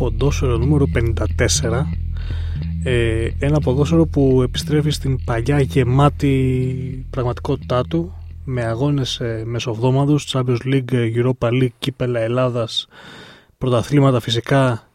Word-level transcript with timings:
ποδόσφαιρο 0.00 0.56
νούμερο 0.56 0.86
54 0.94 1.82
ε, 2.82 3.28
ένα 3.38 3.60
ποδόσφαιρο 3.60 4.06
που 4.06 4.42
επιστρέφει 4.42 4.90
στην 4.90 5.24
παλιά 5.24 5.60
γεμάτη 5.60 7.06
πραγματικότητά 7.10 7.82
του 7.82 8.14
με 8.44 8.64
αγώνες 8.64 9.20
ε, 9.20 9.42
μεσοβδόμαδους, 9.46 10.32
Champions 10.32 10.58
League, 10.64 10.92
Europa 10.92 11.48
League, 11.48 11.68
Κύπελα 11.78 12.20
Ελλάδας, 12.20 12.88
πρωταθλήματα 13.58 14.20
φυσικά 14.20 14.88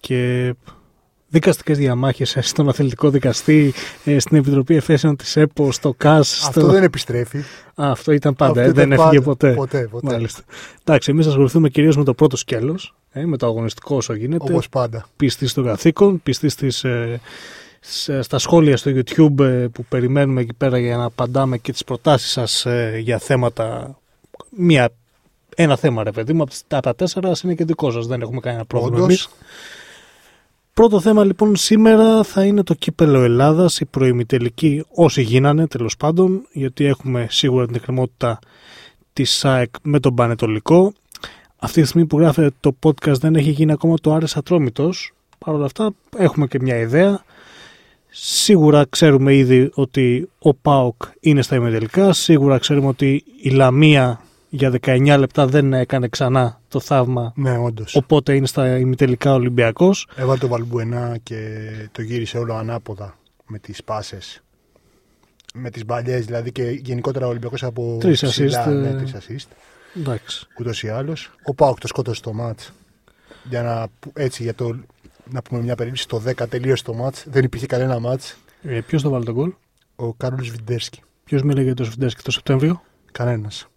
και 0.00 0.54
δικαστικές 1.28 1.78
διαμάχες 1.78 2.36
στον 2.40 2.68
αθλητικό 2.68 3.10
δικαστή, 3.10 3.72
ε, 4.04 4.18
στην 4.18 4.36
Επιτροπή 4.36 4.76
Εφέσεων 4.76 5.16
της 5.16 5.36
ΕΠΟ, 5.36 5.72
στο 5.72 5.94
ΚΑΣ. 5.96 6.44
Αυτό 6.46 6.66
δεν 6.66 6.82
επιστρέφει. 6.82 7.38
Α, 7.74 7.90
αυτό 7.90 8.12
ήταν 8.12 8.34
πάντα, 8.34 8.60
αυτό 8.60 8.72
δεν 8.72 8.92
έφυγε 8.92 9.20
ποτέ. 9.20 9.52
Ποτέ, 9.52 9.88
ποτέ. 9.90 10.12
Μάλιστα. 10.12 10.42
Εντάξει, 10.84 11.10
εμείς 11.10 11.26
ασχοληθούμε 11.26 11.68
κυρίως 11.68 11.96
με 11.96 12.04
το 12.04 12.14
πρώτο 12.14 12.36
σκέλος, 12.36 12.97
ε, 13.10 13.24
με 13.24 13.36
το 13.36 13.46
αγωνιστικό 13.46 13.96
όσο 13.96 14.14
γίνεται. 14.14 14.52
Όπως 14.52 14.68
πάντα. 14.68 15.08
Πιστή 15.16 15.46
στο 15.46 15.62
καθήκον, 15.62 16.22
πιστή 16.22 16.48
στις, 16.48 16.84
ε, 16.84 17.20
στα 18.22 18.38
σχόλια 18.38 18.76
στο 18.76 18.90
YouTube 18.94 19.40
ε, 19.40 19.66
που 19.72 19.84
περιμένουμε 19.88 20.40
εκεί 20.40 20.54
πέρα 20.54 20.78
για 20.78 20.96
να 20.96 21.04
απαντάμε 21.04 21.58
και 21.58 21.72
τις 21.72 21.84
προτάσεις 21.84 22.30
σας 22.30 22.66
ε, 22.66 22.98
για 23.02 23.18
θέματα 23.18 23.98
μία, 24.50 24.90
ένα 25.56 25.76
θέμα 25.76 26.02
ρε 26.02 26.10
παιδί 26.10 26.32
μου 26.32 26.42
από 26.42 26.80
τα 26.80 26.94
τέσσερα 26.94 27.32
είναι 27.44 27.54
και 27.54 27.64
δικό 27.64 27.90
σας 27.90 28.06
δεν 28.06 28.20
έχουμε 28.20 28.40
κανένα 28.40 28.64
πρόβλημα 28.64 29.04
εμείς. 29.04 29.28
Πρώτο 30.74 31.00
θέμα 31.00 31.24
λοιπόν 31.24 31.56
σήμερα 31.56 32.22
θα 32.22 32.44
είναι 32.44 32.62
το 32.62 32.74
κύπελο 32.74 33.22
Ελλάδας, 33.22 33.80
η 33.80 33.84
προημιτελική 33.84 34.84
όσοι 34.94 35.22
γίνανε 35.22 35.66
τέλος 35.66 35.96
πάντων, 35.96 36.46
γιατί 36.52 36.84
έχουμε 36.84 37.26
σίγουρα 37.30 37.66
την 37.66 37.74
εκκρεμότητα 37.74 38.38
της 39.12 39.30
ΣΑΕΚ 39.30 39.74
με 39.82 40.00
τον 40.00 40.14
Πανετολικό. 40.14 40.92
Αυτή 41.58 41.80
τη 41.80 41.86
στιγμή 41.86 42.06
που 42.06 42.18
γράφεται 42.18 42.50
το 42.60 42.76
podcast 42.82 43.18
δεν 43.18 43.34
έχει 43.34 43.50
γίνει 43.50 43.72
ακόμα 43.72 43.94
το 44.00 44.12
Άρης 44.12 44.36
Ατρόμητος. 44.36 45.12
Παρ' 45.38 45.54
όλα 45.54 45.64
αυτά 45.64 45.90
έχουμε 46.16 46.46
και 46.46 46.58
μια 46.60 46.76
ιδέα. 46.76 47.24
Σίγουρα 48.08 48.86
ξέρουμε 48.88 49.34
ήδη 49.34 49.70
ότι 49.74 50.28
ο 50.38 50.54
ΠΑΟΚ 50.54 51.02
είναι 51.20 51.42
στα 51.42 51.56
ημιτελικά. 51.56 52.12
Σίγουρα 52.12 52.58
ξέρουμε 52.58 52.86
ότι 52.86 53.24
η 53.42 53.50
Λαμία 53.50 54.20
για 54.48 54.70
19 54.80 55.16
λεπτά 55.18 55.46
δεν 55.46 55.72
έκανε 55.72 56.08
ξανά 56.08 56.60
το 56.68 56.80
θαύμα. 56.80 57.32
Ναι, 57.36 57.58
όντως. 57.58 57.94
Οπότε 57.94 58.34
είναι 58.34 58.46
στα 58.46 58.78
ημιτελικά 58.78 59.34
Ολυμπιακός. 59.34 60.08
Έβαλε 60.16 60.38
το 60.38 60.48
Βαλμπουενά 60.48 61.18
και 61.22 61.36
το 61.92 62.02
γύρισε 62.02 62.38
όλο 62.38 62.54
ανάποδα 62.54 63.18
με 63.46 63.58
τις 63.58 63.84
πάσες. 63.84 64.42
Με 65.54 65.70
τις 65.70 65.84
μπαλιές 65.84 66.24
δηλαδή 66.24 66.52
και 66.52 66.62
γενικότερα 66.62 67.26
ο 67.26 67.28
Ολυμπιακός 67.28 67.62
από. 67.62 67.96
Τρεις 68.00 68.24
assist. 68.24 68.72
Ναι, 68.72 68.92
τρεις 68.92 69.14
assist. 69.14 69.48
Εντάξει. 69.96 70.46
Ούτως 70.58 70.82
ή 70.82 70.88
άλλως. 70.88 71.30
Ο 71.42 71.54
Πάοκ 71.54 71.78
το 71.78 71.86
σκότωσε 71.86 72.22
το 72.22 72.32
μάτς. 72.32 72.72
Για 73.48 73.62
να, 73.62 73.86
έτσι, 74.22 74.42
για 74.42 74.54
το, 74.54 74.78
να 75.30 75.42
πούμε 75.42 75.60
μια 75.60 75.74
περίπτωση, 75.74 76.08
το 76.08 76.22
10 76.26 76.48
τελείωσε 76.48 76.84
το 76.84 76.94
μάτς. 76.94 77.24
Δεν 77.28 77.44
υπήρχε 77.44 77.66
κανένα 77.66 77.98
μάτς. 77.98 78.36
Ε, 78.62 78.80
Ποιος 78.80 79.02
το 79.02 79.10
βάλει 79.10 79.24
τον 79.24 79.34
γκολ, 79.34 79.52
Ο 79.96 80.14
Κάρολος 80.14 80.50
Βιντέρσκι. 80.50 81.02
Ποιος 81.24 81.42
μίλησε 81.42 81.62
για 81.64 81.74
το 81.74 81.84
Σφιντέρσκι 81.84 82.22
το 82.22 82.30
Σεπτέμβριο, 82.30 82.82
Κανένας. 83.12 83.68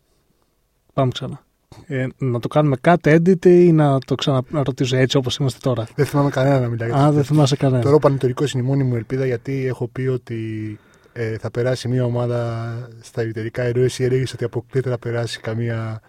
Πάμε 0.94 1.12
ξανά. 1.12 1.44
Ε, 1.88 2.08
να 2.18 2.40
το 2.40 2.48
κάνουμε 2.48 2.76
κάτι 2.82 3.12
edit 3.14 3.46
ή 3.46 3.72
να 3.72 4.00
το 4.00 4.16
ξαναρωτήσω 4.16 4.96
έτσι 4.96 5.18
όπως 5.18 5.36
είμαστε 5.36 5.60
τώρα; 5.62 5.88
Δεν 5.96 6.06
θυμάμαι 6.06 6.30
κανένα 6.30 6.60
να 6.60 6.68
μιλάει 6.68 6.90
για 6.90 6.98
το 6.98 7.04
Α, 7.04 7.12
δεν 7.12 7.24
θυμάσαι 7.24 7.56
κανένα. 7.56 7.82
Τώρα 7.82 7.96
ο 7.96 8.00
Πανετολικός 8.00 8.52
είναι 8.52 8.64
η 8.64 8.66
μόνη 8.66 8.84
μου 8.84 8.96
ελπίδα 8.96 9.26
γιατί 9.26 9.66
έχω 9.66 9.88
πει 9.88 10.02
ότι 10.02 10.80
ε, 11.14 11.38
θα 11.38 11.52
περάσει 11.52 11.88
μια 11.88 12.04
ομάδα 12.06 12.72
στα 13.02 13.24
ιδιωτικά 13.24 13.64
ενώ 13.64 13.82
εσύ 13.84 14.04
έλεγες 14.04 14.34
ότι 14.34 14.44
αποκλείεται 14.44 14.90
να 14.90 14.98
περάσει 14.98 15.40
καμία. 15.40 16.02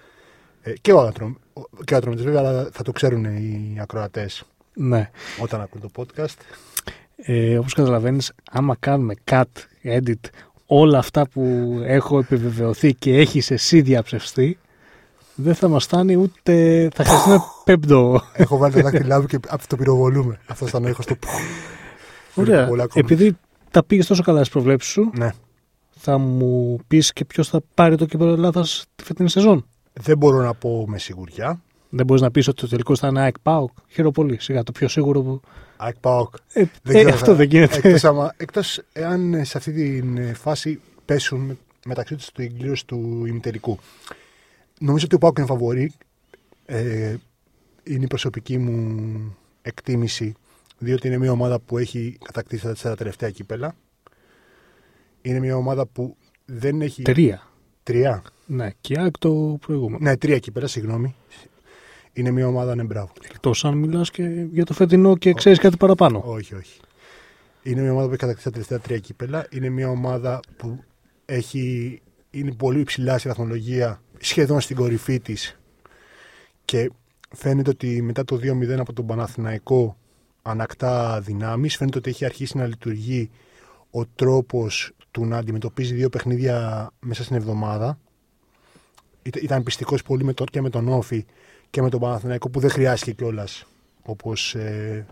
Ε, 0.63 0.73
και 0.81 0.93
ο 0.93 1.01
Άτρομ. 1.01 1.33
Και 1.85 1.95
ο 1.95 1.97
Άτρομ, 1.97 2.15
βέβαια, 2.17 2.41
αλλά 2.41 2.69
θα 2.73 2.83
το 2.83 2.93
ξέρουν 2.93 3.25
οι 3.25 3.77
ακροατές 3.81 4.45
Ναι. 4.75 5.11
όταν 5.41 5.61
ακούν 5.61 5.81
το 5.81 5.91
podcast. 5.97 6.37
Ε, 7.17 7.59
Όπως 7.59 7.75
καταλαβαίνεις, 7.75 8.33
άμα 8.51 8.77
κάνουμε 8.79 9.15
cut, 9.31 9.43
edit, 9.85 10.21
όλα 10.67 10.99
αυτά 10.99 11.29
που 11.29 11.43
έχω 11.85 12.19
επιβεβαιωθεί 12.19 12.95
και 12.95 13.17
έχεις 13.17 13.51
εσύ 13.51 13.81
διαψευστεί, 13.81 14.59
δεν 15.35 15.55
θα 15.55 15.69
μας 15.69 15.85
φτάνει 15.85 16.17
ούτε. 16.17 16.89
θα 16.95 17.05
χρειαστεί 17.05 17.31
ένα 17.31 17.43
πέμπτο. 17.65 18.21
έχω 18.33 18.57
βάλει 18.57 18.75
τα 18.75 18.81
δάχτυλά 18.83 19.21
μου 19.21 19.27
και 19.27 19.39
το 19.69 19.77
πυροβολούμε. 19.77 20.39
Αυτό 20.47 20.67
ήταν 20.67 20.85
ο 20.85 20.89
ήχο 20.89 21.03
του. 21.07 21.19
Ωραία. 22.35 22.69
Επειδή 22.95 23.37
τα 23.73 23.85
πήγες 23.85 24.07
τόσο 24.07 24.23
καλά 24.23 24.39
στις 24.39 24.51
προβλέψεις 24.51 24.93
σου, 24.93 25.11
Ναι. 25.15 25.31
θα 25.91 26.19
μου 26.19 26.79
πεις 26.89 27.13
και 27.13 27.25
ποιος 27.25 27.49
θα 27.49 27.61
πάρει 27.75 27.97
το 27.97 28.07
κύπελο 28.07 28.33
Ελλάδας 28.33 28.85
τη 28.95 29.05
φετινή 29.05 29.29
σεζόν; 29.31 29.67
Δεν 29.93 30.17
μπορώ 30.19 30.41
να 30.43 30.55
πω 30.55 30.85
με 30.89 30.99
σιγουριά. 30.99 31.63
Δεν 31.95 32.07
μπορείς 32.07 32.23
να 32.23 32.31
πεις 32.31 32.49
ότι 32.49 32.61
το 32.61 32.69
τελικό 32.69 32.97
θα 32.97 33.07
είναι 33.09 33.21
ΑΕΚ 33.21 33.39
ΠΑΟΚ; 33.39 33.71
Χαίρομαι 33.89 34.13
πολύ. 34.13 34.41
Σιγά 34.41 34.63
το 34.63 34.73
πιο 34.73 34.89
σίγουρο 34.89 35.23
που. 35.23 35.41
ΑΕΚ 35.77 35.97
ΠΑΟΚ. 36.01 36.35
Ε, 36.53 36.65
Δεν 36.83 36.95
ε, 36.97 36.99
ξέρω, 36.99 37.15
αυτό 37.15 37.27
θα- 37.27 37.35
δεν 37.35 37.49
γίνεται. 37.49 37.77
Εκτός, 37.77 38.05
άμα, 38.05 38.35
εκτός 38.37 38.81
εάν 38.93 39.35
ε, 39.35 39.45
σε 39.45 39.59
αυτή 39.59 39.73
τη 39.73 40.21
ε, 40.21 40.35
φάση 40.35 40.81
πέσουν 41.05 41.59
μεταξύ 41.87 42.15
τους 42.15 42.25
στην 42.25 42.59
κλήρωση 42.59 42.87
του 42.87 43.25
ημιτελικού. 43.27 43.79
Νομίζω 44.81 45.05
ότι 45.05 45.15
ο 45.15 45.19
Πάουκ 45.19 45.39
είναι 45.39 45.47
φαβορή. 45.47 45.93
Ε, 46.67 47.15
είναι 47.85 48.05
η 48.05 48.07
προσωπική 48.07 48.59
μου 48.59 49.37
εκτίμηση, 49.63 50.35
διότι 50.83 51.07
είναι 51.07 51.19
μια 51.19 51.31
ομάδα 51.31 51.61
που 51.61 51.79
έχει 51.79 52.19
κατακτήσει 52.25 52.63
τα 52.63 52.69
τέσσερα 52.69 52.97
τελευταία 52.97 53.31
κύπελα. 53.31 53.75
Είναι 55.23 55.39
μια 55.39 55.57
ομάδα 55.57 55.87
που 55.87 56.17
δεν 56.45 56.81
έχει... 56.81 57.03
Τρία. 57.03 57.43
Τρία. 57.83 58.23
Ναι, 58.47 58.71
και 58.81 58.93
η 58.93 58.97
ΑΕΚ 58.99 59.19
το 59.19 59.59
προηγούμενο. 59.67 59.99
Ναι, 60.01 60.17
τρία 60.17 60.39
κύπελα, 60.39 60.67
συγγνώμη. 60.67 61.15
Είναι 62.13 62.31
μια 62.31 62.47
ομάδα, 62.47 62.75
ναι, 62.75 62.83
μπράβο. 62.83 63.13
Εκτός 63.25 63.65
αν 63.65 63.79
μιλάς 63.79 64.11
και 64.11 64.47
για 64.51 64.65
το 64.65 64.75
φετινό 64.75 65.17
και 65.17 65.33
ξέρεις 65.33 65.59
κάτι 65.59 65.77
παραπάνω. 65.77 66.23
Όχι, 66.27 66.55
όχι. 66.55 66.81
Είναι 67.63 67.81
μια 67.81 67.91
ομάδα 67.91 68.07
που 68.07 68.13
έχει 68.13 68.21
κατακτήσει 68.21 68.47
τα 68.47 68.53
τελευταία 68.53 68.79
τρία 68.79 68.99
κύπελα. 68.99 69.47
Είναι 69.51 69.69
μια 69.69 69.89
ομάδα 69.89 70.41
που 70.57 70.85
έχει, 71.25 72.01
είναι 72.31 72.53
πολύ 72.53 72.81
υψηλά 72.81 73.19
στη 73.19 73.29
βαθμολογία, 73.29 74.03
σχεδόν 74.19 74.61
στην 74.61 74.77
κορυφή 74.77 75.21
της. 75.21 75.59
Και 76.65 76.91
φαίνεται 77.35 77.71
ότι 77.71 78.03
μετά 78.03 78.25
το 78.25 78.37
2-0 78.37 78.79
από 78.79 78.93
τον 78.93 79.07
Παναθηναϊκό 79.07 79.97
ανακτά 80.43 81.21
δυνάμεις. 81.21 81.77
Φαίνεται 81.77 81.99
ότι 81.99 82.11
έχει 82.11 82.25
αρχίσει 82.25 82.57
να 82.57 82.67
λειτουργεί 82.67 83.31
ο 83.91 84.07
τρόπος 84.07 84.93
του 85.11 85.25
να 85.25 85.37
αντιμετωπίζει 85.37 85.95
δύο 85.95 86.09
παιχνίδια 86.09 86.91
μέσα 87.01 87.25
στην 87.25 87.37
εβδομάδα. 87.37 87.99
Ήταν- 89.23 89.43
Ήταν 89.45 89.63
πιστικός 89.63 90.03
πολύ 90.03 90.25
με 90.25 90.33
το, 90.33 90.45
και 90.45 90.61
με 90.61 90.71
τον 90.71 90.89
Όφη 90.89 91.25
και 91.71 91.83
με 91.83 91.91
τον 91.91 92.01
Παναθηναϊκό 92.01 92.51
που 92.51 92.61
δεν 92.61 92.71
χρειάστηκε 92.71 93.13
κιόλας 93.13 93.65
όπως 94.03 94.55
ε, 94.55 95.07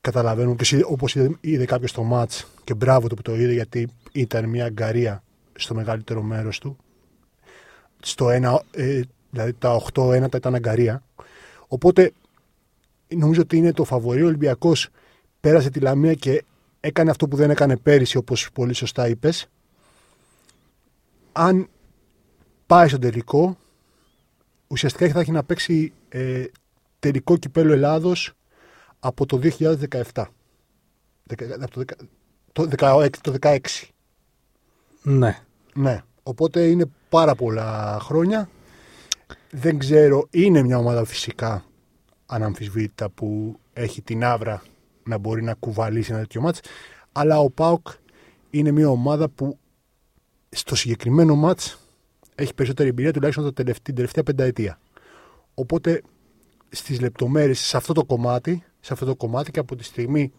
καταλαβαίνουν 0.00 0.56
και 0.56 0.62
εσύ- 0.62 0.84
όπως 0.84 1.14
είδε, 1.14 1.36
είδε 1.40 1.64
κάποιος 1.64 1.92
το 1.92 2.02
μάτς 2.02 2.46
και 2.64 2.74
μπράβο 2.74 3.08
του 3.08 3.14
που 3.14 3.22
το 3.22 3.34
είδε 3.36 3.52
γιατί 3.52 3.88
ήταν 4.12 4.48
μια 4.48 4.64
αγκαρία 4.64 5.22
στο 5.52 5.74
μεγαλύτερο 5.74 6.22
μέρος 6.22 6.58
του 6.58 6.76
στο 8.00 8.30
ένα, 8.30 8.62
ε, 8.70 9.00
δηλαδή 9.30 9.52
τα 9.52 9.82
8 9.94 10.12
ένατα 10.12 10.36
ήταν 10.36 10.54
αγκαρία 10.54 11.02
οπότε 11.68 12.12
νομίζω 13.16 13.40
ότι 13.40 13.56
είναι 13.56 13.72
το 13.72 13.84
φαβορή 13.84 14.22
ο 14.22 14.26
Ολυμπιακός 14.26 14.88
πέρασε 15.40 15.70
τη 15.70 15.80
Λαμία 15.80 16.14
και 16.14 16.44
έκανε 16.80 17.10
αυτό 17.10 17.28
που 17.28 17.36
δεν 17.36 17.50
έκανε 17.50 17.76
πέρυσι 17.76 18.16
όπως 18.16 18.48
πολύ 18.52 18.72
σωστά 18.74 19.08
είπες 19.08 19.46
αν 21.32 21.68
πάει 22.66 22.88
στο 22.88 22.98
τελικό 22.98 23.56
ουσιαστικά 24.66 25.08
θα 25.12 25.20
έχει 25.20 25.30
να 25.30 25.44
παίξει 25.44 25.92
ε, 26.08 26.44
τελικό 26.98 27.36
κυπέλο 27.36 27.72
Ελλάδος 27.72 28.32
από 29.00 29.26
το 29.26 29.40
2017. 29.42 30.24
Δεκα- 31.24 31.54
Από 31.64 31.70
το, 31.70 31.78
δεκα- 31.80 31.96
το, 32.52 32.68
16, 32.78 33.08
το 33.20 33.34
16. 33.40 33.58
Ναι. 35.02 35.38
Ναι. 35.74 36.02
Οπότε 36.22 36.66
είναι 36.66 36.84
πάρα 37.08 37.34
πολλά 37.34 37.98
χρόνια. 38.00 38.48
Δεν 39.50 39.78
ξέρω, 39.78 40.26
είναι 40.30 40.62
μια 40.62 40.78
ομάδα 40.78 41.04
φυσικά 41.04 41.64
αναμφισβήτητα 42.30 43.10
που 43.10 43.58
έχει 43.72 44.02
την 44.02 44.24
άβρα 44.24 44.62
να 45.04 45.18
μπορεί 45.18 45.42
να 45.42 45.54
κουβαλήσει 45.54 46.10
ένα 46.10 46.20
τέτοιο 46.20 46.40
μάτς. 46.40 46.60
Αλλά 47.12 47.38
ο 47.38 47.50
ΠΑΟΚ 47.50 47.88
είναι 48.50 48.70
μια 48.70 48.88
ομάδα 48.88 49.28
που 49.28 49.58
στο 50.48 50.74
συγκεκριμένο 50.74 51.34
μάτς 51.34 51.78
έχει 52.34 52.54
περισσότερη 52.54 52.88
εμπειρία 52.88 53.12
τουλάχιστον 53.12 53.44
το 53.44 53.52
τελευταία, 53.52 53.82
την 53.82 53.94
τελευταία 53.94 54.22
πενταετία. 54.22 54.78
Οπότε 55.54 56.02
στις 56.68 57.00
λεπτομέρειες, 57.00 57.58
σε 57.60 57.76
αυτό 57.76 57.92
το 57.92 58.04
κομμάτι, 58.04 58.64
σε 58.80 58.92
αυτό 58.92 59.06
το 59.06 59.16
κομμάτι 59.16 59.50
και 59.50 59.58
από 59.58 59.76
τη 59.76 59.84
στιγμή 59.84 60.32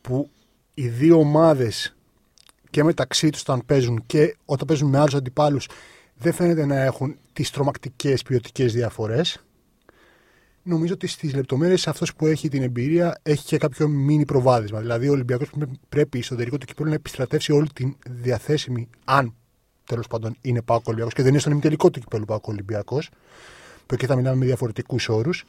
που 0.00 0.30
οι 0.74 0.88
δύο 0.88 1.18
ομάδες 1.18 1.96
και 2.70 2.84
μεταξύ 2.84 3.30
τους 3.30 3.40
όταν 3.40 3.62
παίζουν 3.66 4.02
και 4.06 4.36
όταν 4.44 4.66
παίζουν 4.66 4.88
με 4.88 4.98
άλλους 4.98 5.14
αντιπάλους 5.14 5.68
δεν 6.14 6.32
φαίνεται 6.32 6.66
να 6.66 6.76
έχουν 6.76 7.16
τις 7.32 7.50
τρομακτικές 7.50 8.22
ποιοτικές 8.22 8.72
διαφορές 8.72 9.44
νομίζω 10.62 10.92
ότι 10.94 11.06
στις 11.06 11.34
λεπτομέρειες 11.34 11.88
αυτός 11.88 12.14
που 12.14 12.26
έχει 12.26 12.48
την 12.48 12.62
εμπειρία 12.62 13.18
έχει 13.22 13.44
και 13.44 13.58
κάποιο 13.58 13.88
μίνι 13.88 14.24
προβάδισμα 14.24 14.80
δηλαδή 14.80 15.08
ο 15.08 15.12
Ολυμπιακός 15.12 15.50
πρέπει 15.88 16.22
στο 16.22 16.36
τελικό 16.36 16.58
του 16.58 16.66
κυπέλου 16.66 16.88
να 16.88 16.94
επιστρατεύσει 16.94 17.52
όλη 17.52 17.68
την 17.74 17.94
διαθέσιμη 18.08 18.88
αν 19.04 19.34
τέλος 19.86 20.06
πάντων 20.06 20.36
είναι 20.40 20.62
ΠΑΟΚ 20.62 20.82
Ολυμπιακός 20.84 21.14
και 21.14 21.22
δεν 21.22 21.30
είναι 21.30 21.40
στον 21.40 21.52
ημιτελικό 21.52 21.90
του 21.90 22.00
κυπέλλου 22.00 22.24
ΠΑΟΚ 22.24 22.52
Ολυμπιακός 22.52 23.10
που 23.86 23.94
εκεί 23.94 24.06
θα 24.06 24.16
μιλάμε 24.16 24.36
με 24.36 24.44
διαφορετικούς 24.44 25.08
όρους 25.08 25.44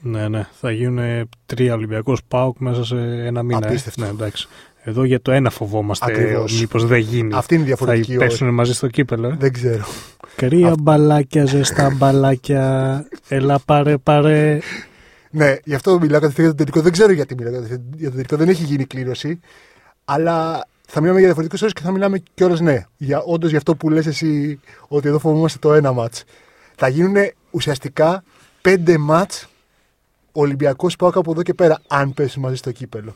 Ναι, 0.00 0.28
ναι. 0.28 0.48
Θα 0.60 0.70
γίνουν 0.70 1.28
τρία 1.46 1.74
Ολυμπιακός 1.74 2.20
ΠΑΟΚ 2.28 2.58
μέσα 2.58 2.84
σε 2.84 2.96
ένα 3.26 3.42
μήνα. 3.42 3.60
ε. 3.66 3.68
Απίστευτο. 3.68 4.00
Ναι, 4.02 4.08
εντάξει. 4.08 4.48
Εδώ 4.86 5.04
για 5.04 5.20
το 5.20 5.32
ένα 5.32 5.50
φοβόμαστε. 5.50 6.12
Ακριβώς. 6.12 6.60
Μήπως 6.60 6.86
δεν 6.86 6.98
γίνει. 6.98 7.34
Αυτή 7.34 7.54
είναι 7.54 7.62
η 7.62 7.66
διαφορετική 7.66 8.12
θα 8.12 8.18
όρη. 8.18 8.28
πέσουν 8.28 8.48
μαζί 8.48 8.72
στο 8.72 8.88
κύπελλο. 8.88 9.28
Ε; 9.28 9.36
Δεν 9.38 9.52
ξέρω. 9.52 9.84
Κρύα 10.36 10.74
μπαλάκια, 10.80 11.44
ζεστά 11.44 11.90
μπαλάκια. 11.96 13.06
Έλα 13.28 13.58
πάρε, 13.64 13.96
πάρε. 13.96 14.58
Ναι, 15.30 15.56
γι' 15.64 15.74
αυτό 15.74 15.98
μιλάω 16.00 16.20
κατευθείαν 16.20 16.46
για 16.46 16.56
το 16.56 16.64
τελικό. 16.64 16.80
Δεν 16.80 16.92
ξέρω 16.92 17.12
γιατί 17.12 17.34
μιλάω 17.34 17.52
κατευθείαν 17.52 17.84
για 17.96 18.08
το 18.08 18.14
τελικό. 18.14 18.36
Δεν 18.36 18.48
έχει 18.48 18.64
γίνει 18.64 18.84
κλήρωση. 18.84 19.40
Αλλά 20.04 20.66
θα 20.86 21.00
μιλάμε 21.00 21.18
για 21.18 21.26
διαφορετικούς 21.26 21.62
όρους 21.62 21.74
και 21.74 21.82
θα 21.82 21.90
μιλάμε 21.90 22.22
κιόλας 22.34 22.60
ναι. 22.60 22.84
Για, 22.96 23.22
όντως 23.22 23.48
για 23.48 23.58
αυτό 23.58 23.74
που 23.76 23.90
λες 23.90 24.06
εσύ 24.06 24.60
ότι 24.88 25.08
εδώ 25.08 25.18
φοβόμαστε 25.18 25.58
το 25.60 25.74
ένα 25.74 25.92
μάτς. 25.92 26.24
Θα 26.74 26.88
γίνουν 26.88 27.16
ουσιαστικά 27.50 28.24
πέντε 28.60 28.98
μάτς 28.98 29.48
Ολυμπιακός 30.32 30.96
Πάοκ 30.96 31.16
από 31.16 31.30
εδώ 31.30 31.42
και 31.42 31.54
πέρα, 31.54 31.80
αν 31.88 32.14
πέσουν 32.14 32.42
μαζί 32.42 32.56
στο 32.56 32.72
κύπελο. 32.72 33.14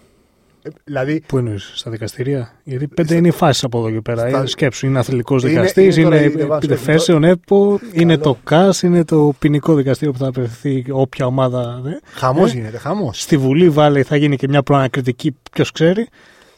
Ε, 0.68 0.80
δηλαδή, 0.84 1.22
Πού 1.26 1.38
εννοείς, 1.38 1.72
στα 1.74 1.90
δικαστηρία. 1.90 2.52
Γιατί 2.64 2.86
πέντε 2.86 3.14
είναι 3.14 3.28
οι 3.28 3.30
φάσει 3.30 3.62
από 3.64 3.78
εδώ 3.78 3.90
και 3.90 4.00
πέρα. 4.00 4.28
Στα- 4.28 4.42
Ε, 4.42 4.46
Σκέψου, 4.46 4.86
είναι 4.86 4.98
αθλητικός 4.98 5.42
Είναι- 5.42 5.52
δικαστής, 5.52 5.96
είναι 5.96 6.04
τώρα 6.04 6.20
είναι, 6.22 6.32
η 6.32 6.36
Ρεβάνς 6.36 6.64
επιθέσεων 6.64 7.24
ΕΠΟ, 7.24 7.80
είναι 7.92 8.16
Καλό. 8.16 8.24
το 8.34 8.38
ΚΑΣ, 8.44 8.82
είναι 8.82 9.04
το 9.04 9.32
ποινικό 9.38 9.74
δικαστήριο 9.74 10.12
που 10.12 10.18
θα 10.18 10.26
απευθυνθεί 10.26 10.84
όποια 10.90 11.26
ομάδα. 11.26 11.80
Δε. 11.82 11.90
χαμός 12.12 12.50
Ε. 12.50 12.54
γίνεται, 12.54 12.78
χαμός. 12.78 13.20
Στη 13.22 13.36
Βουλή 13.36 13.68
βάλε, 13.70 14.02
θα 14.02 14.16
γίνει 14.16 14.36
και 14.36 14.48
μια 14.48 14.62
προανακριτική, 14.62 15.36
ποιος 15.52 15.70
ξέρει. 15.72 16.06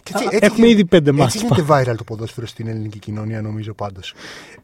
Και 0.03 0.13
Α, 0.15 0.21
έχουμε 0.41 0.69
ήδη 0.69 0.85
πέντε 0.85 1.11
Έτσι 1.11 1.21
μάτς. 1.23 1.35
γίνεται 1.35 1.63
viral 1.69 1.95
το 1.97 2.05
ποδόσφαιρο 2.05 2.47
στην 2.47 2.69
ελληνική 2.69 2.99
κοινωνία, 2.99 3.43
νομίζω 3.43 3.75
πάντως. 3.75 4.15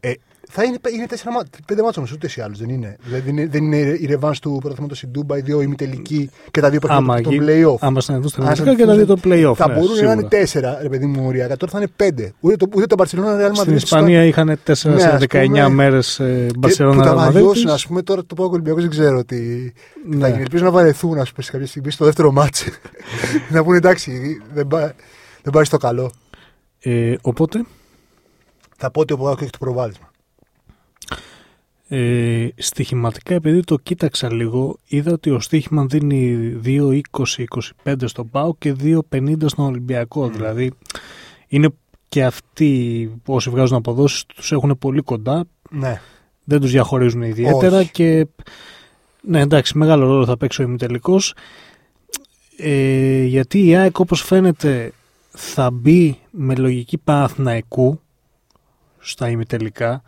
Ε, 0.00 0.12
θα 0.48 0.62
είναι, 0.64 0.78
είναι 0.94 1.06
τέσσερα 1.06 1.32
μάτς, 1.32 1.48
πέντε 1.66 1.82
μάτς 1.82 1.96
όμως, 1.96 2.12
ούτε 2.12 2.28
ή 2.36 2.40
άλλους, 2.42 2.58
δεν 2.58 2.68
είναι. 2.68 2.96
Δηλαδή 3.04 3.22
δεν 3.24 3.36
είναι, 3.36 3.46
δεν 3.48 3.64
είναι 3.64 3.76
η 3.76 4.06
ρεβάνς 4.06 4.38
του 4.38 4.56
πρωταθλήματος 4.60 4.96
στην 4.98 5.08
Ντούμπα, 5.10 5.38
οι 5.38 5.40
δύο 5.40 5.60
ημιτελικοί 5.60 6.30
και 6.50 6.60
τα 6.60 6.70
δύο 6.70 6.78
Άμα, 6.88 7.14
παιχνίδια 7.14 7.38
των 7.46 7.48
γι- 7.54 7.62
play-off. 7.64 7.76
άμα 7.80 8.00
συναντούν 8.00 8.28
στα 8.28 8.42
Αν 8.42 8.48
Ελληνικά 8.48 8.74
και 8.74 8.84
τα 8.86 8.94
δύο 8.94 9.06
το 9.06 9.16
play-off. 9.24 9.54
Θα 9.56 9.66
ναι, 9.68 9.74
μπορούν 9.74 9.88
να 9.90 9.94
σίγουρα. 9.96 10.12
είναι 10.12 10.28
τέσσερα, 10.28 10.78
ρε 10.82 10.88
παιδί 10.88 11.06
μου, 11.06 11.26
οριακά. 11.26 11.56
Τώρα 11.56 11.72
θα 11.72 11.78
είναι 11.78 11.88
πέντε. 11.96 12.32
Ούτε 12.40 12.56
το, 12.56 12.66
ούτε 12.74 12.86
το 12.86 13.04
Barcelona 13.04 13.40
Real 13.40 13.50
Madrid. 13.50 13.54
Στην 13.56 13.74
Ισπανία 13.76 14.24
είχαν 14.24 14.48
4 14.64 14.66
Ναι, 14.66 14.74
σε 14.74 14.88
ας 15.08 15.22
19 15.28 15.44
πούμε, 15.46 15.68
μέρες 15.68 16.14
και 16.16 16.46
που 16.52 16.58
Μπαρσελόνα 16.58 16.96
τα 16.96 17.02
Ρεάλ 17.02 17.16
βαριώσουν, 17.16 17.44
Μαδρίτης. 17.46 17.72
ας 17.72 17.86
πούμε, 17.86 18.02
τώρα 18.02 18.24
το 18.24 18.34
Πάο 18.34 18.48
Ολυμπιακό 18.48 18.80
δεν 18.80 18.90
ξέρω 18.90 19.24
τι 19.24 19.36
θα 20.10 20.16
Ναι. 20.16 20.28
γίνει. 20.28 20.40
Ελπίζω 20.40 20.64
να 20.64 20.70
βαρεθούν, 20.70 21.18
ας 21.18 21.30
πούμε, 21.30 21.42
σε 21.44 21.50
κάποια 21.50 21.66
στιγμή 21.66 21.90
στο 21.90 22.04
δεύτερο 22.04 22.32
μάτς. 22.32 22.64
να 23.52 23.64
πούνε 23.64 23.76
εντάξει, 23.76 24.40
δεν 24.54 24.66
πάει, 24.66 24.90
δεν 25.42 25.52
πάει 25.52 25.64
στο 25.64 25.76
καλό. 25.76 26.10
Ε, 26.80 27.14
οπότε, 27.22 27.64
Θα 28.76 28.90
πω 28.90 29.00
ότι 29.00 29.12
ο 29.12 29.16
Πάο 29.16 29.32
έχει 29.40 29.50
το 29.50 29.58
προβάδισμα. 29.58 30.10
Ε, 31.88 32.48
στοιχηματικά, 32.56 33.34
επειδή 33.34 33.62
το 33.62 33.76
κοίταξα 33.76 34.32
λίγο, 34.32 34.78
είδα 34.86 35.12
ότι 35.12 35.30
ο 35.30 35.40
Στίχημαν 35.40 35.88
δίνει 35.88 36.52
2-20-25 37.84 37.94
στον 38.04 38.30
ΠΑΟ 38.30 38.54
και 38.58 38.74
2-50 39.10 39.34
στον 39.46 39.64
Ολυμπιακό. 39.64 40.28
Δηλαδή, 40.28 40.72
είναι 41.48 41.68
και 42.08 42.24
αυτοί 42.24 43.10
όσοι 43.26 43.50
βγάζουν 43.50 43.76
αποδόσεις 43.76 44.24
τους 44.26 44.52
έχουν 44.52 44.78
πολύ 44.78 45.00
κοντά, 45.00 45.44
Ναι. 45.70 46.00
δεν 46.44 46.60
τους 46.60 46.70
διαχωρίζουν 46.70 47.22
ιδιαίτερα 47.22 47.78
Όχι. 47.78 47.90
και 47.90 48.26
ναι 49.20 49.40
εντάξει 49.40 49.78
μεγάλο 49.78 50.06
ρόλο 50.06 50.24
θα 50.24 50.36
παίξει 50.36 50.62
ο 50.62 50.64
ημιτελικός 50.64 51.34
ε, 52.56 53.22
γιατί 53.24 53.66
η 53.66 53.76
ΑΕΚ 53.76 53.98
όπως 53.98 54.22
φαίνεται 54.22 54.92
θα 55.30 55.70
μπει 55.70 56.18
με 56.30 56.54
λογική 56.54 56.98
Παναθηναϊκού 56.98 58.00
στα 58.98 59.28
ημιτελικά 59.30 60.02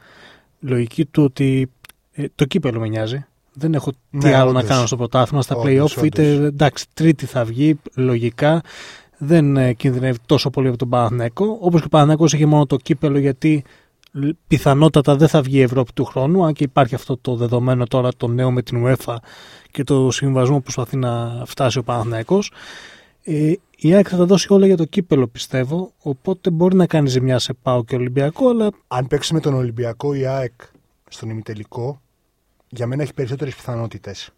λογική 0.60 1.04
του 1.04 1.22
ότι 1.22 1.70
ε, 2.12 2.24
το 2.34 2.44
κύπελο 2.44 2.80
με 2.80 2.88
νοιάζει 2.88 3.24
δεν 3.52 3.74
έχω 3.74 3.90
τι 3.92 3.98
Ναι, 4.10 4.34
άλλο 4.34 4.52
να 4.52 4.58
όντως. 4.58 4.70
κάνω 4.70 4.86
στο 4.86 4.96
πρωτάθλημα 4.96 5.42
στα 5.42 5.56
Όντως, 5.56 5.98
play-off 5.98 6.04
είτε 6.04 6.34
όντως. 6.34 6.46
εντάξει 6.46 6.86
τρίτη 6.94 7.26
θα 7.26 7.44
βγει 7.44 7.80
λογικά 7.94 8.60
δεν 9.18 9.56
ε, 9.56 9.72
κινδυνεύει 9.72 10.18
τόσο 10.26 10.50
πολύ 10.50 10.68
από 10.68 10.76
τον 10.76 10.88
Παναθηναϊκό 10.88 11.58
όπως 11.60 11.80
και 11.80 11.86
ο 11.86 11.88
Παναθηναϊκός 11.88 12.32
είχε 12.32 12.46
μόνο 12.46 12.66
το 12.66 12.76
κύπελο 12.76 13.18
γιατί 13.18 13.64
λ- 14.12 14.30
πιθανότατα 14.48 15.16
δεν 15.16 15.28
θα 15.28 15.42
βγει 15.42 15.56
η 15.58 15.62
Ευρώπη 15.62 15.92
του 15.92 16.04
χρόνου, 16.04 16.44
αν 16.44 16.52
και 16.52 16.64
υπάρχει 16.64 16.94
αυτό 16.94 17.16
το 17.16 17.34
δεδομένο 17.36 17.86
τώρα 17.86 18.10
το 18.16 18.26
νέο 18.28 18.50
με 18.50 18.62
την 18.62 18.84
UEFA 18.86 19.16
και 19.70 19.84
το 19.84 20.10
συμβασμό 20.10 20.56
που 20.56 20.62
προσπαθεί 20.62 20.96
να 20.96 21.42
φτάσει 21.46 21.78
ο 21.78 21.82
Παναθηναϊκός. 21.82 22.52
Ε, 23.24 23.52
η 23.80 23.94
ΑΕΚ 23.94 24.06
θα 24.10 24.16
τα 24.16 24.24
δώσει 24.24 24.52
όλα 24.52 24.66
για 24.66 24.76
το 24.76 24.84
κύπελο 24.84 25.26
πιστεύω, 25.26 25.92
οπότε 26.02 26.50
μπορεί 26.50 26.76
να 26.76 26.86
κάνει 26.86 27.08
ζημιά 27.08 27.38
σε 27.38 27.52
ΠΑΟ 27.52 27.84
και 27.84 27.94
Ολυμπιακό, 27.94 28.48
αλλά 28.48 28.70
Αν 28.88 29.06
παίξει 29.06 29.34
με 29.34 29.40
τον 29.40 29.54
Ολυμπιακό 29.54 30.14
η 30.14 30.26
ΑΕΚ 30.26 30.52
στον 31.08 31.30
ημιτελικό, 31.30 32.00
για 32.68 32.86
μένα 32.86 33.02
έχει 33.02 33.14
περισσότερες 33.14 33.54
πιθανότητες. 33.54 34.30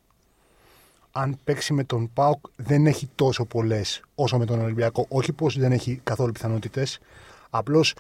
Αν 1.13 1.39
παίξει 1.45 1.73
με 1.73 1.85
τον 1.85 2.11
ΠΑΟΚ 2.13 2.45
δεν 2.57 2.87
έχει 2.87 3.09
τόσο 3.15 3.45
πολλές 3.45 4.03
όσο 4.15 4.39
με 4.39 4.45
τον 4.45 4.61
Ολυμπιακό. 4.61 5.07
Όχι 5.09 5.33
πως 5.33 5.59
δεν 5.59 5.73
έχει 5.73 6.01
καθόλου 6.03 6.33
πιθανότητες, 6.33 6.99
απλώς 7.51 7.95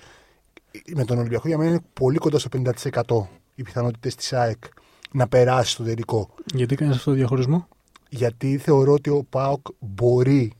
με 0.94 1.04
τον 1.04 1.18
Ολυμπιακό 1.18 1.48
για 1.48 1.58
μένα 1.58 1.70
είναι 1.70 1.80
πολύ 1.92 2.18
κοντά 2.18 2.38
στο 2.38 2.48
50% 2.48 3.26
οι 3.54 3.62
πιθανότητες 3.62 4.14
της 4.14 4.32
ΑΕΚ 4.32 4.64
να 5.12 5.28
περάσει 5.28 5.70
στο 5.72 5.82
τελικό. 5.82 6.28
γιατί 6.54 6.74
κάνεις 6.74 6.96
αυτό 6.96 7.10
το 7.10 7.16
διαχωρισμό; 7.16 7.68
γιατί 8.08 8.58
θεωρώ 8.58 8.92
ότι 8.92 9.10
ο 9.10 9.24
ΠΑΟΚ 9.30 9.66
μπορεί 9.78 10.52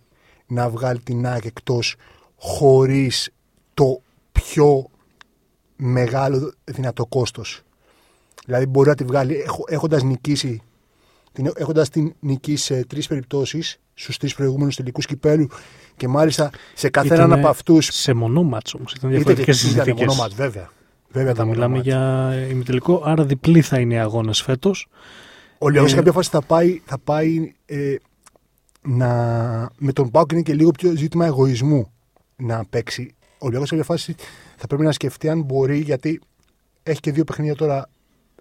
να 0.51 0.69
βγάλει 0.71 1.01
την 1.01 1.27
ΑΕΚ 1.27 1.45
εκτός 1.45 1.95
χωρίς 2.37 3.31
το 3.75 4.03
πιο 4.33 4.87
μεγάλο 5.77 6.53
δυνατό 6.65 7.07
κόστος. 7.07 7.63
Δηλαδή 8.47 8.67
μπορεί 8.67 8.89
να 8.89 8.95
τη 8.95 9.05
βγάλει 9.05 9.35
έχ- 9.35 9.65
έχοντας 9.73 10.03
νικήσει 10.03 10.63
την, 11.33 11.53
έχοντας 11.57 11.89
την 11.89 12.15
νικήσει 12.21 12.65
σε 12.65 12.85
τρεις 12.85 13.07
περιπτώσεις 13.07 13.81
στους 13.95 14.17
τρεις 14.17 14.35
προηγούμενους 14.35 14.77
τελικούς 14.77 15.07
κυπέλου 15.07 15.49
και 15.97 16.09
μάλιστα 16.09 16.51
σε 16.75 16.89
κάθε 16.91 17.07
έναν 17.15 17.27
Ήτανε 17.27 17.41
από 17.41 17.49
αυτούς 17.49 17.87
Σε 17.93 18.13
μονό 18.13 18.43
μάτσο 18.43 18.77
όμως, 18.79 18.93
ήταν 18.93 19.11
είτε 19.11 19.17
διαφορετικές 19.19 19.61
και 19.63 19.69
ήταν 19.69 19.85
συνθήκες. 19.85 20.07
μόνο 20.07 20.21
μάτς, 20.23 20.35
βέβαια. 20.35 20.71
Βέβαια 21.13 21.31
Θα 21.35 21.37
τα 21.37 21.45
μιλάμε 21.45 21.75
μάτς. 21.75 21.87
για 21.87 22.33
ημιτελικό, 22.51 23.03
άρα 23.05 23.25
διπλή 23.25 23.61
θα 23.61 23.79
είναι 23.79 23.95
οι 23.95 23.99
αγώνες 23.99 24.43
φέτος. 24.43 24.87
Ο 25.53 25.65
Ολυμπιακός 25.65 25.91
σε 25.91 25.97
Ε, 25.97 25.99
κάποια 25.99 26.13
φάση 26.13 26.31
θα 26.31 26.43
πάει, 26.43 26.81
θα 26.85 26.99
πάει 26.99 27.55
ε, 27.67 27.95
να... 28.83 29.09
με 29.79 29.93
τον 29.93 30.11
Πάουκ 30.11 30.33
είναι 30.33 30.43
και 30.43 30.55
λίγο 30.55 30.71
πιο 30.71 30.97
ζήτημα 30.97 31.27
εγωισμού 31.27 31.91
να 32.37 32.65
παίξει. 32.65 33.15
Ο 33.23 33.37
Ολυμπιακός 33.39 33.69
σε 33.69 33.77
κάποια 33.77 33.95
φάση 33.95 34.15
θα 34.57 34.67
πρέπει 34.67 34.83
να 34.83 34.93
σκεφτεί 34.93 35.29
αν 35.29 35.43
μπορεί, 35.43 35.79
γιατί 35.79 36.21
έχει 36.83 37.01
και 37.01 37.13
δύο 37.13 37.25
παιχνίδια 37.25 37.55
τώρα 37.55 37.89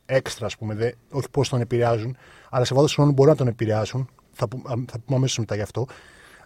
έξτρα, 0.06 0.45
ας 0.45 0.57
πούμε, 0.57 0.75
δε, 0.75 0.91
όχι 1.09 1.30
πώς 1.31 1.50
τον 1.50 1.62
επηρεάζουν, 1.62 2.18
αλλά 2.49 2.66
σε 2.66 2.73
βάθος 2.73 2.94
χρόνου 2.94 3.11
μπορεί 3.11 3.30
να 3.30 3.35
τον 3.35 3.47
επηρεάσουν. 3.47 4.09
Θα, 4.31 4.47
που- 4.47 4.61
α, 4.66 4.73
θα 4.92 4.99
πούμε 5.06 5.18
αμέσως 5.18 5.37
μετά 5.37 5.56
γι' 5.56 5.61
αυτό. 5.61 5.85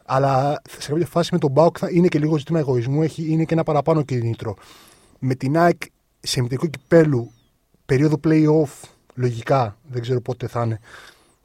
Αλλά 0.05 0.61
σε 0.79 0.91
κάποια 0.91 1.05
φάση 1.05 1.29
με 1.33 1.39
τον 1.39 1.53
Πάουκ 1.53 1.75
θα 1.79 1.89
είναι 1.91 2.07
και 2.07 2.19
λίγο 2.19 2.37
ζήτημα 2.37 2.59
εγωισμού, 2.59 3.01
έχει, 3.01 3.31
είναι 3.31 3.43
και 3.43 3.53
ένα 3.53 3.63
παραπάνω 3.63 4.01
κινήτρο. 4.01 4.55
Με 5.19 5.35
την 5.35 5.57
ΑΕΚ 5.57 5.81
σε 6.19 6.41
μητρικό 6.41 6.67
κυπέλου, 6.67 7.31
περίοδο 7.85 8.19
play-off, 8.23 8.89
λογικά, 9.13 9.77
δεν 9.87 10.01
ξέρω 10.01 10.21
πότε 10.21 10.47
θα 10.47 10.63
είναι, 10.63 10.79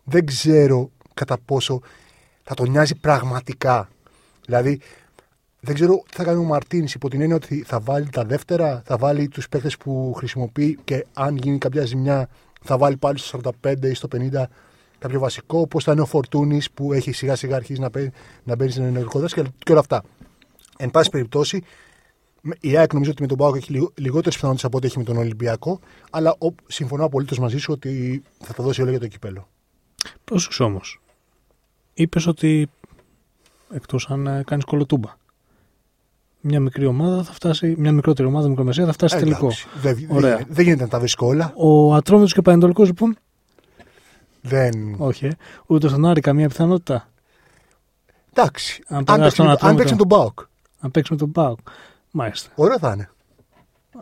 δεν 0.05 0.27
ξέρω 0.27 0.91
κατά 1.15 1.39
πόσο 1.45 1.81
θα 2.49 2.55
τον 2.55 2.71
νοιάζει 2.71 2.95
πραγματικά. 2.95 3.89
Δηλαδή, 4.47 4.81
δεν 5.61 5.75
ξέρω 5.75 6.03
τι 6.09 6.17
θα 6.17 6.25
κάνει 6.25 6.39
ο 6.39 6.45
Μαρτίνης 6.45 6.95
υπό 6.95 7.09
την 7.09 7.21
έννοια 7.21 7.37
ότι 7.37 7.63
θα 7.67 7.81
βάλει 7.81 8.09
τα 8.09 8.25
δεύτερα, 8.25 8.83
θα 8.87 8.97
βάλει 8.97 9.29
τους 9.29 9.49
παίκτες 9.49 9.77
που 9.77 10.13
χρησιμοποιεί 10.17 10.79
και 10.85 11.07
αν 11.13 11.37
γίνει 11.37 11.59
κάποια 11.59 11.85
ζημιά 11.85 12.29
θα 12.63 12.79
βάλει 12.79 12.97
πάλι 12.97 13.19
στο 13.19 13.41
45 13.63 13.75
ή 13.83 13.95
στο 13.95 14.09
50 14.17 14.43
κάποιο 14.99 15.19
βασικό, 15.21 15.67
πώς 15.67 15.85
θα 15.85 15.93
είναι 15.93 16.01
ο 16.01 16.07
Φορτούνης 16.07 16.71
που 16.71 16.93
έχει 16.93 17.13
σιγά 17.13 17.37
σιγά 17.37 17.57
αρχίσει 17.57 17.81
να, 17.81 17.91
παί- 17.91 18.13
να 18.45 18.57
μπαίνει 18.57 18.71
στην 18.71 18.83
ενεργικό 18.85 19.19
δράση 19.19 19.35
και, 19.35 19.43
και 19.59 19.71
όλα 19.71 19.81
αυτά. 19.81 20.03
Εν 20.77 20.91
πάση 20.91 21.11
περιπτώσει, 21.11 21.63
με- 22.41 22.57
η 22.61 22.77
ΑΕΚ 22.77 22.93
νομίζω 22.93 23.11
ότι 23.11 23.23
με 23.23 23.29
τον 23.29 23.37
Πάοκ 23.37 23.57
έχει 23.57 23.73
λιγο- 23.73 23.93
λιγότερες 23.95 24.35
πιθανότητες 24.35 24.67
από 24.67 24.77
ό,τι 24.77 24.87
έχει 24.87 24.99
με 24.99 25.05
τον 25.05 25.17
Ολυμπιακό, 25.17 25.81
αλλά 26.11 26.31
ο, 26.39 26.55
συμφωνώ 26.67 27.05
απολύτως 27.05 27.39
μαζί 27.39 27.59
σου 27.59 27.73
ότι 27.73 28.23
θα 28.45 28.53
τα 28.55 28.63
δώσει 28.63 28.81
όλα 28.83 28.91
για 28.91 29.01
το 29.01 29.07
κυπέλο. 29.07 29.49
Πρόσεξε 30.25 30.63
όμως; 30.63 31.01
Είπες 31.99 32.27
ότι 32.27 32.69
εκτός 33.73 34.11
αν 34.11 34.43
κάνεις 34.47 34.65
κολοτούμπα. 34.65 35.09
Μια 36.41 36.61
μικρή 36.61 36.87
ομάδα 36.87 37.23
θα 37.23 37.33
φτάσει, 37.33 37.75
μια 37.79 37.93
μικρότερη 37.93 38.29
ομάδα, 38.29 38.49
μικρομεσαία 38.49 38.87
θα 38.87 38.93
φτάσει 38.93 39.17
Ε, 39.17 39.19
τελικό. 39.19 39.45
εντάξει, 39.47 39.67
Δεν, 39.81 39.95
δεν, 39.95 40.17
Ωραία. 40.17 40.31
γίνεται- 40.35 40.55
δεν 40.55 40.65
γίνεται 40.65 40.83
να 40.83 40.89
τα 40.89 40.99
βρει 41.01 41.09
όλα. 41.19 41.53
Ο 41.57 41.95
Ατρόμητος 41.95 42.33
και 42.33 42.39
ο 42.39 42.43
Πανετολικός 42.43 42.87
λοιπόν. 42.87 43.17
Δεν... 44.43 44.95
Όχι, 44.99 45.27
ε. 45.27 45.31
ούτε 45.67 45.89
στον 45.89 46.07
Άρη 46.07 46.21
καμία 46.21 46.49
πιθανότητα. 46.49 47.09
Εντάξει. 48.33 48.83
Αν 48.87 48.97
Αν, 48.97 49.05
περάσει 49.05 49.23
παίξει, 49.23 49.37
τον 49.37 49.45
με- 49.47 49.51
αν 49.51 49.57
Ατρόμητο. 49.57 49.79
παίξει 49.79 49.93
με 49.95 49.99
τον 49.99 50.09
Πάοκ. 50.09 50.39
Αν 50.81 50.91
παίξει 50.91 51.13
με 51.13 51.19
τον 51.19 51.33
Πάοκ. 51.33 51.59
Μάλιστα. 52.11 52.51
Ωραίο 52.55 52.79
θα 52.79 52.93
είναι. 52.93 53.11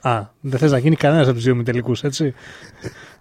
Α, 0.00 0.26
δεν 0.40 0.58
θες 0.58 0.70
να 0.70 0.78
γίνει 0.78 0.96
κανένας 0.96 1.26
από 1.26 1.34
τους 1.34 1.44
δύο 1.44 1.54
μητελικούς, 1.54 2.02
έτσι. 2.04 2.34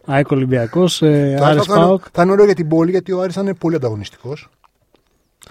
ΑΕΚ 0.05 0.32
Ολυμπιακός, 0.32 1.01
ε, 1.01 1.36
Το 1.38 1.44
Άρης 1.46 1.55
Άρης 1.58 1.65
θα, 1.65 1.75
είναι, 1.75 1.86
Πάοκ. 1.86 2.03
θα 2.12 2.22
είναι 2.24 2.32
ωραίο 2.32 2.46
για 2.46 2.55
την 2.55 2.67
πόλη 2.67 2.91
γιατί 2.91 3.12
ο 3.12 3.22
Άρης 3.22 3.36
θα 3.36 3.41
είναι 3.41 3.53
πολύ 3.53 3.75
ανταγωνιστικός. 3.75 4.50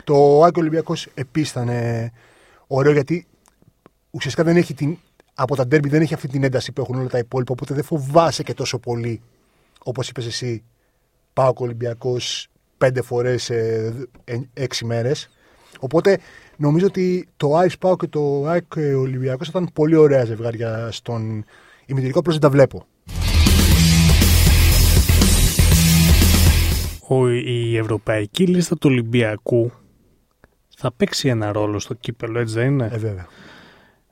Το 0.04 0.42
Άκη 0.42 0.60
Ολυμπιακός 0.60 1.08
επίσης 1.14 1.52
θα 1.52 1.62
είναι 1.62 2.12
ωραίο 2.66 2.92
γιατί 2.92 3.26
ουσιαστικά 4.10 4.44
δεν 4.44 4.56
έχει 4.56 4.74
την. 4.74 4.98
Από 5.34 5.56
τα 5.56 5.66
ντέρμπι 5.66 5.88
δεν 5.88 6.02
έχει 6.02 6.14
αυτή 6.14 6.28
την 6.28 6.44
ένταση 6.44 6.72
που 6.72 6.80
έχουν 6.80 6.98
όλα 6.98 7.08
τα 7.08 7.18
υπόλοιπα. 7.18 7.52
Οπότε 7.52 7.74
δεν 7.74 7.84
φοβάσαι 7.84 8.42
και 8.42 8.54
τόσο 8.54 8.78
πολύ 8.78 9.20
όπως 9.84 10.08
είπες 10.08 10.26
εσύ. 10.26 10.62
Πάοκ 11.32 11.60
Ολυμπιακός 11.60 12.48
πέντε 12.78 13.02
φορές 13.02 13.42
σε 13.42 13.54
ε, 14.24 14.40
έξι 14.52 14.84
μέρες. 14.84 15.28
Οπότε 15.80 16.18
νομίζω 16.56 16.86
ότι 16.86 17.28
το 17.36 17.60
Ice 17.60 17.78
Πάο 17.78 17.96
και 17.96 18.06
το 18.06 18.46
ΑΕΚ 18.46 18.76
Ολυμπιακός 18.76 19.50
θα 19.50 19.58
ήταν 19.58 19.72
πολύ 19.72 19.96
ωραία 19.96 20.24
ζευγάρια 20.24 20.88
στον 20.90 21.44
ημιτελικό. 21.86 22.18
Απλώς 22.18 22.38
δεν 22.38 22.50
τα 22.50 22.56
βλέπω. 22.56 22.86
Ο, 27.08 27.28
η 27.28 27.76
ευρωπαϊκή 27.76 28.46
λίστα 28.46 28.74
του 28.74 28.88
Ολυμπιακού 28.90 29.72
θα 30.76 30.92
παίξει 30.92 31.28
ένα 31.28 31.52
ρόλο 31.52 31.78
στο 31.78 31.94
κύπελο, 31.94 32.38
έτσι 32.38 32.54
δεν 32.54 32.66
είναι; 32.66 32.88
Ε, 32.92 32.98
βέβαια. 32.98 33.26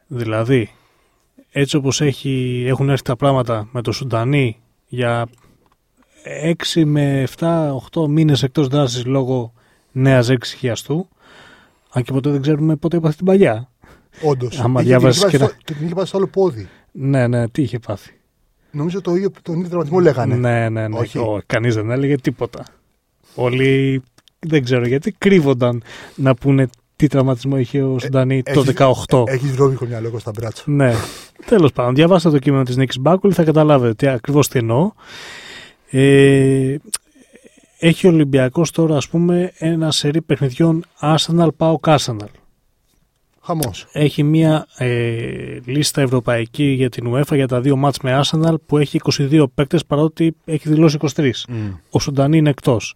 Δηλαδή, 0.07 0.71
έτσι 1.51 1.77
όπως 1.77 2.01
έχει, 2.01 2.65
έχουν 2.67 2.89
έρθει 2.91 3.03
τα 3.05 3.17
πράγματα 3.17 3.69
με 3.73 3.83
το 3.83 3.93
Σουντανί 3.93 4.57
για 4.89 5.27
6 6.75 6.85
με 6.85 7.27
7-8 7.39 8.07
μήνες 8.09 8.43
εκτός 8.43 8.69
δράσης 8.69 9.05
λόγω 9.05 9.53
νέας 9.93 10.29
έξι 10.29 10.57
χιαστού, 10.57 11.09
αν 11.91 12.03
και 12.03 12.13
ποτέ 12.13 12.31
δεν 12.31 12.41
ξέρουμε 12.43 12.77
πότε 12.77 12.97
έπαθε 12.97 13.15
την 13.17 13.27
παλιά. 13.27 13.69
Όντως. 14.23 14.61
Άμα 14.61 14.83
διάβασες 14.83 15.31
και 15.31 15.39
να- 15.39 15.47
Και 15.65 15.75
την 15.75 15.85
είχε 15.85 15.95
πάει 15.95 16.05
στο 16.07 16.17
άλλο 16.17 16.27
πόδι. 16.27 16.69
Ναι, 16.93 17.27
ναι, 17.27 17.49
τι 17.49 17.63
είχε 17.63 17.79
πάθει. 17.79 18.21
Νομίζω 18.71 19.01
το 19.01 19.15
ίδιο, 19.15 19.31
τον 19.43 19.55
ίδιο 19.55 19.67
τραυματισμό 19.69 20.01
λέγανε. 20.01 20.35
Ναι, 20.35 20.69
ναι, 20.69 20.89
ναι. 20.89 20.99
Όχι. 20.99 21.19
Όχι. 21.19 21.43
κανείς 21.47 21.75
δεν 21.75 21.91
έλεγε 21.91 22.17
τίποτα. 22.17 22.65
Όλοι 23.35 24.03
δεν 24.47 24.65
ξέρω 24.65 24.87
γιατί 24.87 25.13
κρύβονταν 25.19 25.83
να 26.15 26.35
πούνε 26.35 26.69
τι 26.97 27.07
τραυματισμό 27.07 27.59
είχε 27.59 27.83
ο 27.83 27.99
Σουντανί 27.99 28.43
το 28.43 28.51
έχεις- 28.61 28.65
18. 29.09 29.25
Έχεις 29.27 29.51
βρώμικο 29.51 29.85
μυαλό 29.87 30.07
εγώ 30.07 30.19
στα 30.19 30.31
μπράτσο. 30.35 30.63
Ναι. 30.67 30.93
Τέλος 31.47 31.73
πάντων, 31.73 31.95
διαβάστε 31.95 32.31
το 32.31 32.39
κείμενο 32.39 32.63
της 32.63 32.77
Νίκης 32.77 32.99
Μπάκουλη, 32.99 33.33
θα 33.33 33.45
καταλάβετε 33.45 33.95
τι 33.95 34.07
ακριβώς 34.07 34.49
τι 34.49 34.59
εννοώ. 34.59 34.93
Ε, 35.91 36.77
έχει 37.79 38.07
ο 38.07 38.11
Ολυμπιακός 38.11 38.71
τώρα, 38.71 38.97
ας 38.97 39.09
πούμε, 39.09 39.53
ένα 39.59 39.91
σερί 39.91 40.21
παιχνιδιών 40.21 40.85
Arsenal, 41.01 41.49
PAOK 41.57 41.97
Arsenal. 41.97 42.27
Χαμός. 43.45 43.87
Έχει 43.93 44.23
μια 44.23 44.67
ε, 44.77 45.59
λίστα 45.65 46.01
ευρωπαϊκή 46.01 46.65
για 46.65 46.89
την 46.89 47.15
UEFA 47.15 47.35
για 47.35 47.49
τα 47.49 47.61
δύο 47.61 47.77
μάτς 47.77 47.99
με 48.03 48.21
Arsenal 48.23 48.55
που 48.67 48.79
έχει 48.79 49.01
22 49.19 49.45
παίκτες 49.55 49.85
παρότι 49.85 50.37
έχει 50.45 50.69
δηλώσει 50.69 50.97
23. 51.17 51.31
Ο 51.91 51.99
Σουντανί 52.01 52.37
είναι 52.37 52.51
εκτός. 52.51 52.95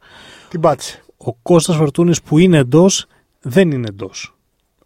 Την 0.48 0.60
πάτησε. 0.60 1.00
Ο 1.16 1.32
Κώστας 1.32 1.76
Φορτούνης 1.76 2.22
που 2.22 2.38
είναι 2.38 2.58
εντός 2.58 3.06
δεν 3.40 3.70
είναι 3.70 3.86
εντός. 3.88 4.30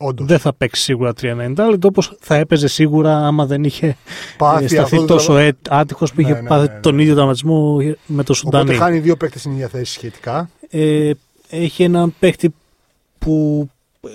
Όντως. 0.02 0.26
Δεν 0.26 0.38
θα 0.38 0.52
παίξει 0.52 0.82
σίγουρα 0.82 1.12
3-90 1.20 1.68
λεπτό 1.70 1.88
όπως 1.88 2.16
θα 2.20 2.34
έπαιζε 2.34 2.68
σίγουρα 2.68 3.26
άμα 3.26 3.46
δεν 3.46 3.64
είχε 3.64 3.96
Πάθει 4.38 4.64
ε, 4.64 4.68
σταθεί 4.68 4.82
αυτός 4.82 5.00
το 5.00 5.06
τόσο 5.06 5.26
τραυμα- 5.32 5.46
έ, 5.48 5.52
άτυχος 5.68 6.12
που 6.12 6.20
Ναι, 6.22 6.28
είχε 6.30 6.40
ναι, 6.40 6.48
πάθει 6.48 6.66
ναι, 6.68 6.74
ναι. 6.74 6.80
τον 6.80 6.98
ίδιο 6.98 7.14
τραυματισμό 7.14 7.76
με 7.76 7.84
το 7.86 7.92
Οπότε 8.16 8.34
Σουντανί. 8.34 8.74
χάνει 8.74 8.98
δύο 8.98 9.16
παίκτες 9.16 9.40
στην 9.40 9.52
ίδια 9.52 9.68
θέση 9.68 9.92
σχετικά. 9.92 10.50
Ε, 10.70 11.10
έχει 11.50 11.82
έναν 11.82 12.14
παίχτη 12.18 12.54
που 13.18 13.68
ε, 14.04 14.08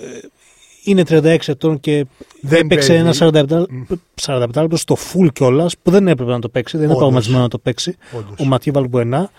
είναι 0.84 1.02
36 1.08 1.36
ετών 1.46 1.80
και 1.80 2.06
Δεν 2.40 2.60
έπαιξε 2.64 3.02
παίζει. 3.02 3.20
ένα 3.20 3.64
47, 3.66 3.66
Μμ. 3.70 3.82
47 4.22 4.48
λεπτό 4.54 4.76
στο 4.76 4.96
full 4.96 5.28
κιόλας 5.32 5.74
που 5.82 5.90
δεν 5.90 6.08
έπρεπε 6.08 6.30
να 6.30 6.38
το 6.38 6.48
παίξει, 6.48 6.76
δεν 6.76 6.80
είναι 6.84 6.92
Όντως. 6.94 7.02
παγωματισμένο 7.04 7.42
να 7.42 7.48
το 7.48 7.58
παίξει. 7.58 7.96
Όντως. 8.12 8.34
Ο 8.38 8.44
Ματιέ 8.44 8.72
Βαλμπουενά. 8.72 9.30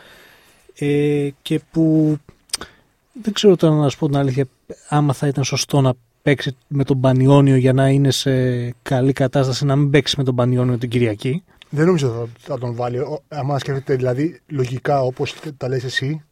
Ε, 0.79 1.29
και 1.41 1.61
που 1.71 2.17
δεν 3.21 3.33
ξέρω 3.33 3.55
τώρα 3.55 3.75
να 3.75 3.89
σου 3.89 3.97
πω 3.97 4.05
την 4.07 4.17
αλήθεια, 4.17 4.45
άμα 4.89 5.13
θα 5.13 5.27
ήταν 5.27 5.43
σωστό 5.43 5.81
να 5.81 5.93
παίξει 6.21 6.55
με 6.67 6.83
τον 6.83 6.99
Πανιόνιο 6.99 7.55
για 7.55 7.73
να 7.73 7.89
είναι 7.89 8.11
σε 8.11 8.31
καλή 8.81 9.13
κατάσταση 9.13 9.65
να 9.65 9.75
μην 9.75 9.89
παίξει 9.89 10.15
με 10.17 10.23
τον 10.23 10.35
Πανιόνιο 10.35 10.77
την 10.77 10.89
Κυριακή. 10.89 11.43
Δεν 11.69 11.85
νομίζω 11.85 12.07
θα, 12.09 12.27
θα 12.39 12.57
τον 12.57 12.75
βάλει. 12.75 12.97
Ο- 12.99 13.23
Άμα 13.27 13.59
σκέφτεται 13.59 13.95
δηλαδή 13.95 14.39
λογικά 14.47 15.01
όπως 15.01 15.35
τα 15.57 15.67
λες 15.67 15.83
εσύ, 15.83 16.23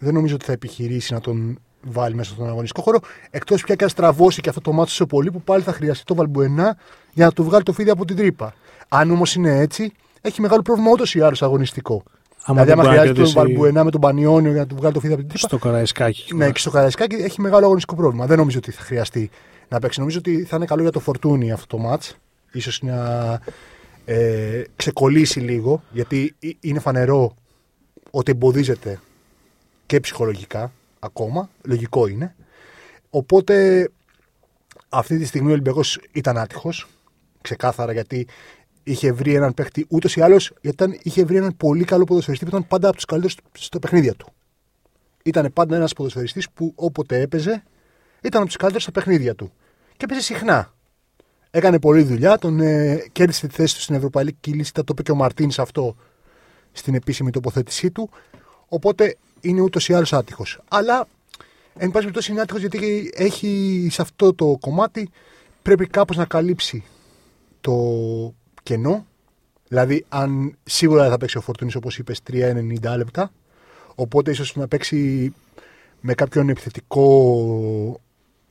δεν 0.00 0.14
νομίζω 0.14 0.34
ότι 0.34 0.44
θα 0.44 0.52
επιχειρήσει 0.52 1.12
να 1.12 1.20
τον 1.20 1.58
βάλει 1.82 2.14
μέσα 2.14 2.32
στον 2.32 2.46
αγωνιστικό 2.48 2.82
χώρο. 2.82 2.98
Εκτός 3.30 3.62
πια 3.64 3.74
και 3.74 3.84
αν 3.84 3.90
στραβώσει 3.90 4.40
και 4.40 4.48
αυτό 4.48 4.60
το 4.60 4.72
μάτσο 4.72 4.94
σε 4.94 5.04
πολύ 5.06 5.30
που 5.30 5.42
πάλι 5.42 5.62
θα 5.62 5.72
χρειαστεί 5.72 6.04
το 6.04 6.14
Βαλμπουενά 6.14 6.76
για 7.12 7.24
να 7.24 7.32
του 7.32 7.44
βγάλει 7.44 7.62
το 7.62 7.72
φίδι 7.72 7.90
από 7.90 8.04
την 8.04 8.16
τρύπα. 8.16 8.54
Αν 8.88 9.10
όμως 9.10 9.34
είναι 9.34 9.58
έτσι, 9.58 9.92
έχει 10.20 10.40
μεγάλο 10.40 10.62
πρόβλημα 10.62 10.90
ούτως 10.90 11.14
ή 11.14 11.20
άλλως 11.20 11.42
αγωνιστικό. 11.42 12.02
Άμα 12.50 12.64
δηλαδή, 12.64 12.80
άμα 12.80 12.82
δεν 12.82 12.92
μπορεί 12.92 12.96
να 12.96 13.02
χρειάζεται 13.02 13.12
τον 13.12 13.14
κερδίσει 13.14 13.34
Βαλμπουενά 13.34 13.84
με 13.84 13.90
τον 13.90 14.00
Πανιόνιο 14.00 14.50
για 14.50 14.60
να 14.60 14.66
του 14.66 14.76
βγάλει 14.76 14.94
το 14.94 15.00
φίδι 15.00 15.12
από 15.12 15.22
την 15.22 15.30
τρύπα. 15.30 15.46
στο 15.48 15.58
Καραϊσκάκι. 15.58 16.34
Ναι, 16.34 16.50
και 16.50 16.58
στο 16.58 16.70
Καραϊσκάκι 16.70 17.14
έχει 17.14 17.40
μεγάλο 17.40 17.64
αγωνιστικό 17.64 17.94
πρόβλημα. 17.94 18.26
Δεν 18.26 18.38
νομίζω 18.38 18.58
ότι 18.58 18.70
θα 18.70 18.82
χρειαστεί 18.82 19.30
να 19.68 19.78
παίξει. 19.78 19.98
Νομίζω 19.98 20.18
ότι 20.18 20.44
θα 20.44 20.56
είναι 20.56 20.64
καλό 20.64 20.82
για 20.82 20.90
το 20.90 21.00
φορτούνι 21.00 21.52
αυτό 21.52 21.76
το 21.76 21.90
match. 21.90 22.14
Ίσως 22.52 22.82
να 22.82 23.38
ε, 24.04 24.62
ξεκολλήσει 24.76 25.40
λίγο, 25.40 25.82
γιατί 25.90 26.34
ε- 26.40 26.48
είναι 26.60 26.78
φανερό 26.78 27.34
ότι 28.10 28.30
εμποδίζεται 28.30 29.00
και 29.86 30.00
ψυχολογικά 30.00 30.72
ακόμα. 30.98 31.50
Λογικό 31.62 32.06
είναι. 32.06 32.34
Οπότε 33.10 33.88
αυτή 34.88 35.18
τη 35.18 35.24
στιγμή 35.24 35.48
ο 35.48 35.52
Ολυμπιακός 35.52 36.00
ήταν 36.12 36.38
άτυχος, 36.38 36.88
ξεκάθαρα, 37.40 37.92
γιατί 37.92 38.26
είχε 38.90 39.12
βρει 39.12 39.34
έναν 39.34 39.54
παίχτη 39.54 39.86
ούτως 39.88 40.16
ή 40.16 40.20
άλλως, 40.20 40.52
γιατί 40.60 40.84
ήταν- 40.84 40.98
είχε 41.02 41.24
βρει 41.24 41.36
έναν 41.36 41.56
πολύ 41.56 41.84
καλό 41.84 42.04
ποδοσφαιριστή 42.04 42.44
που 42.44 42.50
ήταν 42.50 42.66
πάντα 42.66 42.86
από 42.86 42.96
τους 42.96 43.04
καλύτερους 43.04 43.36
στο 43.52 43.78
παιχνίδια 43.78 44.14
του. 44.14 44.32
Ήταν 45.22 45.50
πάντα 45.52 45.76
ένας 45.76 45.92
ποδοσφαιριστής 45.92 46.50
που 46.50 46.72
όποτε 46.76 47.20
έπαιζε 47.20 47.62
ήταν 48.22 48.40
από 48.40 48.46
τους 48.46 48.56
καλύτερους 48.56 48.82
στα 48.82 48.92
παιχνίδια 48.92 49.34
του. 49.34 49.52
Και 49.96 50.04
έπαιζε 50.04 50.20
συχνά. 50.20 50.74
Έκανε 51.50 51.78
πολλή 51.78 52.02
δουλειά, 52.02 52.38
τον 52.38 52.60
ε, 52.60 53.04
κέρδισε 53.12 53.46
τη 53.46 53.54
θέση 53.54 53.74
του 53.74 53.80
στην 53.80 53.94
Ευρωπαϊκή 53.94 54.52
Λίστα, 54.52 54.84
το 54.84 54.92
είπε 54.92 55.02
και 55.02 55.10
ο 55.10 55.14
Μαρτίν 55.14 55.50
αυτό 55.56 55.96
στην 56.72 56.94
επίσημη 56.94 57.30
τοποθέτησή 57.30 57.90
του. 57.90 58.10
Οπότε 58.68 59.16
είναι 59.40 59.60
ούτως 59.60 59.88
ή 59.88 59.92
άλλως 59.94 60.12
άτυχος. 60.12 60.60
Αλλά 60.68 61.08
εν 61.74 61.90
πάση 61.90 61.90
περιπτώσει 61.90 62.32
είναι 62.32 62.40
άτυχος 62.40 62.60
γιατί 62.60 63.10
έχει 63.14 63.88
σε 63.90 64.02
αυτό 64.02 64.34
το 64.34 64.56
κομμάτι 64.60 65.10
πρέπει 65.62 65.86
κάπως 65.86 66.16
να 66.16 66.24
καλύψει 66.24 66.84
το 67.60 67.72
κενό. 68.62 69.06
Δηλαδή, 69.68 70.04
αν 70.08 70.56
σίγουρα 70.62 71.02
δεν 71.02 71.10
θα 71.10 71.16
παίξει 71.16 71.38
ο 71.38 71.40
Φορτούνης 71.40 71.74
όπως 71.74 71.98
είπες 71.98 72.20
3-90 72.32 72.96
λεπτά, 72.96 73.32
οπότε 73.94 74.30
ίσως 74.30 74.56
να 74.56 74.68
παίξει 74.68 75.32
με 76.00 76.14
κάποιον 76.14 76.48
επιθετικό 76.48 78.00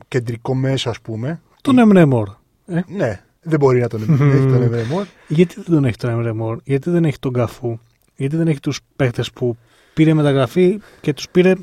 κεντρικό 0.08 0.56
μέσο, 0.56 0.90
ας 0.90 1.02
πούμε. 1.02 1.42
Τον 1.62 1.78
Εμρέ 1.78 2.06
Μόρ. 2.06 2.30
Ε, 2.66 2.82
Ναι, 2.88 3.24
δεν 3.42 3.60
μπορεί 3.60 3.80
να 3.80 3.88
τον 3.88 4.02
έχει 4.02 4.46
τον 4.46 4.62
Εμβρεμόρ. 4.62 5.06
γιατί 5.28 5.56
δεν 5.56 5.74
τον 5.74 5.86
έχει 5.86 5.98
τον 5.98 6.10
Εμρέ 6.10 6.34
Μόρ, 6.34 6.58
γιατί 6.64 6.90
δεν 6.90 7.06
έχει 7.06 7.20
τον 7.20 7.34
Καφού, 7.34 7.80
γιατί 8.16 8.36
δεν 8.36 8.48
έχει 8.48 8.60
τους 8.60 8.80
παίχτες 8.96 9.32
που 9.32 9.58
πήρε 9.94 10.14
μεταγραφή 10.14 10.80
και 11.02 11.14
τους 11.14 11.30
πήρε 11.30 11.54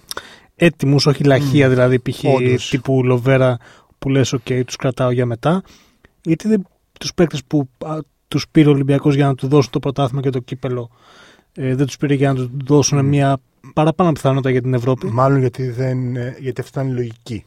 έτοιμους, 0.57 1.07
όχι 1.07 1.25
λαχεία 1.25 1.69
δηλαδή 1.69 2.01
π.χ. 2.01 2.25
Όντως. 2.25 2.69
τύπου 2.69 3.05
Λοβέρα 3.05 3.57
που 3.99 4.09
λες 4.09 4.35
ok 4.35 4.63
τους 4.67 4.77
κρατάω 4.77 5.11
για 5.11 5.27
μετά. 5.27 5.63
Γιατί 6.23 6.49
δεν 6.49 6.67
τους 7.01 7.15
παίχτες 7.15 7.45
που 7.45 7.69
α, 8.27 8.29
τους 8.29 8.49
πήρε 8.51 8.69
ο 8.69 8.73
Ολυμπιακός 8.73 9.15
για 9.15 9.27
να 9.27 9.35
του 9.35 9.49
δώσουν 9.49 9.71
το 9.71 9.79
πρωτάθλημα 9.79 10.23
και 10.23 10.31
το 10.31 10.39
κύπελο 10.39 10.91
ε, 11.55 11.75
δεν 11.75 11.87
τους 11.87 11.97
πήρε 11.97 12.15
για 12.15 12.33
να 12.33 12.35
του 12.39 12.51
δώσουν 12.65 13.05
μια 13.05 13.39
παραπάνω 13.75 14.13
πιθανότητα 14.13 14.51
για 14.51 14.63
την 14.63 14.75
Ευρώπη. 14.75 15.07
Μάλλον 15.07 15.39
γιατί, 15.41 15.71
δεν, 15.71 16.17
ε, 16.17 16.37
γιατί 16.41 16.61
αυτή 16.61 16.79
ήταν 16.79 16.91
η 16.91 16.95
λογική. 16.95 17.45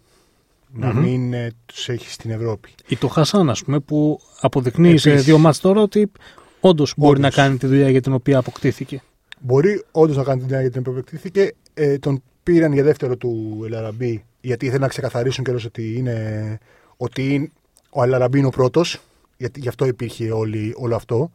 Να 0.73 0.93
Μμμ. 0.93 0.99
μην 1.01 1.33
ε, 1.33 1.51
τους 1.65 1.89
έχει 1.89 2.11
στην 2.11 2.31
Ευρώπη. 2.31 2.69
Ή 2.87 2.95
το 2.97 3.07
Χασάν, 3.07 3.49
ας 3.49 3.63
πούμε, 3.63 3.79
που 3.79 4.19
αποδεικνύει 4.39 4.97
σε 4.97 5.09
Επίσης. 5.09 5.25
δύο 5.25 5.37
μάτς 5.37 5.59
τώρα 5.59 5.81
ότι 5.81 6.11
όντως 6.59 6.93
μπορεί 6.97 7.17
Όντως. 7.19 7.35
να 7.35 7.41
κάνει 7.43 7.57
τη 7.57 7.67
δουλειά 7.67 7.89
για 7.89 8.01
την 8.01 8.13
οποία 8.13 8.37
αποκτήθηκε. 8.37 9.01
Μπορεί 9.39 9.83
όντως 9.91 10.15
να 10.17 10.23
κάνει 10.23 10.37
την 10.39 10.47
δουλειά 10.47 10.61
για 10.61 10.71
την 10.71 10.79
οποία 10.79 10.93
επεκτήθηκε. 10.97 11.53
Ε, 11.73 11.97
τον 11.97 12.21
πήραν 12.43 12.73
για 12.73 12.83
δεύτερο 12.83 13.17
του 13.17 13.61
Ελαραμπή, 13.65 14.23
γιατί 14.41 14.65
ήθελαν 14.65 14.81
να 14.81 14.87
ξεκαθαρίσουν 14.87 15.43
κιόλας 15.43 15.65
ότι, 15.65 15.95
είναι, 15.97 16.57
ότι 16.97 17.33
είναι, 17.33 17.51
ο 17.89 18.03
Ελαραμπή 18.03 18.37
είναι 18.37 18.47
ο 18.47 18.49
πρώτος. 18.49 18.99
Γιατί 19.39 19.59
γι' 19.59 19.67
αυτό 19.67 19.85
υπήρχε 19.85 20.31
όλη, 20.31 20.73
όλο 20.77 20.95
αυτό. 20.95 21.31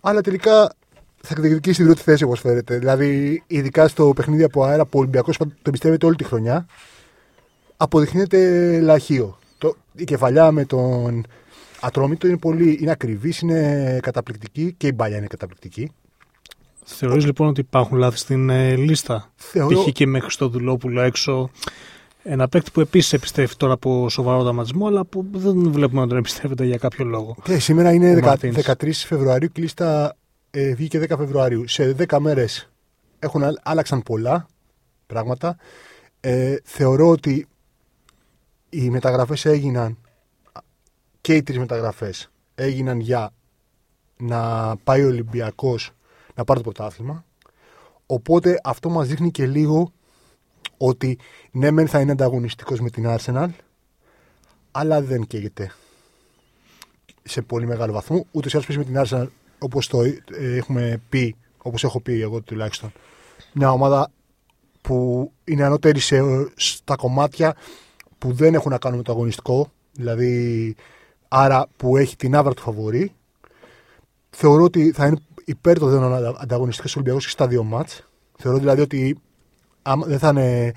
Αλλά 0.00 0.20
τελικά 0.20 0.72
θα 1.22 1.34
διεκδικήσει 1.40 1.76
την 1.76 1.84
πρώτη 1.84 2.02
θέση, 2.02 2.24
όπως 2.24 2.40
φαίνεται. 2.40 2.78
Δηλαδή, 2.78 3.42
ειδικά 3.46 3.88
στο 3.88 4.12
παιχνίδι 4.16 4.42
από 4.42 4.64
αέρα 4.64 4.84
που 4.84 4.98
ο 4.98 5.00
Ολυμπιακός 5.00 5.36
το 5.36 5.46
εμπιστεύεται 5.62 6.06
όλη 6.06 6.16
τη 6.16 6.24
χρονιά, 6.24 6.66
αποδεικνύεται 7.76 8.80
λαχείο. 8.80 9.38
Το, 9.58 9.76
η 9.94 10.04
κεφαλιά 10.04 10.52
με 10.52 10.64
τον 10.64 11.26
Ατρόμητο 11.80 12.26
είναι, 12.26 12.38
πολύ, 12.38 12.78
είναι 12.80 12.90
ακριβής, 12.90 13.40
είναι 13.40 13.98
καταπληκτική 14.02 14.74
και 14.76 14.86
η 14.86 14.92
μπάλια 14.94 15.16
είναι 15.16 15.26
καταπληκτική. 15.26 15.90
Θεωρείς 16.84 17.24
λοιπόν 17.24 17.48
ότι 17.48 17.60
υπάρχουν 17.60 17.98
λάθη 17.98 18.18
στην 18.18 18.50
ε, 18.50 18.76
λίστα; 18.76 19.32
Θεωρώ, 19.36 19.82
Π.χ. 19.82 19.92
και 19.92 20.06
με 20.06 20.20
Χριστοδουλόπουλο 20.20 21.00
έξω. 21.00 21.50
Ένα 22.22 22.48
παίκτη 22.48 22.70
που 22.70 22.80
επίσης 22.80 23.12
επιστρέφει 23.12 23.56
τώρα 23.56 23.72
από 23.72 24.08
σοβαρό 24.08 24.42
δραματισμό, 24.42 24.86
αλλά 24.86 25.04
που 25.04 25.26
δεν 25.32 25.72
βλέπουμε 25.72 26.00
να 26.00 26.06
τον 26.06 26.16
εμπιστεύεται 26.16 26.64
για 26.64 26.76
κάποιο 26.76 27.04
λόγο. 27.04 27.36
Και 27.42 27.58
σήμερα 27.58 27.92
είναι 27.92 28.12
Ο 28.12 28.18
10 28.18 28.22
Μαρτίνς. 28.22 28.56
13 28.66 28.90
Φεβρουαρίου 28.92 29.48
και 29.48 29.60
η 29.60 29.62
λίστα 29.62 30.16
ε, 30.50 30.74
βγήκε 30.74 31.00
10 31.00 31.04
Φεβρουαρίου. 31.08 31.68
Σε 31.68 31.96
10 32.08 32.18
μέρες 32.18 32.70
έχουν 33.18 33.42
α- 33.42 33.60
άλλαξαν 33.62 34.02
πολλά 34.02 34.46
πράγματα. 35.06 35.56
Ε, 36.20 36.56
θεωρώ 36.64 37.08
ότι 37.08 37.46
οι 38.70 38.90
μεταγραφές 38.90 39.44
έγιναν 39.44 39.98
και 41.20 41.34
οι 41.34 41.42
τρεις 41.42 41.58
μεταγραφές 41.58 42.30
έγιναν 42.54 43.00
για 43.00 43.30
να 44.16 44.74
πάει 44.76 45.02
ο 45.04 45.06
Ολυμπιακός 45.06 45.90
να 46.34 46.44
πάρει 46.44 46.62
το 46.62 46.70
πρωτάθλημα. 46.70 47.24
Οπότε 48.06 48.60
αυτό 48.64 48.90
μας 48.90 49.08
δείχνει 49.08 49.30
και 49.30 49.46
λίγο 49.46 49.92
ότι 50.86 51.18
ναι, 51.50 51.70
μεν 51.70 51.88
θα 51.88 52.00
είναι 52.00 52.12
ανταγωνιστικός 52.12 52.80
με 52.80 52.90
την 52.90 53.04
Arsenal, 53.08 53.48
αλλά 54.70 55.02
δεν 55.02 55.26
καίγεται 55.26 55.72
σε 57.22 57.42
πολύ 57.42 57.66
μεγάλο 57.66 57.92
βαθμό. 57.92 58.26
Ούτε 58.30 58.48
ή 58.48 58.50
άλλως 58.54 58.76
με 58.76 58.84
την 58.84 59.02
Arsenal, 59.04 59.26
όπως 59.58 59.86
το 59.86 60.02
ε, 60.02 60.16
έχουμε 60.56 61.00
πει, 61.08 61.36
όπως 61.58 61.84
έχω 61.84 62.00
πει 62.00 62.20
εγώ 62.20 62.40
τουλάχιστον. 62.40 62.92
Μια 63.52 63.70
ομάδα 63.70 64.10
που 64.80 65.30
είναι 65.44 65.64
ανώτερη 65.64 65.98
σε, 65.98 66.20
στα 66.54 66.96
κομμάτια 66.96 67.56
που 68.18 68.32
δεν 68.32 68.54
έχουν 68.54 68.70
να 68.70 68.78
κάνουν 68.78 68.98
με 68.98 69.04
το 69.04 69.12
αγωνιστικό. 69.12 69.72
Δηλαδή, 69.92 70.74
άρα 71.28 71.66
που 71.76 71.96
έχει 71.96 72.16
την 72.16 72.36
άβρα 72.36 72.54
του 72.54 72.62
φαβορή. 72.62 73.12
Θεωρώ 74.30 74.64
ότι 74.64 74.92
θα 74.92 75.06
είναι 75.06 75.16
υπέρ 75.44 75.78
το 75.78 75.86
δένον 75.86 76.36
ανταγωνιστικό 76.38 76.88
Ολυμπιακός 76.94 77.24
και 77.24 77.30
στα 77.30 77.46
δύο 77.46 77.62
μάτς. 77.62 78.08
Θεωρώ 78.38 78.58
δηλαδή 78.58 78.80
ότι 78.80 79.20
άμα 79.82 80.06
δεν 80.06 80.18
θα 80.18 80.28
είναι 80.28 80.72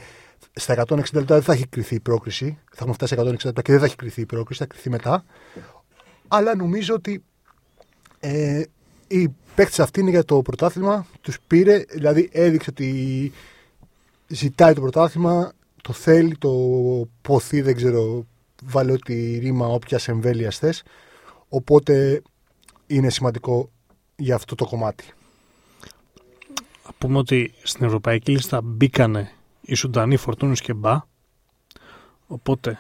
στα 0.53 0.83
160 0.88 0.95
λεπτά 0.97 1.35
δεν 1.35 1.41
θα 1.41 1.53
έχει 1.53 1.67
κρυθεί 1.67 1.95
η 1.95 2.00
πρόκριση. 2.00 2.59
Θα 2.69 2.77
έχουμε 2.79 2.93
φτάσει 2.93 3.15
160 3.17 3.25
λεπτά 3.25 3.62
και 3.62 3.71
δεν 3.71 3.79
θα 3.79 3.85
έχει 3.85 3.95
κρυθεί 3.95 4.21
η 4.21 4.25
πρόκριση, 4.25 4.59
θα 4.59 4.65
κρυθεί 4.65 4.89
μετά. 4.89 5.25
Αλλά 6.27 6.55
νομίζω 6.55 6.93
ότι 6.93 7.24
ε, 8.19 8.63
η 9.07 9.29
παίκτη 9.55 9.81
αυτή 9.81 10.00
είναι 10.00 10.09
για 10.09 10.24
το 10.24 10.41
πρωτάθλημα. 10.41 11.05
Τους 11.21 11.39
πήρε, 11.47 11.83
δηλαδή 11.89 12.29
έδειξε 12.31 12.69
ότι 12.69 13.31
ζητάει 14.27 14.74
το 14.74 14.81
πρωτάθλημα, 14.81 15.51
το 15.81 15.93
θέλει, 15.93 16.38
το 16.38 16.51
ποθεί, 17.21 17.62
δεν 17.62 17.75
ξέρω, 17.75 18.25
βάλε 18.63 18.91
ό,τι 18.91 19.38
ρήμα 19.38 19.67
όποια 19.67 20.00
εμβέλεια 20.05 20.51
θες. 20.51 20.83
Οπότε 21.50 22.21
είναι 22.88 23.09
σημαντικό 23.09 23.69
για 24.15 24.35
αυτό 24.35 24.55
το 24.55 24.65
κομμάτι. 24.65 25.05
Α 27.05 27.07
πούμε 27.07 27.19
ότι 27.19 27.53
στην 27.63 27.85
Ευρωπαϊκή 27.85 28.31
λίστα 28.31 28.62
μπήκανε 28.62 29.31
οι 29.62 29.75
Σουντανοί 29.75 30.17
Φορτούνους 30.17 30.62
και 30.62 30.74
Μπα. 30.74 31.01
Οπότε 32.27 32.77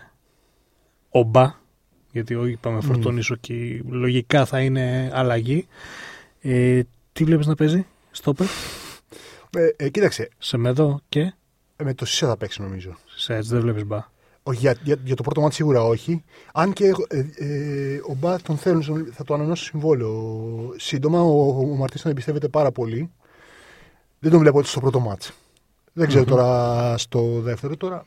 ο 1.09 1.23
Μπα, 1.23 1.53
γιατί 2.11 2.35
όχι 2.35 2.51
είπαμε 2.51 2.79
mm. 2.83 3.35
και 3.39 3.81
λογικά 3.89 4.45
θα 4.45 4.59
είναι 4.59 5.11
αλλαγή. 5.13 5.67
Ε, 6.41 6.81
τι 7.13 7.23
βλέπεις 7.23 7.45
να 7.45 7.55
παίζει, 7.55 7.85
Στόπερ; 8.11 8.47
Ε, 9.57 9.69
ε, 9.75 9.89
κοίταξε. 9.89 10.29
Σε 10.37 10.57
μέδο 10.57 11.01
και; 11.09 11.33
Ε, 11.75 11.83
με 11.83 11.93
το 11.93 12.05
Σίσα 12.05 12.27
θα 12.27 12.37
παίξει 12.37 12.61
νομίζω. 12.61 12.97
Σε 13.15 13.35
έτσι 13.35 13.49
δεν 13.49 13.61
βλέπεις 13.61 13.85
Μπα. 13.85 13.99
Όχι, 14.43 14.59
για, 14.59 14.75
για, 14.83 14.97
για, 15.03 15.15
το 15.15 15.23
πρώτο 15.23 15.41
μάτι 15.41 15.55
σίγουρα 15.55 15.83
όχι. 15.83 16.23
Αν 16.53 16.73
και 16.73 16.91
ε, 17.07 17.25
ε, 17.35 18.01
ο 18.09 18.15
Μπα 18.19 18.41
τον 18.41 18.57
θέλουν, 18.57 19.11
θα 19.11 19.23
το 19.23 19.33
ανανεώσει 19.33 19.63
συμβόλαιο. 19.63 20.73
Σύντομα 20.75 21.21
ο, 21.21 21.47
ο, 21.47 21.77
ο 21.81 21.85
τον 22.01 22.11
εμπιστεύεται 22.11 22.47
πάρα 22.47 22.71
πολύ. 22.71 23.11
Δεν 24.25 24.33
τον 24.33 24.43
βλέπω 24.43 24.59
έτσι 24.59 24.71
στο 24.71 24.79
πρώτο 24.79 24.99
μάτι. 24.99 25.29
Δεν 25.93 26.07
ξερω 26.07 26.23
τώρα 26.25 26.97
στο 26.97 27.39
δεύτερο. 27.41 27.77
Τώρα 27.77 28.05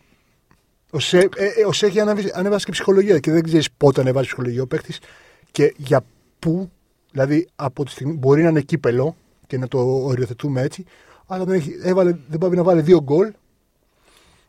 ο 0.90 0.98
ΣΕ, 0.98 1.18
ε, 1.18 1.44
ε, 1.44 1.66
ο 1.66 1.72
ΣΕ 1.72 1.87
έχει 1.87 2.00
ανέβασει 2.34 2.64
και 2.64 2.70
ψυχολογία 2.70 3.18
και 3.18 3.30
δεν 3.30 3.42
ξέρεις 3.42 3.70
πότε 3.70 4.00
ανεβάζει 4.00 4.26
ψυχολογία 4.26 4.62
ο 4.62 4.66
παίκτης 4.66 4.98
και 5.50 5.75
για 5.76 6.04
πού. 6.38 6.70
Δηλαδή 7.10 7.48
από 7.56 7.84
τη 7.84 7.90
στιγμή 7.90 8.12
μπορεί 8.12 8.42
να 8.42 8.48
είναι 8.48 8.60
κύπελο 8.60 9.16
και 9.46 9.58
να 9.58 9.68
το 9.68 9.78
οριοθετούμε 10.04 10.60
έτσι, 10.60 10.84
αλλά 11.26 11.44
δεν, 11.44 11.54
έχει, 11.54 11.78
έβαλε, 11.82 12.16
δεν 12.28 12.38
πάει 12.38 12.50
να 12.50 12.62
βάλει 12.62 12.80
δύο 12.80 13.02
γκολ. 13.02 13.32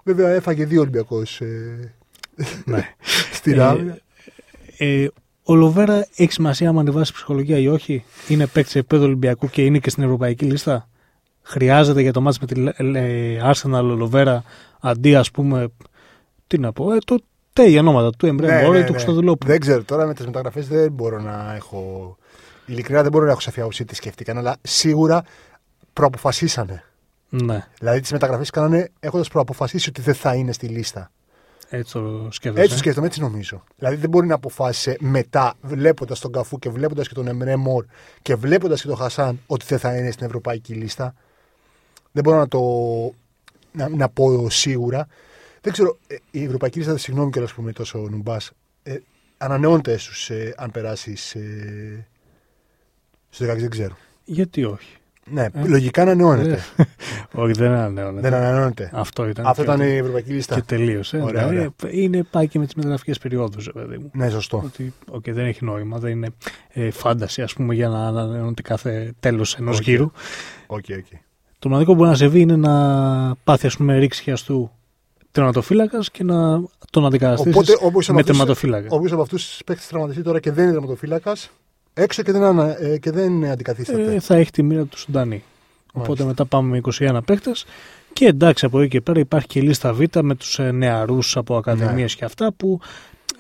Βέβαια 0.04 0.30
έφαγε 0.30 0.66
δύο 0.66 0.82
Ολυμπιακός 0.82 1.42
ε, 1.42 1.94
ναι. 2.66 2.96
στη 3.38 3.54
Ράβια. 3.54 4.00
Ε, 4.78 5.02
ε, 5.04 5.10
ο 5.44 5.56
Λοβέρα 5.56 6.08
έχει 6.16 6.32
σημασία 6.32 6.70
αν 6.70 6.80
ανεβάσει 6.80 7.14
ψυχολογία 7.14 7.58
ή 7.58 7.68
όχι. 7.68 8.04
Είναι 8.28 8.48
παίκτης 8.48 8.72
σε 8.72 8.80
επίπεδο 8.80 9.06
Ολυμπιακού 9.06 9.50
και 9.50 9.66
είναι 9.66 9.80
και 9.80 9.90
στην 9.90 10.04
ευρωπαϊκή 10.04 10.46
λίστα; 10.46 10.89
Χρειάζεται 11.50 12.02
για 12.02 12.14
το 12.14 12.22
μάτς 12.22 12.40
με 12.40 12.48
την 12.48 12.74
Arsenal 13.44 13.84
Λοβέρα 13.84 14.44
αντί 14.80 15.16
ας 15.16 15.32
πούμε 15.32 15.68
τι 16.48 16.58
να 16.58 16.72
πω, 16.72 16.94
ε, 16.94 16.98
το 17.06 17.20
τέι 17.54 17.78
ονόματα 17.78 18.10
του 18.18 18.26
Εμπρέμ 18.26 18.70
ναι, 18.72 18.78
ναι, 18.78 18.86
του 18.86 18.92
Κωνσταντινόπουλου. 18.92 19.52
Δεν 19.52 19.60
ξέρω 19.60 19.84
τώρα 19.84 20.06
με 20.06 20.14
τις 20.14 20.26
μεταγραφές 20.26 20.68
δεν 20.68 20.92
μπορώ 20.92 21.22
να 21.22 21.54
έχω. 21.56 22.18
Ειλικρινά 22.66 23.02
δεν 23.02 23.12
μπορώ 23.12 23.26
να 23.26 23.32
έχω 23.32 23.40
σαφή 23.40 23.60
άποψη 23.60 23.86
τι 23.86 23.96
σκέφτηκαν, 23.96 24.38
αλλά 24.38 24.58
σίγουρα 24.62 25.24
προαποφασίσανε. 25.94 26.84
Ναι. 27.30 27.68
Δηλαδή 27.80 28.00
τις 28.00 28.12
μεταγραφές 28.12 28.50
κάνανε 28.50 28.90
έχοντας 29.00 29.28
προαποφασίσει 29.28 29.90
ότι 29.90 30.02
δεν 30.02 30.14
θα 30.14 30.36
είναι 30.36 30.52
στη 30.52 30.68
λίστα. 30.68 31.12
Έτσι 31.70 31.94
το 31.94 32.28
σκέφτομαι. 32.32 32.64
Έτσι 32.64 32.74
το 32.74 32.80
σκέφτομαι, 32.80 33.08
έτσι 33.08 33.22
νομίζω. 33.22 33.64
Δηλαδή 33.78 33.96
δεν 33.96 34.10
μπορεί 34.10 34.28
να 34.28 34.36
αποφάσισε 34.36 34.98
μετά, 35.00 35.54
βλέποντας 35.62 36.20
τον 36.20 36.32
Καφού 36.32 36.60
και 36.60 36.70
βλέποντας 36.70 37.08
και 37.08 37.14
τον 37.14 37.28
Εμρέ 37.28 37.56
Μορ 37.56 37.86
και 38.22 38.36
βλέποντας 38.36 38.82
και 38.82 38.88
τον 38.88 38.98
Χασάν 38.98 39.40
ότι 39.48 39.66
δεν 39.68 39.80
θα 39.80 39.98
είναι 39.98 40.12
στην 40.12 40.26
ευρωπαϊκή 40.26 40.74
λίστα. 40.74 41.14
Δεν 42.12 42.24
μπορώ 42.24 42.38
να 42.38 42.48
το 42.48 42.60
να, 43.72 43.90
να 43.90 44.10
πω 44.10 44.50
σίγουρα. 44.50 45.08
Δεν 45.62 45.74
ξέρω, 45.74 45.98
ε, 46.08 46.16
η 46.32 46.44
Ευρωπαϊκή 46.44 46.78
Λίστα, 46.78 46.98
συγγνώμη 46.98 47.32
κιόλας 47.32 47.54
που 47.54 47.62
είμαι 47.62 47.72
τόσο 47.72 48.00
νουμπάς, 48.00 48.52
ε, 48.84 48.98
ανανεώνεται 49.38 49.98
στους 49.98 50.30
ε, 50.30 50.54
αν 50.58 50.72
περάσεις 50.72 51.36
ε, 51.36 52.08
στο 53.30 53.46
16, 53.46 53.58
δεν 53.58 53.70
ξέρω. 53.70 53.98
Γιατί 54.24 54.64
όχι; 54.64 54.96
Ναι, 55.32 55.48
ε; 55.54 55.68
λογικά 55.68 56.02
ανανεώνεται. 56.02 56.60
Ε, 56.78 56.84
όχι, 57.42 57.52
δεν 57.52 57.72
ανανεώνεται. 57.72 58.30
Δεν 58.30 58.40
ανανεώνεται. 58.40 58.90
Αυτό 58.94 59.28
ήταν. 59.28 59.46
Αυτό 59.46 59.64
ήταν 59.64 59.82
η 59.82 59.98
Ευρωπαϊκή 59.98 60.32
Λίστα. 60.32 60.56
Και 60.56 60.62
τελείωσε. 60.62 61.18
Ωραία, 61.18 61.48
δηλαδή, 61.48 61.74
Είναι 61.90 62.24
πάει 62.24 62.48
και 62.48 62.60
με 62.60 62.66
τις 62.66 62.74
μεταγραφικές 62.76 63.18
περιόδους, 63.18 63.70
παιδί 63.74 63.98
μου. 63.98 64.12
Ναι, 64.14 64.30
σωστό. 64.30 64.62
Ότι 64.66 64.94
okay, 65.12 65.32
δεν 65.32 65.46
έχει 65.46 65.66
νόημα. 65.66 66.00
Δεν 66.00 66.12
είναι 66.12 66.30
ε, 66.70 66.92
φάνταση, 66.92 67.42
ας 67.42 67.54
πούμε, 67.54 67.74
για 67.74 67.88
να 67.90 68.08
ανανεώνεται 68.08 68.62
κάθε 68.62 69.14
τέλος 69.20 69.56
ενός 69.56 69.78
okay. 69.78 69.82
γύρου. 69.82 70.12
Okay, 70.68 70.92
okay. 70.92 71.29
Το 71.60 71.70
μοναδικό 71.70 71.92
που 71.92 71.98
μπορεί 71.98 72.10
να 72.10 72.16
συμβεί 72.16 72.40
είναι 72.40 72.56
να 72.56 73.36
πάθει 73.44 73.68
ας 73.68 73.78
πούμε, 73.78 73.98
ρήξη 73.98 74.22
χιαστού 74.22 74.72
τερματοφύλακας 75.32 76.12
και 76.12 76.24
να 76.24 76.62
τον 76.92 77.06
αντικαταστήσεις 77.06 78.10
με 78.10 78.24
τερματοφύλακα. 78.24 78.88
Όποιο 78.90 79.14
από 79.14 79.22
αυτούς 79.22 79.48
τους 79.48 79.62
παίχτε 79.66 79.84
τραυματιστεί 79.90 80.24
τώρα 80.24 80.40
και 80.40 80.52
δεν 80.52 80.64
είναι 80.64 80.74
τερματοφύλακας, 80.74 81.50
έξω 81.94 82.24
και 82.24 82.32
δεν, 82.32 82.44
ανα, 82.44 82.82
ε, 82.84 82.98
και 82.98 83.12
δεν 83.12 83.46
αντικαθίσταται. 83.46 84.16
Ε, 84.16 84.20
θα 84.20 84.36
έχει 84.36 84.52
τη 84.52 84.64
μοίρα 84.64 84.84
του 84.84 84.98
Σουντανί. 84.98 85.44
Οπότε 85.94 86.24
μετά 86.24 86.46
πάμε 86.46 86.70
με 86.70 86.82
21 87.00 87.20
παίχτε. 87.26 87.52
Και 88.14 88.26
εντάξει, 88.26 88.66
από 88.66 88.80
εκεί 88.80 88.90
και 88.90 89.02
πέρα 89.02 89.20
υπάρχει 89.20 89.48
και 89.48 89.60
η 89.60 89.62
λίστα 89.62 89.94
Β 89.94 90.02
με 90.22 90.36
τους 90.36 90.60
ε, 90.60 90.72
νεαρούς 90.72 91.38
από 91.38 91.58
ακαδημίες 91.58 92.12
ναι. 92.12 92.20
και 92.20 92.26
αυτά 92.26 92.52
που 92.52 92.80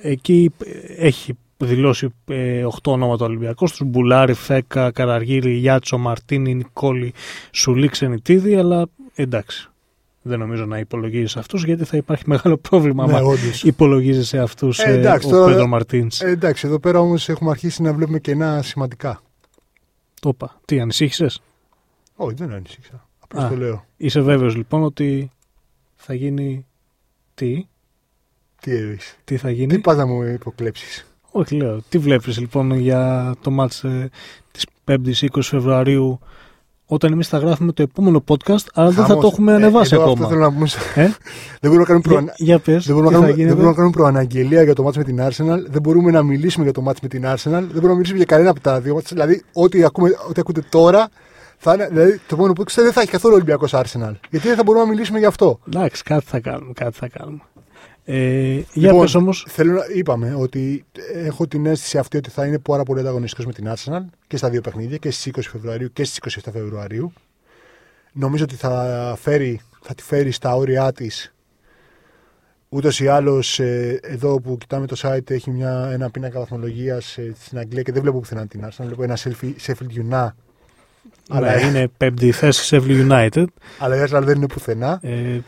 εκεί 0.01 0.51
έχει 0.97 1.37
δηλώσει 1.65 2.13
ε, 2.25 2.65
8 2.65 2.91
ονόματα 2.91 3.25
Ολυμπιακός 3.25 3.71
τους 3.71 3.87
Μπουλάρι, 3.87 4.33
Φέκα, 4.33 4.91
Καραργύρη, 4.91 5.53
Γιάτσο, 5.53 5.97
Μαρτίνη, 5.97 6.55
Νικόλη, 6.55 7.13
Σουλή, 7.51 7.87
Ξενιτίδη, 7.87 8.55
αλλά 8.55 8.87
εντάξει. 9.15 9.69
Δεν 10.21 10.39
νομίζω 10.39 10.65
να 10.65 10.79
υπολογίζεις 10.79 11.37
αυτούς 11.37 11.63
γιατί 11.63 11.83
θα 11.83 11.97
υπάρχει 11.97 12.23
μεγάλο 12.27 12.57
πρόβλημα 12.57 13.07
ναι, 13.07 13.17
αν 13.17 13.25
υπολογίζει 13.63 14.23
σε 14.23 14.39
αυτούς 14.39 14.79
ε, 14.79 14.99
ε, 14.99 15.09
ο 15.09 15.19
τώρα, 15.19 15.45
Πέντρο 15.45 15.67
Μαρτίνς. 15.67 16.21
Ε, 16.21 16.29
εντάξει, 16.29 16.67
εδώ 16.67 16.79
πέρα 16.79 16.99
όμως 16.99 17.29
έχουμε 17.29 17.49
αρχίσει 17.49 17.81
να 17.81 17.93
βλέπουμε 17.93 18.19
κενά 18.19 18.61
σημαντικά. 18.61 19.21
Το 20.21 20.29
είπα. 20.29 20.59
Τι, 20.65 20.79
ανησύχησες; 20.79 21.41
Όχι, 22.15 22.35
δεν 22.35 22.53
ανησύχησα. 22.53 23.07
Απλώς 23.19 23.49
το 23.49 23.55
λέω. 23.55 23.85
Είσαι 23.97 24.21
βέβαιος 24.21 24.55
λοιπόν 24.55 24.83
ότι 24.83 25.31
θα 25.95 26.13
γίνει. 26.13 26.65
Τι; 27.33 27.67
Τι 28.61 28.75
εννοείς; 28.75 29.17
Τι 29.23 29.37
θα 29.37 29.49
γίνει; 29.49 29.73
Τι 29.73 29.79
πα 29.79 29.95
να 29.95 30.05
μου 30.05 30.23
υποκλέψεις. 30.23 31.08
Όχι, 31.31 31.55
λέω. 31.55 31.79
Τι 31.89 31.97
βλέπεις 31.97 32.39
λοιπόν 32.39 32.71
για 32.71 33.33
το 33.41 33.51
μάτς 33.51 33.83
ε, 33.83 34.09
της 34.51 34.65
5η 34.85 35.29
20 35.31 35.39
Φεβρουαρίου 35.41 36.19
όταν 36.91 37.11
εμείς 37.11 37.27
θα 37.27 37.37
γράφουμε 37.37 37.71
το 37.71 37.81
επόμενο 37.81 38.23
podcast, 38.27 38.65
αλλά 38.73 38.89
δεν 38.89 39.05
θα 39.05 39.17
το 39.17 39.27
έχουμε 39.27 39.53
ανεβάσει 39.53 39.95
ε, 39.95 39.97
ακόμα. 39.97 40.11
Αυτό 40.11 40.27
θέλω 40.27 40.39
να 40.39 40.51
πούμε. 40.51 40.67
Ε; 40.95 41.09
δεν 41.61 41.71
μπορούμε 41.71 41.79
να 41.79 41.85
κάνουμε, 41.85 42.03
προανα... 42.07 42.33
για, 42.37 42.59
πες, 42.59 42.85
δεν 42.85 42.95
μπορούμε 42.95 43.11
να 43.11 43.19
κάνουμε, 43.19 43.43
δεν 43.43 43.47
μπορούμε 43.47 43.69
να 43.69 43.73
κάνουμε 43.73 43.93
προαναγγελία 43.93 44.63
για 44.63 44.75
το 44.75 44.83
μάτς 44.83 44.97
με 44.97 45.03
την 45.03 45.19
Arsenal. 45.21 45.59
Δεν 45.69 45.81
μπορούμε 45.81 46.11
να 46.11 46.23
μιλήσουμε 46.23 46.63
για 46.63 46.73
το 46.73 46.81
μάτς 46.81 46.99
με 46.99 47.07
την 47.07 47.23
Arsenal. 47.25 47.35
Δεν 47.43 47.67
μπορούμε 47.73 47.87
να 47.87 47.93
μιλήσουμε 47.93 48.17
για 48.17 48.25
κανένα 48.25 48.49
από 48.49 48.59
τα 48.59 48.79
δύο. 48.79 49.01
Δηλαδή, 49.07 49.43
ό,τι, 49.53 49.83
ακούμε, 49.83 50.09
ό,τι 50.29 50.39
ακούτε 50.39 50.63
τώρα, 50.69 51.09
θα 51.57 51.73
είναι, 51.73 51.87
δηλαδή, 51.87 52.11
το 52.11 52.35
επόμενο 52.35 52.53
podcast 52.57 52.73
δεν 52.75 52.91
θα 52.91 53.01
έχει 53.01 53.11
καθόλου 53.11 53.33
Ολυμπιακός 53.33 53.71
Arsenal. 53.73 54.13
Γιατί 54.29 54.47
δεν 54.47 54.55
θα 54.55 54.63
μπορούμε 54.63 54.83
να 54.83 54.89
μιλήσουμε 54.89 55.19
γι' 55.19 55.25
αυτό. 55.25 55.59
Εντάξει, 55.73 56.03
κάτι 56.03 56.25
θα 56.25 56.39
κάνουμε. 56.39 56.71
Κάτι 56.73 56.97
θα 56.97 57.07
κάνουμε. 57.07 57.41
Ε, 58.11 58.53
για 58.53 58.65
λοιπόν, 58.73 58.99
πες 58.99 59.15
όμως. 59.15 59.45
Θέλω 59.49 59.73
να, 59.73 59.81
είπαμε 59.95 60.35
ότι 60.35 60.85
έχω 61.13 61.47
την 61.47 61.65
αίσθηση 61.65 61.97
αυτή 61.97 62.17
ότι 62.17 62.29
θα 62.29 62.45
είναι 62.45 62.59
πάρα 62.59 62.83
πολύ 62.83 62.99
ανταγωνιστικός 62.99 63.45
με 63.45 63.53
την 63.53 63.67
Arsenal 63.67 64.05
και 64.27 64.37
στα 64.37 64.49
δύο 64.49 64.61
παιχνίδια 64.61 64.97
και 64.97 65.11
στις 65.11 65.31
20 65.35 65.41
Φεβρουαρίου 65.51 65.93
και 65.93 66.03
στις 66.03 66.39
27 66.43 66.49
Φεβρουαρίου. 66.53 67.13
Νομίζω 68.11 68.43
ότι 68.43 68.55
θα, 68.55 69.15
φέρει, 69.19 69.61
θα 69.81 69.95
τη 69.95 70.03
φέρει 70.03 70.31
στα 70.31 70.55
όρια 70.55 70.91
της. 70.91 71.33
Ούτως 72.69 72.99
ή 72.99 73.07
άλλως, 73.07 73.59
ε, 73.59 73.99
εδώ 74.01 74.41
που 74.41 74.57
κοιτάμε 74.57 74.85
το 74.85 74.95
site 75.01 75.29
έχει 75.29 75.51
μια, 75.51 75.89
ένα 75.91 76.09
πίνακα 76.09 76.39
βαθμολογίας 76.39 77.17
ε, 77.17 77.33
στην 77.39 77.57
Αγγλία 77.57 77.81
και 77.81 77.91
δεν 77.91 78.01
βλέπω 78.01 78.19
πουθενά 78.19 78.47
την 78.47 78.65
Arsenal. 78.65 78.85
Βλέπω 78.85 79.03
ένα 79.03 79.17
Sheffield 79.65 80.11
United. 80.11 80.48
Αλλά 81.29 81.55
ναι, 81.55 81.61
είναι 81.61 81.87
πέμπτη 81.97 82.31
θέση 82.31 82.77
Sheffield 82.81 83.11
United. 83.11 83.45
Αλλά 83.79 83.95
η 83.95 84.03
Arsenal 84.07 84.21
δεν 84.23 84.35
είναι 84.35 84.47
πουθενά. 84.47 84.99
Ε, 85.01 85.39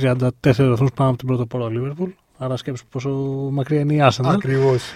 34 0.00 0.28
βαθμούς 0.42 0.90
πάνω 0.94 1.10
από 1.10 1.18
την 1.18 1.26
πρώτη 1.26 1.46
πόρο 1.46 1.70
Liverpool. 1.70 2.08
Άρα 2.38 2.56
σκέψου 2.56 2.86
πόσο 2.86 3.10
μακριά 3.52 3.80
είναι 3.80 3.94
η 3.94 3.98
Arsenal. 4.02 4.24
Ακριβώς. 4.24 4.92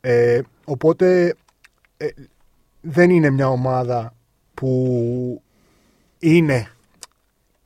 Ε, 0.00 0.40
οπότε 0.64 1.36
ε, 1.96 2.06
δεν 2.80 3.10
είναι 3.10 3.30
μια 3.30 3.48
ομάδα 3.48 4.14
που 4.54 5.42
είναι 6.18 6.68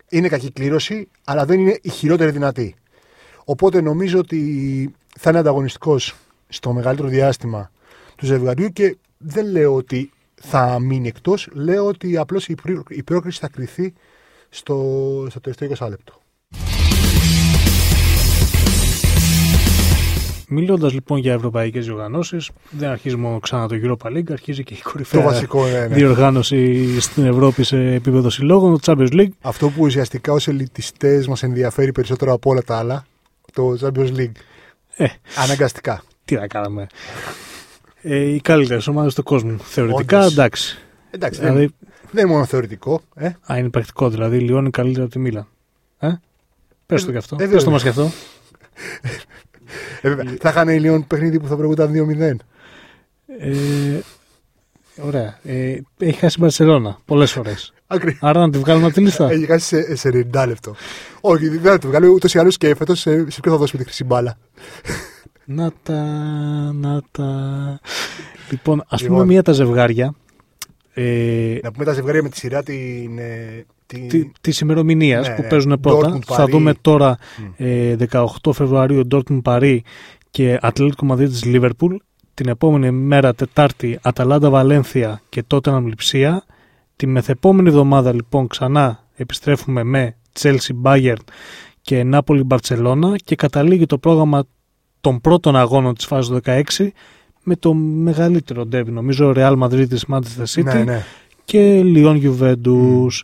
είναι 0.08 0.28
κακή 0.28 0.50
κλήρωση, 0.50 1.08
αλλά 1.24 1.44
δεν 1.44 1.60
είναι 1.60 1.78
η 1.82 1.88
χειρότερη 1.88 2.30
δυνατή. 2.30 2.74
Οπότε 3.44 3.80
νομίζω 3.80 4.18
ότι 4.18 4.94
θα 5.18 5.30
είναι 5.30 5.38
ανταγωνιστικός 5.38 6.14
στο 6.48 6.72
μεγαλύτερο 6.72 7.08
διάστημα 7.08 7.70
του 8.16 8.26
ζευγαριού 8.26 8.68
και 8.68 8.96
δεν 9.18 9.46
λέω 9.46 9.74
ότι 9.74 10.10
θα 10.40 10.78
μείνει 10.80 11.08
εκτός. 11.08 11.48
Λέω 11.52 11.86
ότι 11.86 12.16
απλώς 12.16 12.48
η, 12.48 12.54
πρό- 12.54 12.82
η 12.88 13.02
πρόκριση 13.02 13.38
θα 13.38 13.48
κρυθεί 13.48 13.92
στο, 14.48 15.26
στο 15.30 15.40
τελευταίο 15.40 15.70
20 15.78 15.88
λεπτό. 15.88 16.20
Μιλώντας 20.50 20.92
λοιπόν 20.92 21.18
για 21.18 21.32
ευρωπαϊκές 21.32 21.84
διοργανώσεις, 21.86 22.50
δεν 22.70 22.90
αρχίζει 22.90 23.16
μόνο 23.16 23.38
ξανά 23.38 23.68
το 23.68 23.76
Europa 23.82 24.06
League, 24.16 24.30
αρχίζει 24.32 24.64
και 24.64 24.74
η 24.74 24.80
Το 24.82 24.90
κορυφαία 24.90 25.22
βασικό, 25.22 25.66
ναι, 25.66 25.78
ναι. 25.78 25.86
διοργάνωση 25.94 27.00
στην 27.00 27.24
Ευρώπη 27.24 27.62
σε 27.62 27.76
επίπεδο 27.92 28.30
συλλόγων, 28.30 28.80
το 28.80 28.92
Champions 28.92 29.12
League. 29.12 29.28
Αυτό 29.40 29.68
που 29.68 29.82
ουσιαστικά 29.82 30.32
ως 30.32 30.48
ελιτιστές 30.48 31.26
μας 31.26 31.42
ενδιαφέρει 31.42 31.92
περισσότερο 31.92 32.32
από 32.32 32.50
όλα 32.50 32.62
τα 32.62 32.78
άλλα, 32.78 33.06
το 33.52 33.78
Champions 33.80 34.16
League. 34.16 34.32
Ε. 34.96 35.06
Αναγκαστικά. 35.36 36.02
Τι 36.24 36.34
να 36.34 36.46
κάναμε. 36.46 36.86
Ε, 38.10 38.16
οι 38.16 38.40
καλύτερες 38.40 38.86
ομάδες 38.86 39.14
του 39.14 39.22
κόσμου. 39.22 39.58
Θεωρητικά 39.58 40.18
Όντως. 40.18 40.32
εντάξει. 40.32 40.78
Εντάξει, 41.10 41.40
δεν, 41.40 41.48
Δηλαδή, 41.52 41.74
δεν 42.10 42.24
είναι 42.24 42.32
μόνο 42.32 42.44
θεωρητικό. 42.44 43.00
Ε. 43.14 43.26
α, 43.52 43.58
είναι 43.58 43.68
πρακτικό. 43.68 44.08
Δηλαδή, 44.10 44.36
η 44.36 44.40
Λιόν 44.40 44.60
είναι 44.60 44.70
καλύτερα 44.70 45.04
από 45.04 45.12
τη 45.12 45.18
Μίλαν. 45.18 45.46
Ε; 45.98 46.08
Πες 46.86 47.02
το 47.04 47.08
Ε, 47.08 47.12
κι 47.12 47.18
αυτό. 47.18 47.36
ε, 47.40 47.46
Πες 47.46 47.48
το 47.64 47.70
βέβαια. 47.70 47.72
μας 47.72 47.82
κι 47.82 47.88
αυτό. 47.88 48.10
Ε, 50.00 50.08
βέβαια. 50.14 50.34
θα 50.40 50.48
είχαν 50.48 50.68
η 50.68 50.80
Λιόν 50.80 51.06
παιχνίδι 51.06 51.40
που 51.40 51.46
θα 51.46 51.54
προηγούνταν 51.56 51.92
2-0. 51.92 52.36
Ε, 53.38 53.50
ωραία. 55.02 55.38
Ε, 55.44 55.78
έχει 55.98 56.18
χάσει 56.18 56.34
η 56.38 56.40
Μπαρσελόνα 56.42 56.98
πολλές 57.04 57.32
φορές. 57.32 57.72
Άκρη. 57.86 58.18
Άρα 58.20 58.40
να 58.40 58.50
τη 58.50 58.58
βγάλουμε 58.58 58.86
από 58.86 58.94
τη 58.94 59.00
λίστα. 59.00 59.30
Έχει 59.30 59.46
χάσει 59.46 59.66
σε, 59.66 59.96
σε 59.96 60.08
90 60.34 60.44
λεπτό. 60.46 60.74
Όχι, 61.20 61.48
δεν 61.48 61.60
θα 61.72 61.78
το 61.78 61.88
βγάλω 61.88 62.08
ούτως 62.08 62.34
ή 62.34 62.38
άλλως 62.38 62.56
και 62.56 62.74
φέτος 62.74 63.00
σε, 63.00 63.30
σε 63.30 63.40
ποιο 63.40 63.52
θα 63.52 63.58
δώσουμε 63.58 63.82
τη 63.82 63.88
χρυσή 63.88 64.04
μπάλα. 64.04 64.38
Να 65.50 65.70
τα. 65.82 66.02
Να 66.74 67.02
τα. 67.10 67.80
Λοιπόν, 68.50 68.84
ας 68.88 69.00
πούμε 69.02 69.12
Λοιπόν. 69.12 69.26
μία 69.26 69.42
τα 69.42 69.52
ζευγάρια. 69.52 70.14
Ε, 70.94 71.58
Να 71.62 71.72
πούμε 71.72 71.84
τα 71.84 71.92
ζευγάρια 71.92 72.22
με 72.22 72.28
τη 72.28 72.36
σειρά 72.36 72.62
την. 72.62 73.18
ε, 73.18 73.64
την... 73.86 74.08
τη, 74.08 74.30
της 74.40 74.60
ημερομηνίας 74.60 75.28
Ναι, 75.28 75.34
που 75.34 75.42
ναι. 75.42 75.48
παίζουν 75.48 75.80
πρώτα. 75.80 76.12
Dortmund, 76.12 76.22
Θα 76.26 76.44
Paris. 76.44 76.48
δούμε 76.50 76.74
τώρα 76.80 77.18
Μμ. 77.38 77.44
ε, 77.56 77.96
18 78.10 78.26
Φεβρουαρίου 78.52 79.06
Dortmund 79.10 79.40
Παρί 79.42 79.82
και 80.30 80.58
Ατλέτικο 80.62 81.06
Μαδρίτης 81.06 81.44
Λίβερπουλ. 81.44 81.94
Την 82.34 82.48
επόμενη 82.48 82.90
μέρα 82.90 83.34
Τετάρτη 83.34 83.98
Αταλάντα 84.02 84.50
Βαλένθια 84.50 85.20
και 85.28 85.42
τότε 85.42 85.80
Λιψία. 85.80 86.44
Τη 86.96 87.06
μεθεπόμενη 87.06 87.68
εβδομάδα 87.68 88.14
λοιπόν 88.14 88.46
ξανά 88.46 89.04
επιστρέφουμε 89.14 89.82
με 89.82 90.16
Chelsea 90.40 90.82
Bayern 90.82 91.14
και 91.82 92.02
Νάπολη 92.04 92.42
Μπαρτσελώνα 92.42 93.16
και 93.24 93.34
καταλήγει 93.36 93.86
το 93.86 93.98
πρόγραμμα 93.98 94.44
των 95.00 95.20
πρώτων 95.20 95.56
αγώνων 95.56 95.94
της 95.94 96.04
φάσης 96.06 96.28
του 96.30 96.40
16 96.44 96.88
με 97.42 97.56
το 97.56 97.74
μεγαλύτερο 97.74 98.64
ντέρμπι 98.66 98.90
νομίζω 98.90 99.32
Real 99.36 99.58
Madrid 99.62 99.88
της 99.88 100.04
Manchester 100.12 100.44
City 100.54 100.64
Ναι, 100.64 100.82
ναι. 100.82 101.02
και 101.44 101.82
Lyon 101.84 102.22
Juventus. 102.22 103.22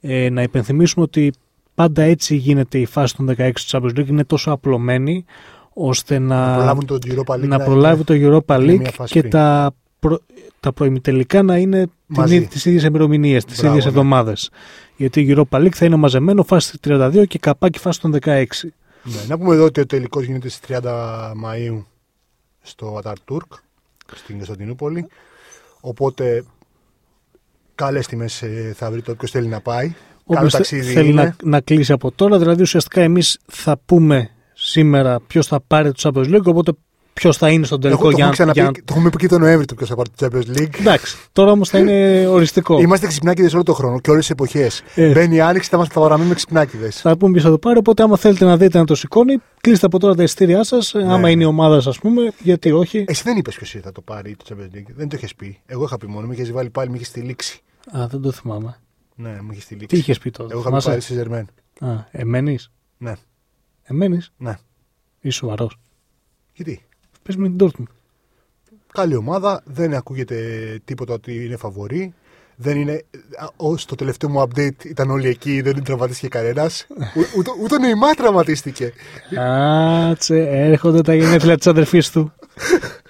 Ε, 0.00 0.30
να 0.30 0.42
υπενθυμίσουμε 0.42 1.04
ότι 1.04 1.32
πάντα 1.74 2.02
έτσι 2.02 2.34
γίνεται 2.36 2.78
η 2.78 2.84
φάση 2.86 3.16
των 3.16 3.28
16 3.38 3.50
του 3.54 3.62
Champions 3.66 3.98
League. 3.98 4.08
Είναι 4.08 4.24
τόσο 4.24 4.50
απλωμένη 4.50 5.24
ώστε 5.72 6.18
να, 6.18 6.46
Να 6.46 6.54
προλάβουν 6.56 6.86
το 6.86 6.98
Europa 7.04 7.34
League. 7.34 7.46
να 7.48 7.58
προλάβει 7.58 8.04
το 8.04 8.14
Europa 8.14 8.54
είναι 8.60 8.72
μια 8.72 8.88
League 8.90 8.92
φάση 8.94 9.12
και 9.12 9.18
πριν. 9.18 9.30
τα, 9.30 9.70
προ, 10.00 10.18
τα 10.60 10.72
προημιτελικά 10.72 11.42
να 11.42 11.56
είναι 11.56 11.86
Μαζί. 12.06 12.38
την, 12.38 12.48
τις 12.48 12.64
ίδιες 12.64 12.84
ημερομηνίες, 12.84 13.44
τις 13.44 13.56
Μπράβο, 13.58 13.68
ίδιες 13.76 13.84
ναι. 13.84 13.98
εβδομάδες. 13.98 14.50
Γιατί 14.96 15.20
η 15.20 15.34
Europa 15.36 15.58
League 15.58 15.74
θα 15.74 15.84
είναι 15.84 15.96
μαζεμένο 15.96 16.42
φάση 16.42 16.78
32 16.88 17.24
και 17.28 17.38
καπάκι 17.38 17.78
φάση 17.78 18.00
των 18.00 18.16
16. 18.24 18.44
Ναι, 19.02 19.20
να 19.28 19.38
πούμε 19.38 19.54
εδώ 19.54 19.64
ότι 19.64 19.80
ο 19.80 19.86
τελικός 19.86 20.24
γίνεται 20.24 20.48
στις 20.48 20.78
30 20.82 21.32
Μαου 21.36 21.86
στο 22.62 22.96
Αταρτούρκ 22.98 23.52
στην 24.14 24.36
Κωνσταντινούπολη. 24.36 25.06
Οπότε 25.80 26.44
καλές 27.74 28.06
τιμές 28.06 28.42
θα 28.74 28.90
βρει 28.90 29.02
το 29.02 29.12
όποιος 29.12 29.30
θέλει 29.30 29.48
να 29.48 29.60
πάει. 29.60 29.86
Καλό 29.86 29.94
Όποιος 30.24 30.52
θε- 30.52 30.60
ταξίδι 30.60 30.92
θέλει 30.92 31.08
είναι. 31.08 31.22
να, 31.22 31.36
να 31.50 31.60
κλείσει 31.60 31.92
από 31.92 32.10
τώρα, 32.10 32.38
δηλαδή 32.38 32.62
ουσιαστικά 32.62 33.00
εμείς 33.00 33.38
θα 33.46 33.76
πούμε 33.84 34.30
σήμερα 34.54 35.20
ποιος 35.20 35.46
θα 35.46 35.60
πάρει 35.60 35.92
το 35.92 36.10
Champions 36.14 36.34
League, 36.36 36.44
οπότε 36.44 36.72
ποιος 37.20 37.36
θα 37.36 37.48
είναι 37.50 37.66
στον 37.66 37.80
τελικό 37.80 38.00
Έχω- 38.00 38.10
το, 38.10 38.16
για, 38.16 38.24
έχουμε 38.24 38.32
ξαναπεί, 38.36 38.58
για 38.60 38.68
να 38.68 38.72
το 38.72 38.94
έχουμε 38.96 39.10
πει 39.10 39.16
και 39.16 39.28
τον 39.28 39.40
Νοέμβρη 39.40 39.64
το 39.66 39.74
ποιος 39.74 39.88
θα 39.88 39.94
πάρει 39.94 40.08
το 40.16 40.26
Champions 40.26 40.58
League. 40.58 40.80
Εντάξει, 40.80 41.16
τώρα 41.32 41.50
όμως 41.50 41.68
θα 41.68 41.78
είναι 41.78 42.26
οριστικό. 42.26 42.80
Είμαστε 42.80 43.06
ξυπνάκιδε 43.06 43.50
όλο 43.54 43.62
τον 43.62 43.74
χρόνο 43.74 44.00
και 44.00 44.10
όλες 44.10 44.26
τι 44.26 44.32
εποχές. 44.32 44.82
Ε. 44.94 45.12
Μπαίνει 45.12 45.34
η 45.34 45.40
άνοιξη, 45.40 45.68
θα 45.68 45.76
μας 45.76 45.88
θα 45.88 46.00
παραμείνουμε 46.00 46.34
ξυπνάκιδε. 46.34 46.90
Θα 46.90 47.16
πούμε 47.16 47.32
ποιος 47.32 47.44
θα 47.44 47.50
το 47.50 47.58
πάρει. 47.58 47.78
Οπότε, 47.78 48.02
άμα 48.02 48.16
θέλετε 48.16 48.44
να 48.44 48.56
δείτε 48.56 48.78
να 48.78 48.84
το 48.84 48.94
σηκώνει, 48.94 49.38
κλείστε 49.60 49.86
από 49.86 49.98
τώρα 49.98 50.14
τα 50.14 50.22
εισιτήριά 50.22 50.64
σας. 50.64 50.92
Ναι. 50.94 51.12
Άμα 51.12 51.30
είναι 51.30 51.42
η 51.42 51.46
ομάδα, 51.46 51.76
ας 51.90 51.98
πούμε, 51.98 52.32
γιατί 52.42 52.72
όχι. 52.72 53.04
Εσύ 53.08 53.22
δεν 53.24 53.36
είπες 53.36 53.54
ποιος 53.54 53.76
θα 53.82 53.92
το 53.92 54.00
πάρει 54.00 54.36
το 54.36 54.44
Champions 54.48 54.76
League. 54.76 54.92
Δεν 54.94 55.08
το 55.08 55.16
είχες 55.16 55.34
πει. 55.34 55.60
Εγώ 55.66 55.84
είχα 55.84 55.98
πει 55.98 56.06
μόνο. 56.06 56.26
Με 56.26 56.34
είχες 56.34 56.52
βάλει 56.52 56.70
πάλι, 56.70 56.90
με 56.90 56.96
είχες 56.96 57.08
στηλίξει. 57.08 57.60
Α, 57.98 58.06
δεν 58.06 58.20
το 58.20 58.30
θυμάμαι. 58.32 58.76
Ναι, 59.14 59.38
μου 59.42 59.48
είχες 59.50 59.62
στηλίξει. 59.62 59.86
Τι 59.86 59.96
είχες 59.96 60.18
πει 60.18 60.30
τότε. 60.30 60.52
Εγώ 60.52 60.60
είχα 60.60 60.62
πει 60.62 60.68
θυμάσαι; 60.68 60.88
πάρει 60.88 61.00
στη 61.00 61.12
Ζερμέν. 61.14 61.46
Α, 61.80 61.88
εμένεις; 62.10 62.70
Ναι. 62.98 63.12
Εμένεις; 63.82 64.32
Ναι. 64.36 64.58
Είσαι 65.20 65.38
σοβαρός. 65.38 65.76
Γιατί; 66.52 66.84
Πες 67.22 67.36
με 67.36 67.48
την 67.48 67.56
Dortmund. 67.60 67.92
Καλή 68.92 69.14
ομάδα. 69.14 69.62
Δεν 69.64 69.94
ακούγεται 69.94 70.36
τίποτα 70.84 71.12
ότι 71.14 71.44
είναι 71.44 71.56
φαβορή. 71.56 72.14
Δεν 72.56 72.76
είναι. 72.80 73.04
Ω 73.56 73.74
το 73.74 73.94
τελευταίο 73.94 74.30
μου 74.30 74.40
update 74.40 74.84
ήταν 74.84 75.10
όλοι 75.10 75.28
εκεί, 75.28 75.60
δεν 75.60 75.84
τραυματίστηκε 75.84 76.28
κανένας. 76.28 76.86
Ούτε, 77.36 77.50
ούτε 77.62 77.74
ο 77.74 77.78
Νεϊμά 77.78 78.10
τραυματίστηκε. 78.14 78.92
Κάτσε, 79.34 80.46
έρχονται 80.48 81.00
τα 81.02 81.14
γενέθλια 81.14 81.56
της 81.56 81.66
αδερφής 81.66 82.10
του. 82.10 82.32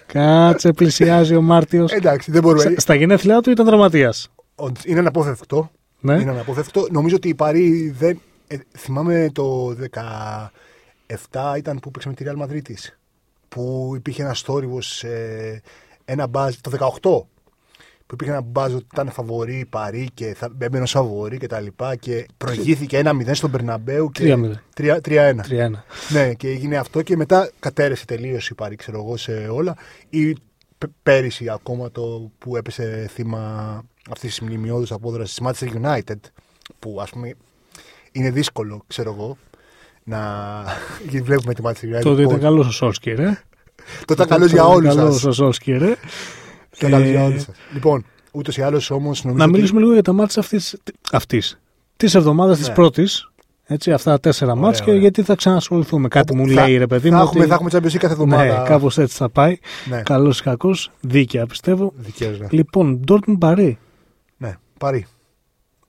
Κάτσε, 0.06 0.72
πλησιάζει 0.72 1.34
ο 1.34 1.42
Μάρτιος. 1.42 1.92
Εντάξει, 1.92 2.30
δεν 2.30 2.42
μπορούμε. 2.42 2.74
Στα 2.76 2.94
γενέθλιά 2.94 3.40
του 3.40 3.50
ήταν 3.50 3.66
δραματία. 3.66 4.12
Όντως, 4.54 4.84
Είναι 4.84 4.98
αναπόφευκτο. 4.98 5.70
Ναι. 6.00 6.20
Είναι 6.20 6.30
αναπόφευκτο. 6.30 6.86
Νομίζω 6.90 7.16
ότι 7.16 7.28
η 7.28 7.34
Παρή 7.34 7.90
δεν. 7.98 8.20
ε, 8.46 8.56
θυμάμαι 8.78 9.30
το 9.32 9.76
17 11.26 11.54
ήταν 11.56 11.78
που 11.78 11.90
παίξαμε 11.90 12.14
τη 12.14 12.24
Real 12.28 12.42
Madrid 12.42 12.62
της, 12.62 12.98
Που 13.54 13.92
υπήρχε 13.96 14.22
ένα 14.22 14.34
θόρυβο, 14.34 14.78
ε, 15.02 15.58
ένα 16.04 16.26
μπάζ. 16.26 16.54
Το 16.60 16.70
18 16.70 17.26
που 18.06 18.14
υπήρχε 18.16 18.32
ένα 18.32 18.40
μπάζ 18.42 18.74
ότι 18.74 18.86
ήταν 18.92 19.10
φαβορή 19.10 19.58
η 19.58 19.64
Παρή 19.64 20.08
και 20.14 20.34
θα 20.36 20.48
έμπαινε 20.58 20.82
ως 20.82 20.90
φαβορή 20.90 21.38
και 21.38 21.46
τα 21.46 21.60
λοιπά 21.60 21.96
και 21.96 22.26
προηγήθηκε 22.36 23.00
1-0 23.04 23.34
στον 23.34 23.50
Περναμπέου 23.50 24.10
και 24.10 24.36
3-0. 24.36 24.52
3-1. 25.04 25.34
3-1. 25.48 25.70
Ναι, 26.12 26.34
και 26.34 26.48
έγινε 26.48 26.76
αυτό 26.76 27.02
και 27.02 27.16
μετά 27.16 27.50
κατέρεσε 27.58 28.04
τελείως 28.04 28.48
η 28.48 28.54
Παρή, 28.54 28.76
ξέρω 28.76 28.98
εγώ, 28.98 29.16
σε 29.16 29.32
όλα. 29.32 29.76
Ή 30.08 30.32
π- 30.78 30.90
πέρυσι 31.02 31.48
ακόμα 31.48 31.90
το 31.90 32.30
που 32.38 32.56
έπεσε 32.56 33.06
θύμα 33.12 33.84
αυτής 34.10 34.30
της 34.30 34.40
μνημειώδους 34.40 34.92
απόδρασης 34.92 35.34
της 35.34 35.46
Manchester 35.46 35.74
United, 35.84 36.18
που 36.78 36.98
ας 37.00 37.10
πούμε 37.10 37.34
είναι 38.12 38.30
δύσκολο, 38.30 38.82
ξέρω 38.86 39.12
εγώ, 39.12 39.36
να. 40.10 40.64
γιατί 41.02 41.20
βλέπουμε 41.22 41.54
τη 41.54 41.62
Manchester 41.64 41.96
United. 41.96 42.02
Τότε 42.02 42.22
ήταν 42.22 42.34
πώς- 42.34 42.42
καλός 42.42 42.66
ο 42.66 42.70
Σόλσκερ, 42.72 43.18
ε. 43.20 43.42
Τότε 44.04 44.12
ήταν 44.12 44.26
καλός 44.26 44.50
για 44.52 44.64
όλους 44.64 44.94
Καλός 44.94 45.14
σας. 45.14 45.24
ο 45.24 45.32
Σόλσκερ, 45.32 45.82
ε. 45.82 45.96
Ήταν 46.76 46.90
καλός 46.90 47.08
για 47.08 47.20
Ε, 47.20 47.24
όλους 47.24 47.42
σας. 47.42 47.54
Λοιπόν, 47.72 48.04
ούτως 48.32 48.56
ή 48.56 48.62
άλλως 48.62 48.90
όμως 48.90 49.24
νομίζω. 49.24 49.38
Να 49.42 49.48
ότι- 49.48 49.54
μιλήσουμε 49.56 49.80
λίγο 49.80 49.92
για 49.92 50.02
τα 50.02 50.12
μάτια 50.12 50.42
αυτής, 50.42 50.76
αυτής. 51.12 51.60
της 51.96 52.14
εβδομάδας 52.14 52.58
της 52.58 52.68
Ναι. 52.68 52.74
πρώτης. 52.74 53.24
Έτσι, 53.72 53.92
αυτά 53.92 54.10
τα 54.10 54.20
τέσσερα 54.20 54.50
Ωραία, 54.52 54.64
μάτια 54.64 54.84
και 54.84 54.90
ωραία. 54.90 55.00
γιατί 55.02 55.22
θα 55.22 55.34
ξανασχοληθούμε. 55.34 56.08
Κάτι 56.08 56.32
Όπου 56.32 56.42
μου 56.42 56.54
θα- 56.54 56.64
λέει 56.66 56.76
ρε 56.76 56.86
παιδί 56.86 57.08
θα 57.10 57.16
μου. 57.16 57.22
έχουμε, 57.22 57.40
ότι... 57.40 57.48
θα 57.48 57.54
έχουμε 57.54 57.70
Champions 57.72 57.94
League 57.94 57.98
κάθε 58.00 58.12
εβδομάδα. 58.12 58.58
Ναι, 58.60 58.68
κάπως 58.68 58.98
έτσι 58.98 59.16
θα 59.16 59.28
πάει. 59.28 59.58
Ναι, 59.88 60.02
Καλός 60.02 60.38
ή 60.38 60.42
κακός. 60.42 60.90
Δίκαια 61.00 61.46
πιστεύω. 61.46 61.92
δικαίως, 61.96 62.38
ναι. 62.38 62.46
Λοιπόν, 62.50 63.00
Dortmund 63.08 63.36
Παρί. 63.38 63.78
ναι, 64.36 64.54
πάρει. 64.78 65.06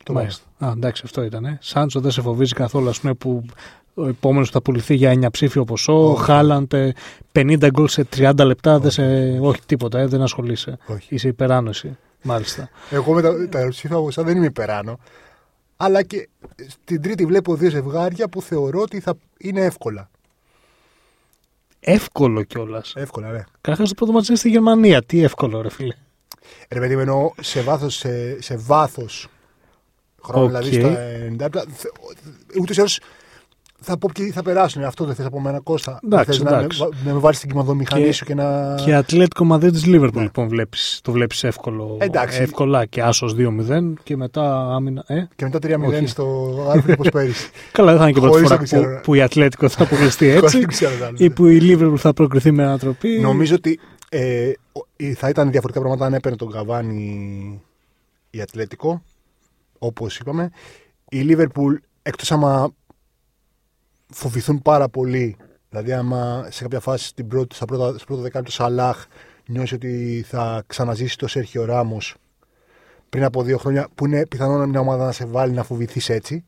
Το 0.03 0.13
Μάλιστα. 0.13 0.43
Α, 0.59 0.71
εντάξει, 0.75 1.01
αυτό 1.05 1.23
ήταν. 1.23 1.45
Ε. 1.45 1.57
Σάντσο 1.61 1.99
δεν 1.99 2.11
σε 2.11 2.21
φοβίζει 2.21 2.53
καθόλου, 2.53 2.89
ας 2.89 2.99
πούμε, 2.99 3.13
που 3.13 3.45
ο 3.93 4.07
επόμενος 4.07 4.49
θα 4.49 4.61
πουληθεί 4.61 4.95
για 4.95 5.13
9 5.13 5.31
ψήφιο 5.31 5.63
ποσό. 5.63 6.11
Όχι. 6.11 6.23
Χάλαντ 6.23 6.73
ε, 6.73 6.93
50 7.31 7.67
γκολ 7.71 7.87
σε 7.87 8.07
30 8.15 8.33
λεπτά. 8.37 8.79
Δεν 8.79 8.91
σε... 8.91 9.03
Όχι 9.41 9.61
τίποτα, 9.65 9.99
ε, 9.99 10.05
δεν 10.05 10.21
ασχολείσαι. 10.21 10.77
Όχι. 10.85 11.15
Είσαι 11.15 11.27
υπεράνωση. 11.27 11.97
Μάλιστα. 12.21 12.69
Εγώ 12.89 13.13
με 13.13 13.21
τα, 13.21 13.49
τα 13.49 13.67
ψήφια 13.69 13.95
από 13.95 14.07
εσά 14.07 14.23
δεν 14.23 14.37
είμαι 14.37 14.45
υπεράνω. 14.45 14.99
Αλλά 15.77 16.03
και 16.03 16.29
στην 16.67 17.01
τρίτη 17.01 17.25
βλέπω 17.25 17.55
δύο 17.55 17.69
ζευγάρια 17.69 18.27
που 18.27 18.41
θεωρώ 18.41 18.81
ότι 18.81 18.99
θα 18.99 19.13
είναι 19.37 19.61
εύκολα. 19.61 20.09
Εύκολο 21.79 22.43
κιόλας. 22.43 22.93
Εύκολα, 22.95 23.31
ναι. 23.31 23.43
Καταρχάς 23.61 23.89
το 23.89 23.95
πρώτο 23.95 24.11
μάτι 24.11 24.25
είναι 24.27 24.37
στη 24.37 24.49
Γερμανία. 24.49 25.03
Τι 25.03 25.23
εύκολο, 25.23 25.61
ρε 25.61 25.69
φίλε. 25.69 25.95
Ρε 26.69 26.79
παιδί 26.79 26.95
μου, 26.95 27.01
εννοώ 27.01 27.33
σε 27.41 27.61
βάθος, 27.61 27.89
σε, 27.89 28.41
σε 28.41 28.55
βάθος 28.57 29.27
χρόνου, 30.21 30.45
Οκ. 30.45 30.49
δηλαδή 30.49 30.73
στα 30.73 30.97
90 31.29 31.39
λεπτά. 31.39 31.65
Ούτως 32.59 32.77
ή 32.77 32.79
άλλως 32.79 32.99
θα 33.83 33.97
πω 33.97 34.09
ποιοι 34.13 34.29
θα 34.31 34.41
περάσουν. 34.43 34.83
Αυτό 34.83 35.05
δεν 35.05 35.15
θες 35.15 35.25
από 35.25 35.39
μένα, 35.39 35.59
Κώστα. 35.59 35.99
Εντάξει, 36.03 36.25
θες 36.31 36.41
να, 36.41 36.51
με, 36.51 36.57
εντάξει. 36.57 36.83
να 37.05 37.13
με 37.13 37.19
βάλεις 37.19 37.37
στην 37.37 37.49
κιμαδομηχανή 37.49 38.03
Και- 38.03 38.11
σου 38.11 38.25
και 38.25 38.35
να. 38.35 38.75
Και 38.75 38.95
Ατλέτικο 38.95 39.43
Μαδρίτη 39.45 39.87
Λίβερπουλ 39.89 40.17
Ναι. 40.17 40.23
λοιπόν 40.23 40.47
βλέπεις, 40.47 40.99
το 41.03 41.11
βλέπεις 41.11 41.43
εύκολο, 41.43 41.97
Εντάξει. 41.99 42.41
εύκολα 42.41 42.85
και 42.85 43.01
άσος 43.01 43.33
2-0 43.35 43.93
και 44.03 44.15
μετά 44.17 44.73
άμυνα. 44.73 45.03
Ε; 45.07 45.23
Και 45.35 45.43
μετά 45.45 45.59
3-0 45.59 45.87
Όχι. 45.97 46.05
στο 46.07 46.53
Άνφιλντ 46.69 46.91
όπως 46.91 47.09
πέρυσι. 47.13 47.49
Καλά, 47.71 47.89
δεν 47.91 47.99
θα 47.99 48.03
είναι 48.07 48.13
και 48.13 48.19
η 48.19 48.21
πρώτη 48.21 48.35
Χωρίς 48.35 48.47
φορά 48.49 48.59
να 48.59 48.65
ξέρω, 48.65 48.81
που, 48.83 48.89
ναι. 48.89 48.99
που 48.99 49.13
η 49.13 49.21
Ατλέτικο 49.21 49.69
θα 49.69 49.83
αποκλειστεί 49.83 50.25
Χωρίς 50.25 50.43
έτσι 50.43 50.59
να 50.59 50.67
ξέρω 50.67 50.95
τι 50.97 51.03
άλλο. 51.03 51.15
ή 51.19 51.29
που 51.29 51.45
η 51.45 51.59
Λίβερπουλ 51.59 51.97
θα 51.99 52.13
προκριθεί 52.13 52.51
με 52.51 52.63
ανατροπή. 52.63 53.19
Νομίζω 53.19 53.55
ότι 53.55 53.79
ε, 54.09 54.51
ο- 54.71 54.87
ε, 54.95 55.13
θα 55.13 55.29
ήταν 55.29 55.51
διαφορετικά 55.51 55.83
πράγματα 55.85 56.05
αν 56.05 56.13
έπαιρνε 56.13 56.37
τον 56.37 56.51
Καβάνη 56.51 57.61
η 58.29 58.41
Ατλέτικο, 58.41 59.01
όπως 59.79 60.17
είπαμε. 60.17 60.49
Η 61.09 61.19
Λίβερπουλ, 61.19 61.75
εκτός 62.03 62.31
άμα 62.31 62.71
φοβηθούν 64.11 64.61
πάρα 64.61 64.89
πολύ, 64.89 65.37
δηλαδή 65.69 65.93
άμα 65.93 66.47
σε 66.49 66.61
κάποια 66.61 66.79
φάση 66.79 67.05
στην 67.07 67.27
πρώτη, 67.27 67.55
στα 67.55 67.65
πρώτα, 67.65 67.97
στο 67.97 68.05
πρώτο 68.05 68.21
δεκάλεπτο 68.21 68.51
Σαλάχ 68.51 69.05
νιώσεις 69.47 69.71
ότι 69.71 70.25
θα 70.27 70.63
ξαναζήσει 70.67 71.17
το 71.17 71.27
Σέρχιο 71.27 71.65
Ράμος 71.65 72.15
πριν 73.09 73.23
από 73.23 73.43
δύο 73.43 73.57
χρόνια, 73.57 73.87
που 73.95 74.05
είναι 74.05 74.25
πιθανό 74.27 74.67
μια 74.67 74.79
ομάδα 74.79 75.05
να 75.05 75.11
σε 75.11 75.25
βάλει 75.25 75.53
να 75.53 75.63
φοβηθείς 75.63 76.09
έτσι. 76.09 76.45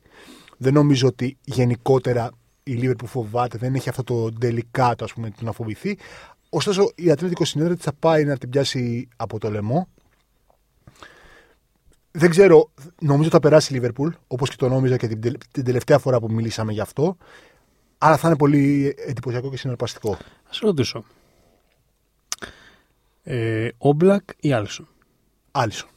Δεν 0.58 0.73
νομίζω 0.73 1.08
ότι 1.08 1.38
γενικότερα 1.43 2.30
η 2.63 2.71
Λίβερπουλ 2.71 3.08
φοβάται, 3.08 3.58
δεν 3.58 3.76
έχει 3.76 3.89
αυτό 3.89 4.04
το 4.04 4.32
τελικάτο 4.32 5.04
ας 5.04 5.13
πούμε, 5.13 5.30
του 5.30 5.45
να 5.45 5.52
φοβηθεί. 5.52 5.97
Ωστόσο, 6.49 6.91
η 6.95 7.12
Ατλέτικο 7.12 7.45
συνέδρια 7.45 7.76
θα 7.80 7.93
πάει 7.99 8.26
να 8.26 8.38
την 8.38 8.49
πιάσει 8.49 9.08
από 9.15 9.39
το 9.39 9.52
λαιμό. 9.52 9.88
Δεν 12.12 12.30
ξέρω, 12.30 12.71
νομίζω 13.02 13.30
θα 13.30 13.39
περάσει 13.39 13.71
η 13.71 13.76
Λίβερπουλ, 13.76 14.10
όπως 14.28 14.49
και 14.49 14.56
το 14.56 14.69
νόμιζα 14.69 14.97
και 14.97 15.08
την, 15.08 15.21
τελε- 15.21 15.41
την 15.52 15.63
τελευταία 15.63 15.97
φορά 15.97 16.19
που 16.19 16.32
μιλήσαμε 16.32 16.71
γι' 16.71 16.80
αυτό. 16.80 17.17
Αλλά 18.05 18.17
θα 18.17 18.27
είναι 18.27 18.37
πολύ 18.37 18.95
εντυπωσιακό 18.97 19.49
και 19.49 19.57
συναρπαστικό. 19.57 20.15
Θα 20.45 20.53
σε 20.53 20.65
ρωτήσω. 20.65 21.03
Ε, 23.23 23.69
Όμπλακ 23.77 24.23
ή 24.39 24.53
Άλισον 24.53 24.87
Άλισον. 25.51 25.89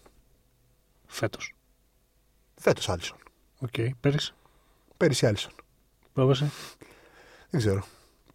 φέτος. 1.07 1.55
Φέτος 2.55 2.89
Άλισον. 2.89 3.17
Οκ, 3.59 3.71
πέρυσι; 4.01 4.35
Πέρυσι 4.97 5.27
Άλισον. 5.27 5.53
Πρόπερσι; 6.13 6.51
Δεν 7.51 7.61
ξέρω. 7.61 7.85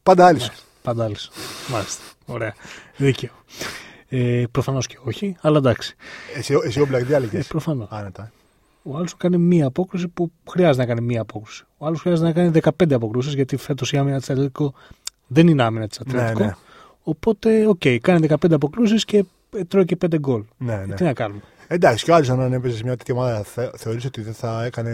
Πάντα 0.03 0.25
Άλισον. 0.25 0.55
Πάντα 0.81 1.03
Άλισον. 1.05 1.33
Μάλιστα. 1.69 2.03
Ωραία. 2.25 2.55
Δίκαιο. 2.97 3.31
Ε, 4.09 4.43
Προφανώς 4.51 4.87
και 4.87 4.97
όχι, 5.03 5.35
αλλά 5.41 5.57
εντάξει. 5.57 5.95
Εσύ, 6.35 6.59
εσύ 6.63 6.79
Όμπλακ 6.81 7.03
διάλεγε. 7.05 7.37
Ε, 7.37 7.43
Προφανώς. 7.47 7.87
Άνετα. 7.91 8.31
Ο 8.83 8.97
άλλος 8.97 9.17
κάνει 9.17 9.37
μία 9.37 9.65
απόκρουση 9.65 10.07
που 10.07 10.31
χρειάζεται 10.49 10.85
να 10.85 10.93
κάνει 10.93 11.01
μία 11.05 11.21
απόκρουση. 11.21 11.65
Ο 11.77 11.85
άλλος 11.85 12.01
χρειάζεται 12.01 12.27
να 12.27 12.33
κάνει 12.33 12.59
15 12.79 12.93
αποκρούσεις 12.93 13.29
γιατί 13.29 13.57
φέτος 13.57 13.91
η 13.91 13.97
άμυνα 13.97 14.17
της 14.17 14.29
Ατλέτικο 14.29 14.73
δεν 15.27 15.47
είναι 15.47 15.63
άμυνα 15.63 15.87
της 15.87 15.99
Ατλέτικο. 15.99 16.39
Ναι, 16.39 16.45
ναι. 16.45 16.55
Οπότε, 17.03 17.67
οκ, 17.67 17.81
κάνει 18.01 18.27
15 18.29 18.51
αποκρούσεις 18.51 19.05
και 19.05 19.25
ε, 19.55 19.63
τρώει 19.63 19.85
και 19.85 19.97
5 20.05 20.19
γκολ. 20.19 20.43
Ναι, 20.57 20.85
ναι. 20.87 20.95
Τι 20.95 21.03
να 21.03 21.13
κάνουμε. 21.13 21.41
Εντάξει, 21.67 22.05
και 22.05 22.11
ο 22.11 22.15
Άλισον 22.15 22.41
αν 22.41 22.53
έπαιζε 22.53 22.75
σε 22.75 22.83
μια 22.83 22.97
τέτοια 22.97 23.13
ομάδα 23.13 23.43
θε, 23.43 23.69
θεωρείς 23.77 24.05
ότι 24.05 24.21
δεν 24.21 24.33
θα 24.33 24.63
έκανε 24.63 24.91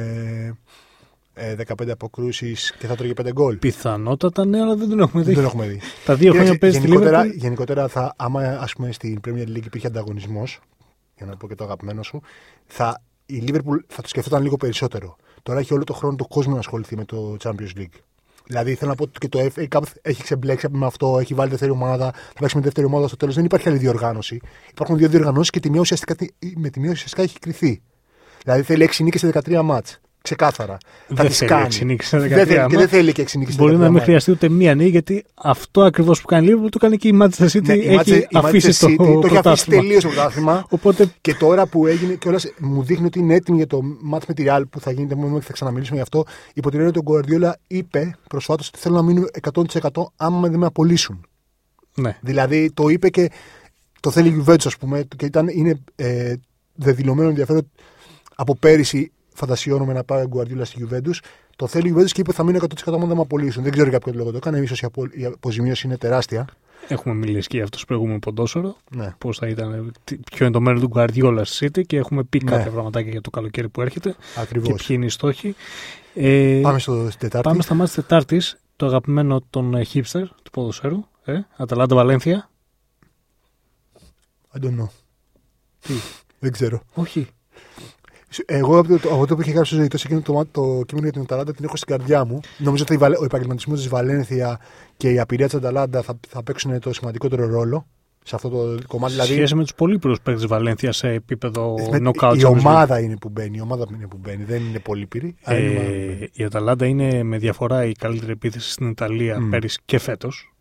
ε, 1.33 1.55
15 1.67 1.89
αποκρούσει 1.89 2.55
και 2.79 2.87
θα 2.87 2.95
τρώγε 2.95 3.13
5 3.21 3.31
γκολ; 3.31 3.57
Πιθανότατα 3.57 4.45
ναι, 4.45 4.61
αλλά 4.61 4.75
δεν 4.75 4.89
τον 4.89 4.99
έχουμε 4.99 5.23
δει. 5.23 5.33
Δεν 5.33 5.41
το 5.43 5.49
έχουμε 5.49 5.67
δει. 5.67 5.79
Τα 6.05 6.15
δύο 6.15 6.31
χρόνια 6.31 6.51
Κοίταξε, 6.51 6.57
παίζει 6.57 6.77
στη 6.77 6.87
γενικότερα, 6.87 7.17
Λίβερπουλ. 7.17 7.43
γενικότερα 7.43 7.87
θα, 7.87 8.13
άμα 8.17 8.41
ας 8.41 8.73
πούμε, 8.73 8.91
στην 8.91 9.19
Premier 9.27 9.47
League 9.47 9.65
υπήρχε 9.65 9.87
ανταγωνισμός, 9.87 10.59
για 11.17 11.25
να 11.25 11.37
πω 11.37 11.47
και 11.47 11.55
το 11.55 11.63
αγαπημένο 11.63 12.03
σου, 12.03 12.21
θα, 12.65 13.01
η 13.29 13.43
Liverpool 13.47 13.79
θα 13.87 14.01
το 14.01 14.07
σκεφτόταν 14.07 14.43
λίγο 14.43 14.57
περισσότερο. 14.57 15.15
Τώρα 15.43 15.59
έχει 15.59 15.73
όλο 15.73 15.83
το 15.83 15.93
χρόνο 15.93 16.15
το 16.15 16.25
κόσμο 16.25 16.53
να 16.53 16.59
ασχοληθεί 16.59 16.95
με 16.95 17.05
το 17.05 17.37
Champions 17.43 17.77
League. 17.77 17.99
Δηλαδή 18.45 18.75
θέλω 18.75 18.89
να 18.89 18.95
πω 18.95 19.03
ότι 19.03 19.19
και 19.19 19.27
το 19.27 19.49
FA 19.55 19.67
Cup 19.67 19.81
έχει 20.01 20.23
ξεμπλέξει 20.23 20.67
με 20.69 20.85
αυτό, 20.85 21.19
έχει 21.19 21.33
βάλει 21.33 21.49
δεύτερη 21.49 21.71
ομάδα, 21.71 22.11
θα 22.11 22.39
παίξει 22.39 22.55
με 22.55 22.61
δεύτερη 22.61 22.87
ομάδα 22.87 23.07
στο 23.07 23.17
τέλος. 23.17 23.35
Δεν 23.35 23.45
υπάρχει 23.45 23.69
άλλη 23.69 23.77
διοργάνωση. 23.77 24.41
Υπάρχουν 24.69 24.97
δύο 24.97 25.09
διοργανώσεις 25.09 25.49
και 25.49 25.59
τη 25.59 25.69
μία 25.69 25.79
ουσιαστικά, 25.79 26.15
με 26.55 26.69
τη 26.69 26.79
μία 26.79 26.91
ουσιαστικά 26.91 27.21
έχει 27.21 27.39
κρυθεί. 27.39 27.81
Δηλαδή 28.43 28.61
θέλει 28.61 28.89
6 28.97 29.03
νίκες 29.03 29.19
σε 29.19 29.27
13 29.27 29.61
μάτς. 29.63 29.99
Ξεκάθαρα. 30.27 30.77
θα 31.07 31.15
Δεν 31.15 31.25
τις 31.27 31.37
θέλει 31.37 31.49
κάνει. 31.49 31.63
έξι 31.65 31.85
νίκες 31.85 32.07
σε 32.07 32.17
13 32.17 32.19
Δεν 32.19 32.29
θέλει, 32.29 32.45
και 32.47 32.55
δεν 32.67 32.79
μάτς. 32.79 32.91
θέλει 32.91 33.11
και 33.11 33.21
6 33.21 33.37
νίκε 33.37 33.51
σε 33.51 33.57
13 33.57 33.59
Μπορεί 33.61 33.73
να 33.77 33.83
μην 33.83 33.91
μάτς. 33.91 34.03
χρειαστεί 34.03 34.31
ούτε 34.31 34.49
μία 34.49 34.75
νίκη 34.75 34.89
γιατί 34.89 35.25
αυτό 35.35 35.81
ακριβώς 35.83 36.21
που 36.21 36.27
κάνει 36.27 36.41
η 36.43 36.45
Λίβερπουλ 36.45 36.69
το 36.69 36.77
κάνει 36.79 36.97
και 36.97 37.07
η 37.07 37.19
Manchester 37.21 37.47
City. 37.51 37.61
Ναι, 37.61 37.73
η 37.73 37.87
έχει 37.87 37.97
Manchester- 37.97 38.21
η 38.21 38.27
αφήσει 38.31 38.67
Manchester 38.85 38.95
το, 38.97 39.03
City 39.03 39.21
το 39.21 39.27
έχει 39.27 39.37
αφήσει 39.37 39.41
πρωτάθλημα. 39.41 39.81
τελείως 39.81 40.03
το 40.03 40.09
πρωτάθλημα. 40.09 40.65
Οπότε 40.69 41.11
Και 41.21 41.33
τώρα 41.33 41.65
που 41.67 41.87
έγινε 41.87 42.13
και 42.13 42.29
μου 42.57 42.83
δείχνει 42.83 43.05
ότι 43.05 43.19
είναι 43.19 43.33
έτοιμη 43.35 43.57
για 43.57 43.67
το 43.67 43.79
μάτς 44.01 44.25
με 44.25 44.33
τη 44.33 44.43
Real 44.47 44.61
που 44.69 44.79
θα 44.79 44.91
γίνεται 44.91 45.15
μόνο 45.15 45.39
και 45.39 45.45
θα 45.45 45.53
ξαναμιλήσουμε 45.53 45.95
γι' 45.95 46.01
αυτό. 46.01 46.25
Υπό 46.53 46.69
την 46.69 46.79
έννοια 46.79 46.93
ότι 46.97 47.11
ο 47.11 47.13
Guardiola 47.13 47.51
είπε 47.67 48.15
προσφάτως 48.29 48.67
ότι 48.67 48.79
θέλω 48.79 48.95
να 48.95 49.01
μείνω 49.01 49.25
100% 49.53 49.89
άμα 50.15 50.47
δεν 50.47 50.59
με 50.59 50.65
απολύσουν. 50.65 51.25
ναι. 51.95 52.17
Δηλαδή 52.21 52.71
το 52.73 52.87
είπε 52.89 53.09
και 53.09 53.29
το 53.99 54.11
θέλει 54.11 54.27
η 54.29 54.43
Juventus, 54.47 54.65
ας 54.65 54.77
πούμε, 54.77 55.07
και 55.17 55.25
ήταν, 55.25 55.47
είναι 55.47 55.79
ε, 55.95 56.33
δεδηλωμένο 56.75 57.29
ενδιαφέρον 57.29 57.71
από 58.35 58.55
πέρυσι. 58.55 59.11
Φαντασιώνομαι 59.37 59.93
να 59.93 60.03
πάει 60.03 60.23
ο 60.23 60.29
Guardiola 60.35 60.61
στη 60.63 60.87
Juventus. 60.89 61.13
Το 61.55 61.67
θέλει 61.67 61.89
η 61.89 61.93
Juventus 61.97 62.09
και 62.11 62.21
είπε 62.21 62.31
θα 62.31 62.43
μείνω 62.43 62.59
100% 62.61 62.65
άμα 62.85 63.05
δεν 63.05 63.15
με 63.15 63.21
απολύσουν. 63.21 63.63
Δεν 63.63 63.71
ξέρω 63.71 63.89
για 63.89 63.99
ποιο 63.99 64.13
λόγο 64.15 64.31
το 64.31 64.37
έκανε. 64.37 64.59
ίσως 64.59 64.81
η, 64.81 64.85
απο, 64.85 65.05
η 65.11 65.25
αποζημίωση 65.25 65.87
είναι 65.87 65.97
τεράστια. 65.97 66.45
Έχουμε 66.87 67.15
μιλήσει 67.15 67.47
και 67.47 67.55
για 67.55 67.63
αυτό 67.65 67.77
στο 67.77 67.85
προηγούμενο 67.87 68.19
ποντόσορο. 68.19 68.77
Ναι. 68.95 69.13
Πώς 69.17 69.37
θα 69.37 69.47
ήταν, 69.47 69.91
τι- 70.03 70.17
ποιο 70.17 70.45
είναι 70.45 70.53
το 70.53 70.61
μέλλον 70.61 70.81
του 70.81 70.91
Guardiola 70.95 71.41
στη 71.43 71.65
City 71.71 71.85
και 71.85 71.97
έχουμε 71.97 72.23
πει 72.23 72.41
Ναι. 72.43 72.51
κάποια 72.51 72.71
πραγματάκια 72.71 73.11
για 73.11 73.21
το 73.21 73.29
καλοκαίρι 73.29 73.69
που 73.69 73.81
έρχεται 73.81 74.15
Ακριβώς. 74.37 74.67
και 74.67 74.73
ποιοι 74.73 74.87
είναι 74.89 75.05
οι 75.05 75.09
στόχοι. 75.09 75.55
Ε, 76.13 76.59
Πάμε 76.63 76.79
στο 76.79 77.05
στην 77.07 77.19
Τετάρτη. 77.19 77.47
πάμε 77.49 77.61
στα 77.61 77.73
μάτια 77.73 77.93
της 77.93 78.03
Τετάρτης. 78.03 78.57
Το 78.75 78.85
αγαπημένο 78.85 79.41
των 79.49 79.73
ε, 79.75 79.85
hipster 79.93 80.23
του 80.43 80.51
ποδοσφαίρου. 80.51 81.03
Ε, 81.25 81.39
Αταλάντα 81.57 81.95
Βαλένθια. 81.95 82.49
I 84.57 84.63
don't 84.63 84.79
know. 84.79 84.87
Τι; 85.79 85.93
Δεν 86.39 86.51
ξέρω. 86.51 86.81
Όχι. 86.93 87.27
Εγώ 88.45 88.77
από 88.79 88.99
το, 88.99 89.13
από 89.13 89.27
το 89.27 89.35
που 89.35 89.41
είχε 89.41 89.51
γράψει 89.51 89.73
ο 89.73 89.77
Ζωητό 89.77 89.97
εκείνο 90.05 90.21
το, 90.21 90.45
το 90.51 90.61
κείμενο 90.85 91.03
για 91.03 91.11
την 91.11 91.21
Αταλάντα 91.21 91.53
την 91.53 91.65
έχω 91.65 91.75
στην 91.77 91.95
καρδιά 91.97 92.25
μου. 92.25 92.39
Νομίζω 92.57 92.83
ότι 92.83 92.93
η 92.93 92.97
Βαλε- 92.97 93.19
ο 93.21 93.23
επαγγελματισμός 93.23 93.79
της 93.79 93.87
Βαλένθια 93.87 94.59
και 94.97 95.09
η 95.11 95.19
απειρία 95.19 95.45
της 95.45 95.55
Αταλάντα 95.55 96.01
θα, 96.01 96.19
θα 96.29 96.43
παίξουν 96.43 96.79
το 96.79 96.93
σημαντικότερο 96.93 97.47
ρόλο 97.47 97.87
σε 98.23 98.35
αυτό 98.35 98.49
το 98.49 98.77
κομμάτι. 98.87 99.13
Σε 99.13 99.21
σχέση 99.23 99.55
με 99.55 99.61
τους 99.61 99.73
πολύπειρου 99.73 100.13
παίκτες 100.13 100.35
της 100.35 100.45
Βαλένθια 100.47 100.91
σε 100.91 101.07
επίπεδο 101.09 101.73
με- 101.91 101.97
knockout. 102.09 102.35
η 102.37 102.41
Champions 102.43 102.47
League. 102.47 102.57
ομάδα 102.57 102.99
είναι 102.99 103.17
που 103.17 103.29
μπαίνει. 103.29 103.57
Η 103.57 103.61
ομάδα 103.61 103.85
είναι 103.93 104.07
που 104.07 104.17
μπαίνει. 104.21 104.43
Δεν 104.43 104.61
είναι 104.65 104.79
πολύ 104.79 105.05
πυρή. 105.05 105.35
αλλά 105.43 105.57
είναι 105.59 105.69
η 105.69 105.75
ομάδα 105.75 105.85
που 105.89 105.95
μπαίνει. 105.97 106.19
Ε, 106.21 106.27
η 106.33 106.43
Αταλάντα 106.43 106.85
είναι 106.85 107.23
με 107.23 107.37
διαφορά 107.37 107.85
η 107.85 107.91
καλύτερη 107.91 108.31
επίθεση 108.31 108.71
στην 108.71 108.89
Ιταλία 108.89 109.39
Μμ. 109.41 109.49
πέρυσι 109.49 109.79
και 109.85 109.99
φέτος. 109.99 110.51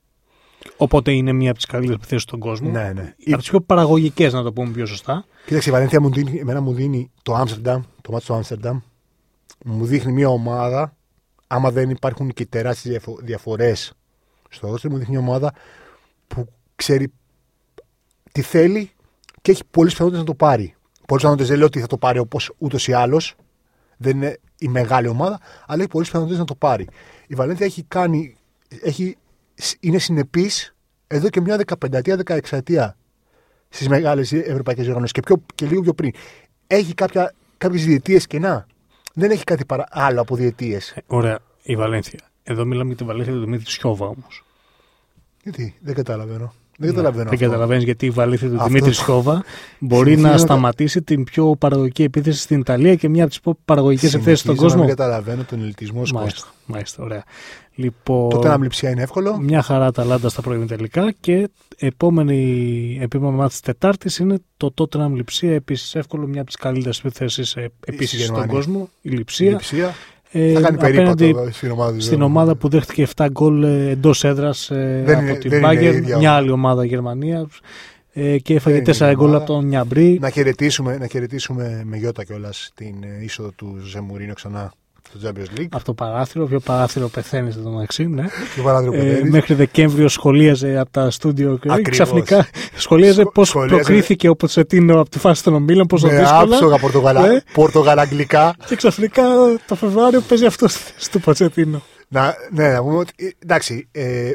Οπότε 0.77 1.13
είναι 1.13 1.33
μία 1.33 1.49
από 1.51 1.59
τις 1.59 1.67
καλύτερες 1.67 1.97
επιθέσεις 1.97 2.23
στον 2.23 2.39
κόσμο. 2.39 2.71
Ναι, 2.71 2.93
ναι. 2.93 3.15
Από 3.27 3.39
τις 3.39 3.49
πιο 3.49 3.61
παραγωγικές, 3.61 4.33
να 4.33 4.43
το 4.43 4.53
πούμε 4.53 4.71
πιο 4.71 4.87
σωστά. 4.87 5.25
Κοίταξε, 5.47 5.69
η 5.69 5.73
Βαλένθια 5.73 6.01
μου 6.01 6.11
δίνει, 6.11 6.39
εμένα 6.39 6.61
μου 6.61 6.73
δίνει 6.73 7.11
το 7.23 7.35
Άμστερνταμ, 7.35 7.83
το 8.01 8.13
μάτι 8.13 8.27
του 8.27 8.35
Άμστερνταμ. 8.35 8.81
Μου 9.65 9.85
δείχνει 9.85 10.13
μια 10.13 10.29
ομάδα, 10.29 10.97
άμα 11.47 11.71
δεν 11.71 11.91
υπάρχουν 11.91 12.33
και 12.33 12.47
τεράστιες 12.47 13.05
διαφορές 13.23 13.93
στο 14.49 14.69
ρόστερ, 14.71 14.91
μου 14.91 14.99
δείχνει 14.99 15.17
μια 15.17 15.27
ομάδα 15.27 15.53
που 16.27 16.49
ξέρει 16.77 17.13
τι 18.33 18.43
θέλει 18.43 18.91
και 19.43 19.51
έχει 19.51 19.63
πολλέ 19.71 19.89
πιθανότητες 19.89 20.25
να 20.25 20.33
το 20.33 20.35
πάρει. 20.35 20.75
Πολλέ 21.07 21.21
πιθανότητες 21.21 21.49
δεν 21.49 21.57
λέω 21.57 21.67
ότι 21.67 21.81
θα 21.81 21.87
το 21.87 21.99
πάρει 21.99 22.19
όπως 22.19 22.53
ούτως 22.59 22.89
ή 22.89 22.93
άλλως. 22.93 23.35
Δεν 23.97 24.17
είναι 24.17 24.39
η 24.59 24.69
μεγάλη 24.69 25.09
ομάδα, 25.09 25.41
αλλά 25.67 25.81
έχει 25.81 25.91
πολλέ 25.91 26.05
πιθανότητες 26.05 26.39
να 26.39 26.45
το 26.45 26.55
πάρει. 26.55 26.87
Η 27.27 27.35
Βαλένθια 27.35 27.67
έχει 27.67 27.83
κάνει. 27.83 28.37
Έχει, 28.83 29.17
είναι 29.81 29.99
συνεπής 29.99 30.75
εδώ 31.07 31.29
και 31.29 31.41
μια 31.41 31.61
15ετία, 31.67 32.19
16ετία 32.25 32.91
στις 33.69 33.89
μεγάλες 33.89 34.33
ευρωπαϊκές 34.33 34.83
διοργανώσεις 34.85 35.13
και, 35.13 35.21
πιο- 35.21 35.43
και 35.55 35.67
λίγο 35.67 35.81
πιο 35.83 35.95
πριν. 35.95 36.13
Έχει 36.67 36.95
κάποιες 37.59 37.85
διετίες 37.85 38.27
κενά; 38.27 38.67
Δεν 39.15 39.31
έχει 39.31 39.45
κάτι 39.45 39.65
παρα, 39.65 39.85
άλλο 39.91 40.21
από 40.21 40.37
διετίες. 40.37 40.91
Ε, 40.91 41.01
Ωραία, 41.07 41.39
η 41.63 41.77
Βαλένθια. 41.77 42.21
Εδώ 42.43 42.65
μιλάμε 42.65 42.87
για 42.89 42.97
τη 42.97 43.05
Βαλένθια 43.05 43.33
του 43.35 43.41
Δημήτρη 43.41 43.71
Σιώβα 43.71 44.07
όμως. 44.07 44.45
Γιατί; 45.43 45.77
Δεν 45.81 45.95
καταλαβαίνω. 45.95 46.55
Δεν 46.79 46.89
καταλαβαίνω. 46.91 47.23
Ναι, 47.23 47.29
Δεν 47.31 47.39
αυτό. 47.39 47.51
καταλαβαίνεις 47.51 47.85
γιατί 47.85 48.07
η 48.07 48.11
Βαλένθια 48.11 48.49
του 48.49 48.55
Αυτό 48.55 48.67
Δημήτρη 48.67 48.91
το- 48.91 48.97
Σιώβα 48.97 49.45
μπορεί 49.79 50.05
Συνηθίζω 50.05 50.27
να 50.27 50.33
να- 50.33 50.39
σταματήσει 50.39 51.03
την 51.03 51.25
πιο 51.25 51.57
παραγωγική 51.59 52.03
επίθεση 52.03 52.41
στην 52.41 52.59
Ιταλία 52.61 52.95
και 52.95 53.09
μία 53.09 53.23
από 53.23 53.31
τις 53.31 53.41
πιο 53.41 53.59
παραγωγικές 53.65 54.15
επιθέσει 54.15 54.37
στον 54.43 54.55
Συνηθίζω 54.57 54.77
να 54.77 54.83
κόσμο. 54.83 54.87
μην 54.87 54.97
καταλαβαίνω 54.97 55.45
τον 55.51 55.63
ελιτισμό 55.63 56.05
σου. 56.05 56.15
Μάλιστα, 56.15 56.47
μάλιστα, 56.67 57.03
ωραία. 57.03 57.23
Λοιπόν, 57.75 58.29
Τότε 58.31 58.49
να 58.49 58.59
μλειψία 58.59 58.91
είναι 58.91 59.03
εύκολο. 59.03 59.39
μια 59.41 59.63
χαρά 59.63 59.87
Αταλάντα 59.87 60.29
στα 60.29 60.43
πρώιμη 60.43 60.67
τελικά 60.67 61.13
και 61.21 61.49
επόμενη 61.77 62.99
επόμενη 63.01 63.37
μάτι 63.37 63.51
της 63.51 63.61
Τετάρτης 63.61 64.19
είναι 64.19 64.39
το 64.57 64.75
Tottenham 64.77 65.11
Λιψία. 65.15 65.55
Επίσης 65.55 65.95
εύκολο, 65.95 66.27
μια 66.27 66.41
από 66.41 66.47
τις 66.51 66.57
καλύτερες 66.57 66.99
επιθέσει 66.99 67.43
επίσης 67.87 68.11
στον 68.25 68.35
Γερμανία. 68.35 68.55
κόσμο. 68.55 68.89
Η 69.03 69.09
Η 69.13 69.17
Λιψία. 69.17 69.51
λειψία 69.51 69.95
Ε, 70.31 70.53
θα 70.53 70.61
κάνει 70.61 70.77
απέναντι 70.77 71.23
περίπατο 71.25 71.53
στην 71.53 71.71
ομάδα 71.71 71.93
του. 71.97 72.01
στην 72.03 72.23
ομάδα 72.23 72.55
που 72.57 72.69
δέχτηκε 72.69 73.07
7 73.17 73.27
γκολ 73.31 73.63
εντός 73.63 74.25
έδρας 74.25 74.69
Δεν 74.73 75.11
από 75.17 75.23
είναι- 75.23 75.35
την 75.39 75.51
δεν 75.51 75.63
είναι 75.63 75.73
η 75.73 75.77
Bayern, 75.79 75.95
ίδια 75.95 76.01
μια 76.01 76.17
ομάδα. 76.17 76.33
άλλη 76.35 76.51
ομάδα 76.51 76.85
Γερμανίας. 76.85 77.47
Ε, 78.13 78.39
και 78.39 78.55
έφαγε 78.55 78.77
Δεν 78.77 78.85
είναι 78.85 79.07
4 79.07 79.11
η 79.11 79.15
γκολ 79.15 79.29
ομάδα. 79.29 79.37
από 79.45 79.53
τον 79.53 79.67
Νιαμπρί. 79.67 80.19
Να 80.21 80.31
χαιρετήσουμε, 80.31 80.97
να 80.99 81.07
χαιρετήσουμε 81.07 81.83
με 81.85 81.97
γιώτα 81.97 82.25
κιόλας 82.25 82.71
την 82.75 82.95
ε, 83.03 83.25
είσοδο 83.25 83.51
του 83.51 83.77
Ζεμουρίνο 83.87 84.33
ξανά 84.33 84.73
στο 85.09 85.19
Champions 85.29 85.59
League. 85.61 85.67
Από 85.71 85.85
το 85.85 85.95
παράθυρο, 85.95 86.47
πιο 86.47 86.61
παράθυρο 86.61 87.09
πεθαίνει 87.09 87.49
εδώ 87.49 87.71
μεταξύ. 87.71 88.07
Ναι. 88.07 88.25
Ποιο 88.55 88.63
παράθυρο 88.63 88.93
Ε, 88.93 88.99
πεθαίνεις. 88.99 89.31
μέχρι 89.31 89.55
Δεκέμβριο 89.55 90.09
σχολίαζε 90.09 90.79
από 90.79 90.91
τα 90.91 91.11
στούντιο 91.11 91.57
και 91.57 91.69
Ακριβώς. 91.71 91.91
ξαφνικά 91.91 92.49
σχολίαζε 92.77 93.21
Σχο- 93.21 93.33
πώς 93.33 93.49
σχολίαζε- 93.49 93.77
προκρίθηκε 93.85 94.29
ο 94.29 94.37
Ποτσετίνο 94.37 95.01
από 95.01 95.11
τη 95.11 95.19
φάση 95.19 95.43
των 95.43 95.55
ομίλων, 95.55 95.87
πόσο 95.87 96.07
με 96.07 96.17
δύσκολα. 96.17 96.39
άψογα 96.41 96.79
πορτογαλα... 96.79 97.27
Ναι. 97.27 97.39
πορτογαλαγγλικά. 97.53 98.55
Και 98.67 98.77
ξαφνικά 98.77 99.23
το 99.67 99.75
Φεβρουάριο 99.75 100.21
παίζει 100.21 100.47
αυτό 100.47 100.69
στη 100.69 100.93
θέση 100.93 101.11
του 101.11 101.21
Ποτσετίνο. 101.21 101.83
Να, 102.09 102.35
ναι, 102.51 102.73
να 102.73 102.83
πούμε 102.83 102.97
ότι. 102.97 103.13
ε, 103.17 103.29
Εντάξει, 103.39 103.89
ε, 103.93 104.31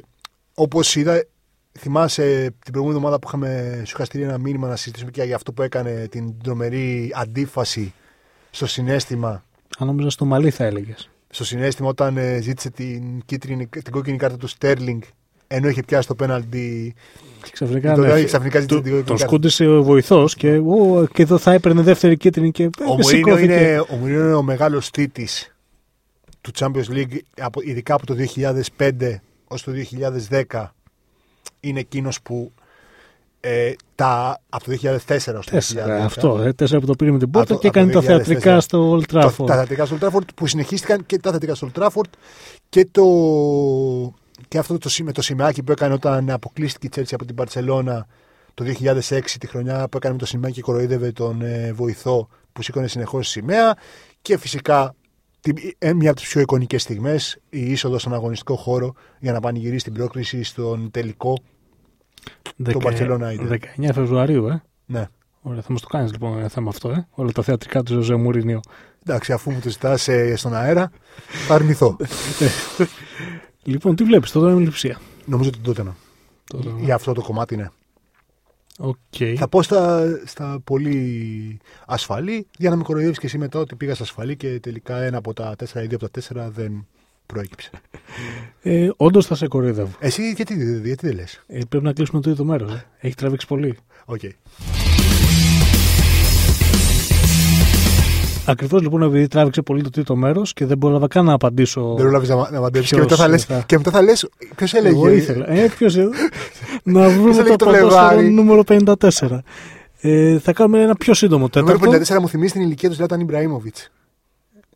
όπως 0.55 0.95
είδα, 0.95 1.25
θυμάσαι 1.79 2.23
την 2.63 2.71
προηγούμενη 2.71 2.97
εβδομάδα 2.99 3.19
που 3.19 3.27
είχαμε, 3.27 3.81
σου 3.85 3.93
είχα 3.95 4.05
στείλει 4.05 4.23
ένα 4.23 4.37
μήνυμα 4.37 4.67
να 4.67 4.75
συζητήσουμε 4.75 5.11
και 5.11 5.23
για 5.23 5.35
αυτό 5.35 5.51
που 5.53 5.61
έκανε 5.61 6.07
την 6.11 6.33
τρομερή 6.43 7.11
αντίφαση 7.15 7.93
στο 8.51 8.67
συνέστημα. 8.67 9.43
Αν 9.77 9.87
νόμιζα 9.87 10.09
στο 10.09 10.25
μαλλί 10.25 10.49
θα 10.49 10.63
έλεγες. 10.65 11.09
Στο 11.29 11.45
συνέστημα 11.45 11.89
όταν 11.89 12.17
ε, 12.17 12.39
ζήτησε 12.41 12.69
την, 12.69 13.21
κίτρινη, 13.25 13.67
την 13.67 13.91
κόκκινη 13.91 14.17
κάρτα 14.17 14.37
του 14.37 14.47
Στέρλινγκ 14.47 15.01
ενώ 15.47 15.67
είχε 15.69 15.83
πιάσει 15.83 16.07
το 16.07 16.15
πέναλτι. 16.15 16.93
Και 17.43 17.49
ξαφνικά, 17.53 17.93
Το 17.95 18.01
ναι, 18.01 18.07
λέει, 18.07 18.23
ξαφνικά 18.25 18.59
ζήτησε 18.59 18.77
του- 18.79 18.83
την 18.83 18.91
κόκκινη 18.91 19.07
τον 19.07 19.17
κάρτα. 19.17 19.25
σκούντισε 19.25 19.67
ο 19.67 19.83
βοηθός 19.83 20.35
και, 20.35 20.57
«Ω, 20.57 21.07
και 21.13 21.21
εδώ 21.21 21.37
θα 21.37 21.51
έπαιρνε 21.53 21.81
δεύτερη 21.81 22.17
κίτρινη 22.17 22.51
και 22.51 22.63
Ο 22.63 22.67
ε, 22.79 22.85
Μουρίνιο 22.85 23.03
σηκώθηκε. 23.07 23.53
είναι, 23.53 23.79
ο 23.89 23.95
Μουρίνιο 23.95 24.21
είναι 24.23 24.33
ο 24.33 24.41
μεγάλος 24.43 24.89
τίτης 24.91 25.55
του 26.41 26.51
Champions 26.59 26.89
League, 26.95 27.17
από, 27.39 27.61
ειδικά 27.61 27.93
από 27.93 28.05
το 28.05 28.15
2005 28.77 29.21
ως 29.47 29.63
το 29.63 29.71
2010. 29.71 30.73
Είναι 31.59 31.79
εκείνος 31.79 32.21
που 32.21 32.51
ε, 33.43 33.73
τα, 33.95 34.41
από 34.49 34.63
το 34.63 34.71
2004 34.71 34.95
ως 35.17 35.25
το 35.25 35.41
2010. 35.41 35.49
Τέσσερα, 35.51 36.03
αυτό. 36.03 36.41
Ε, 36.41 36.53
τέσσερα 36.53 36.79
που 36.79 36.85
το 36.85 36.95
πήρε 36.95 37.11
με 37.11 37.17
την 37.17 37.29
πόρτα 37.31 37.53
Από 37.53 37.61
το- 37.63 37.69
και 37.69 37.79
από 37.79 37.91
το 37.91 37.99
έκανε 37.99 38.07
τα 38.07 38.15
2004. 38.15 38.25
θεατρικά 38.25 38.59
στο 38.59 38.91
Old 38.97 39.03
Το- 39.05 39.19
Trafford. 39.19 39.45
τα 39.47 39.53
θεατρικά 39.55 39.85
στο 39.85 39.97
Old 40.01 40.05
Trafford 40.07 40.25
που 40.35 40.47
συνεχίστηκαν 40.47 41.05
και 41.05 41.17
τα 41.19 41.29
θεατρικά 41.29 41.55
στο 41.55 41.69
Old 41.73 41.81
Trafford 41.83 42.09
και, 42.69 42.87
το, 42.91 43.03
και 44.47 44.57
αυτό 44.57 44.77
το, 44.77 44.89
σι- 44.89 45.05
με 45.05 45.11
το 45.11 45.21
σημαίακι 45.21 45.63
που 45.63 45.71
έκανε 45.71 45.93
όταν 45.93 46.29
αποκλείστηκε 46.29 46.87
η 46.87 46.89
Τσέλσι 46.89 47.13
από 47.13 47.25
την 47.25 47.35
Παρσελώνα 47.35 48.07
το 48.53 48.63
2006 48.79 49.21
τη 49.39 49.47
χρονιά 49.47 49.87
που 49.89 49.97
έκανε 49.97 50.13
με 50.13 50.19
το 50.19 50.25
σημαίακι 50.25 50.55
και 50.55 50.61
κοροϊδεύε 50.61 51.11
τον 51.11 51.41
ε, 51.41 51.73
βοηθό 51.73 52.27
που 52.53 52.61
σήκωνε 52.63 52.87
συνεχώς 52.87 53.27
σημαία 53.27 53.77
και 54.21 54.37
φυσικά 54.37 54.95
την, 55.41 55.55
ε, 55.77 55.93
μια 55.93 56.09
από 56.11 56.19
τις 56.19 56.29
πιο 56.29 56.41
εικονικές 56.41 56.81
στιγμές 56.81 57.37
η 57.49 57.71
είσοδος 57.71 58.01
στον 58.01 58.13
αγωνιστικό 58.13 58.55
χώρο 58.55 58.93
για 59.19 59.31
να 59.31 59.39
πανηγυρίσει 59.39 59.83
την 59.83 59.93
πρόκριση 59.93 60.43
στον 60.43 60.91
τελικό 60.91 61.37
Δεκα- 62.55 62.79
Barcelona 62.83 63.37
Inter. 63.39 63.57
19 63.77 63.89
Φεβρουαρίου, 63.93 64.47
ε. 64.47 64.61
ναι. 64.85 65.07
Ωραία, 65.41 65.61
θα 65.61 65.71
μας 65.71 65.81
το 65.81 65.87
κάνεις 65.87 66.11
λοιπόν 66.11 66.37
ένα 66.37 66.47
θέμα 66.47 66.69
αυτό, 66.69 66.89
ε. 66.89 67.07
Όλα 67.11 67.31
τα 67.31 67.41
θεατρικά 67.41 67.83
του 67.83 67.93
Ζωζέ 67.93 68.15
Μουρίνιο. 68.15 68.59
Εντάξει, 69.05 69.33
αφού 69.33 69.51
μου 69.51 69.59
το 69.59 69.69
ζητάς 69.69 70.07
ε, 70.07 70.35
στον 70.35 70.55
αέρα, 70.55 70.91
θα 71.47 71.53
αρνηθώ. 71.55 71.97
Λοιπόν, 73.63 73.95
τι 73.95 74.03
βλέπεις, 74.03 74.31
τώρα 74.31 74.51
είναι 74.51 74.59
λειψία. 74.59 74.99
Νομίζω 75.25 75.49
ότι 75.49 75.59
τότε 75.59 75.83
να. 75.83 75.95
Για 76.79 76.95
αυτό 76.95 77.13
το 77.13 77.21
κομμάτι, 77.21 77.55
ναι. 77.55 77.67
Οκ. 78.77 78.95
Θα 79.37 79.47
πω 79.47 79.61
στα, 79.61 80.03
στα 80.25 80.59
πολύ 80.63 81.59
ασφαλή, 81.85 82.47
για 82.57 82.69
να 82.69 82.75
με 82.75 82.83
κοροϊδεύεις 82.83 83.19
και 83.19 83.25
εσύ 83.25 83.37
μετά 83.37 83.59
ότι 83.59 83.75
πήγα 83.75 83.93
στα 83.95 84.03
ασφαλή 84.03 84.35
και 84.35 84.59
τελικά 84.59 85.01
ένα 85.01 85.17
από 85.17 85.33
τα 85.33 85.55
τέσσερα 85.55 85.83
ή 85.83 85.87
δύο 85.87 85.95
από 85.95 86.05
τα 86.05 86.11
τέσσερα 86.11 86.49
δεν 86.49 86.87
προέκυψε. 87.31 87.69
Ε, 88.61 88.89
Όντως 88.97 89.25
θα 89.25 89.35
σε 89.35 89.47
κοροϊδεύω. 89.47 89.91
Εσύ 89.99 90.31
γιατί, 90.31 90.81
γιατί 90.83 91.07
δεν 91.07 91.15
λες; 91.15 91.43
Ε, 91.47 91.59
πρέπει 91.69 91.85
να 91.85 91.93
κλείσουμε 91.93 92.21
το 92.21 92.27
τρίτο 92.29 92.43
μέρος. 92.45 92.71
Ε. 92.73 92.85
Έχει 92.99 93.15
τραβήξει 93.15 93.47
πολύ. 93.47 93.77
Οκ. 94.05 94.19
Ακριβώς 98.45 98.81
λοιπόν 98.81 99.01
επειδή 99.01 99.27
τράβηξε 99.27 99.61
πολύ 99.61 99.81
το 99.83 99.89
τρίτο 99.89 100.15
μέρος 100.15 100.53
και 100.53 100.65
δεν 100.65 100.77
πρόλαβα 100.77 101.07
καν 101.07 101.25
να 101.25 101.33
απαντήσω. 101.33 101.81
Δεν 101.95 101.95
πρόλαβες 102.05 102.35
να, 102.35 102.51
να 102.51 102.59
μαντέψει. 102.59 102.89
Και 102.89 102.95
Ποιος 102.95 103.09
μετά 103.09 103.23
θα 103.23 103.27
λες. 103.29 103.37
θα- 103.37 103.63
Και 103.65 103.77
μετά 103.77 103.91
θα 103.91 104.01
λες. 104.01 104.29
Ποιος 104.55 104.73
έλεγε; 104.73 104.95
Εγώ 104.95 105.09
ήθελα. 105.09 105.49
Ε, 105.49 105.67
ποιος, 105.77 105.95
ε, 105.95 106.09
να 106.83 107.09
βρούμε 107.09 107.29
έλεγε 107.29 107.49
το 107.49 107.55
το 107.55 107.65
ποδόσφαιρο 107.65 107.89
Φλεβάρι. 107.89 108.29
νούμερο 108.29 108.63
54. 108.67 109.39
Ε, 110.01 110.39
θα 110.39 110.53
κάνουμε 110.53 110.81
ένα 110.81 110.95
πιο 110.95 111.13
σύντομο 111.13 111.49
Το 111.49 111.59
νούμερο 111.59 111.77
τέταρτο. 111.79 112.13
54 112.15 112.19
μου 112.21 112.27
θυμίζει 112.29 112.51
την 112.53 112.61
ηλικία 112.61 112.89
του 112.89 112.95
Λάταν 112.99 113.19
Ιμπραήμοβιτς. 113.19 113.91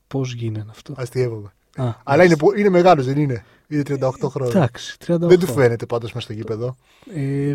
Πώς 0.07 0.33
γίνεται 0.33 0.65
αυτό; 0.71 0.93
Αστείευομαι. 0.97 1.53
Α, 1.75 1.93
Αλλά 2.03 2.23
είναι, 2.23 2.37
πο- 2.37 2.53
είναι 2.57 2.69
μεγάλος, 2.69 3.05
δεν 3.05 3.17
είναι. 3.17 3.43
Είναι 3.67 3.81
38 3.89 4.09
χρόνια. 4.29 4.53
Εντάξει, 4.55 4.97
38. 5.07 5.17
Δεν 5.19 5.39
του 5.39 5.47
φαίνεται 5.47 5.85
πάντως 5.85 6.13
μέσα 6.13 6.25
στο 6.25 6.33
γήπεδο. 6.33 6.75
Ε, 7.15 7.53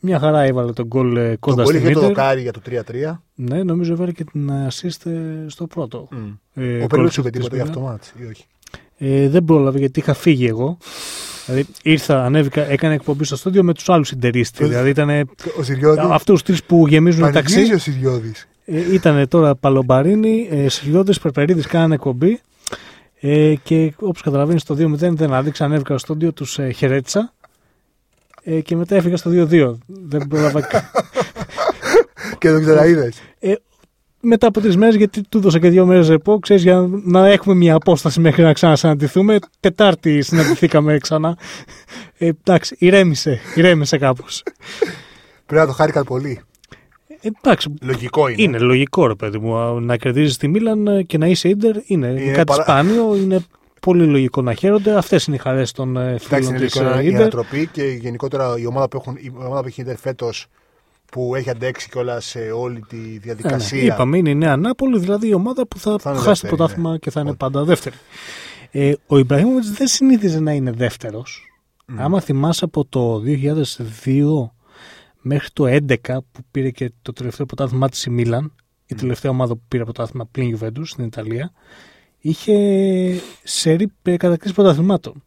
μια 0.00 0.18
χαρά 0.18 0.42
έβαλε 0.42 0.72
τον 0.72 0.86
γκολ 0.86 1.16
ε, 1.16 1.28
Τον 1.28 1.38
κοντά 1.38 1.62
πολύ 1.62 1.76
στην 1.78 1.88
είχε 1.90 1.98
το 1.98 2.04
Ίντερ. 2.06 2.14
δοκάρι 2.16 2.40
για 2.40 2.52
το 2.52 2.60
3-3. 3.12 3.18
Ναι, 3.34 3.62
νομίζω 3.62 3.92
έβαλε 3.92 4.12
και 4.12 4.24
την 4.24 4.50
assist 4.50 5.10
ε, 5.10 5.12
στο 5.46 5.66
πρώτο. 5.66 6.08
Mm. 6.12 6.36
Ε, 6.54 6.74
Ο 6.74 6.76
γκολ 6.76 6.86
Περίλο 6.86 7.08
της 7.08 7.16
είπε 7.16 7.30
τίποτα 7.30 7.54
για 7.56 7.64
Βίλα. 7.64 7.76
αυτό 7.76 7.80
το 7.80 7.86
μάτς, 7.86 8.12
ή 8.18 8.24
όχι; 8.30 8.44
Ε, 8.98 9.28
δεν 9.28 9.44
πρόλαβε 9.44 9.78
γιατί 9.78 9.98
είχα 10.00 10.14
φύγει 10.14 10.46
εγώ. 10.46 10.78
Δηλαδή 11.46 11.66
ήρθα, 11.82 12.24
ανέβηκα, 12.24 12.70
έκανε 12.70 12.94
εκπομπή 12.94 13.24
στο 13.24 13.36
στούντιο 13.36 13.62
με 13.62 13.74
τους 13.74 13.88
άλλους 13.88 14.08
συντερίστε. 14.08 14.56
Ποιος- 14.58 14.70
Δηλαδή 14.70 14.90
ήταν 14.90 15.28
Ο 15.58 15.62
Σιριώδη. 15.62 16.00
αυτούς 16.02 16.42
τρεις 16.42 16.64
που 16.64 16.86
γεμίζουν 16.88 17.20
Πανηγύριζε 17.20 17.56
ταξί. 17.58 17.74
ο 17.74 17.78
Σιριώδη. 17.78 18.32
Ε, 18.64 18.92
ήταν 18.94 19.28
τώρα 19.28 19.54
Παλομπαρίνη, 19.54 20.48
ε, 20.50 20.68
Σιλιώδη, 20.68 21.20
Περπερίδης 21.20 21.66
κάνανε 21.66 21.94
εκπομπή. 21.94 22.40
Ε, 23.26 23.54
και 23.62 23.92
όπως 24.00 24.22
καταλαβαίνεις, 24.22 24.62
στο 24.62 24.74
2-0 24.74 25.14
δεν 25.14 25.32
άδειξα. 25.32 25.64
Ανέβηκα 25.64 25.88
στο 25.88 25.98
στούντιο, 25.98 26.32
τους 26.32 26.58
ε, 26.58 26.70
χαιρέτησα. 26.70 27.32
Ε, 28.42 28.60
και 28.60 28.76
μετά 28.76 28.96
έφυγα 28.96 29.16
στο 29.16 29.30
2-2. 29.34 29.74
δεν 29.86 30.26
πρόλαβα. 30.28 30.60
κα- 30.60 30.90
Και 32.38 32.50
τον 32.50 32.60
ξαναείδε. 32.62 33.12
ε, 33.38 33.54
μετά 34.20 34.46
από 34.46 34.60
τρεις 34.60 34.76
μέρες, 34.76 34.94
γιατί 34.94 35.22
του 35.28 35.38
έδωσα 35.38 35.58
και 35.58 35.68
δύο 35.68 35.86
μέρες 35.86 36.08
ρεπό, 36.08 36.38
ξέρεις, 36.38 36.62
για 36.62 36.88
να 37.04 37.28
έχουμε 37.28 37.54
μια 37.54 37.74
απόσταση 37.74 38.20
μέχρι 38.20 38.42
να 38.42 38.52
ξανασυναντηθούμε. 38.52 39.38
Τετάρτη 39.60 40.22
συναντηθήκαμε 40.22 40.98
ξανά. 40.98 41.36
Ε, 42.18 42.26
εντάξει, 42.26 42.76
ηρέμησε, 42.78 43.40
ηρέμησε 43.54 43.98
κάπως. 43.98 44.42
Πρέπει 45.46 45.60
να 45.60 45.66
το 45.66 45.72
χάρηκαν 45.72 46.04
πολύ. 46.04 46.40
Ε, 47.26 47.30
εντάξει, 47.42 47.74
Λογικό 47.82 48.28
είναι. 48.28 48.42
είναι 48.42 48.58
λογικό 48.58 49.06
ρε 49.06 49.14
παιδί 49.14 49.38
μου 49.38 49.80
να 49.80 49.96
κερδίζεις 49.96 50.36
τη 50.36 50.48
Μίλαν 50.48 50.86
ε, 50.86 51.02
και 51.02 51.18
να 51.18 51.26
είσαι 51.26 51.48
ίντερ. 51.48 51.76
Είναι, 51.86 52.06
Είναι 52.06 52.32
κάτι 52.32 52.44
παρα- 52.44 52.62
σπάνιο, 52.62 53.16
είναι 53.16 53.44
πολύ 53.80 54.06
λογικό 54.06 54.42
να 54.42 54.54
χαίρονται. 54.54 54.96
Αυτές 54.96 55.24
είναι 55.26 55.36
οι 55.36 55.38
χαρές 55.38 55.72
των 55.72 55.96
ε, 55.96 56.08
Εντάξει, 56.08 56.26
φίλων 56.26 56.54
είναι 56.54 56.58
της 56.64 56.74
λογικό 56.80 57.00
η 57.00 57.06
ίντερ. 57.06 57.20
ανατροπή 57.20 57.66
και 57.72 57.82
γενικότερα 57.82 58.54
η 58.58 58.66
ομάδα 58.66 58.88
που, 58.88 58.96
έχουν, 58.96 59.16
η 59.20 59.32
ομάδα 59.36 59.60
που 59.60 59.66
έχει 59.66 59.80
ίντερ 59.80 59.96
φέτος 59.96 60.46
που 61.12 61.34
έχει 61.34 61.50
αντέξει 61.50 61.88
κιόλας 61.90 62.24
σε 62.24 62.38
όλη 62.38 62.80
τη 62.88 62.96
Ε, 62.96 63.00
ναι. 63.00 63.18
διαδικασία. 63.18 63.82
Είπαμε, 63.82 64.16
είναι 64.18 64.30
η 64.30 64.34
νέα 64.34 64.56
Νάπολη, 64.56 64.98
δηλαδή 64.98 65.28
η 65.28 65.34
ομάδα 65.34 65.66
που 65.66 65.78
θα, 65.78 65.96
Θα 65.98 66.10
είναι 66.10 66.18
χάσει 66.18 66.28
δεύτερη, 66.28 66.50
το 66.50 66.56
πρωτάθλημα 66.56 66.90
ναι. 66.90 66.98
και 66.98 67.10
θα 67.10 67.20
είναι 67.20 67.28
Ότι. 67.28 67.38
πάντα 67.38 67.64
δεύτερη. 67.64 67.96
Ε, 68.70 68.92
ο 69.06 69.18
Ιμπραήμοβιτς 69.18 69.70
δεν 69.70 69.86
συνήθιζε 69.86 70.40
να 70.40 70.52
είναι 70.52 70.70
δεύτερος. 70.70 71.42
Μμ. 71.86 72.00
Άμα 72.00 72.20
θυμάσαι 72.20 72.64
από 72.64 72.84
το 72.84 73.22
2002 73.24 74.50
μέχρι 75.24 75.48
το 75.52 75.64
2011 75.66 75.96
που 76.32 76.40
πήρε 76.50 76.70
και 76.70 76.92
το 77.02 77.12
τελευταίο 77.12 77.46
πρωτάθλημά 77.46 77.88
της 77.88 78.04
η 78.04 78.10
Μίλαν, 78.10 78.52
η 78.86 78.94
Μμ. 78.94 78.98
τελευταία 78.98 79.30
ομάδα 79.30 79.54
που 79.54 79.62
πήρε 79.68 79.84
πρωτάθλημα 79.84 80.26
πλην 80.30 80.58
Juventus 80.60 80.82
στην 80.84 81.04
Ιταλία, 81.04 81.52
είχε 82.18 82.54
σερή 83.42 83.92
κατακτήσεις 84.02 84.52
πρωταθλημάτων. 84.54 85.22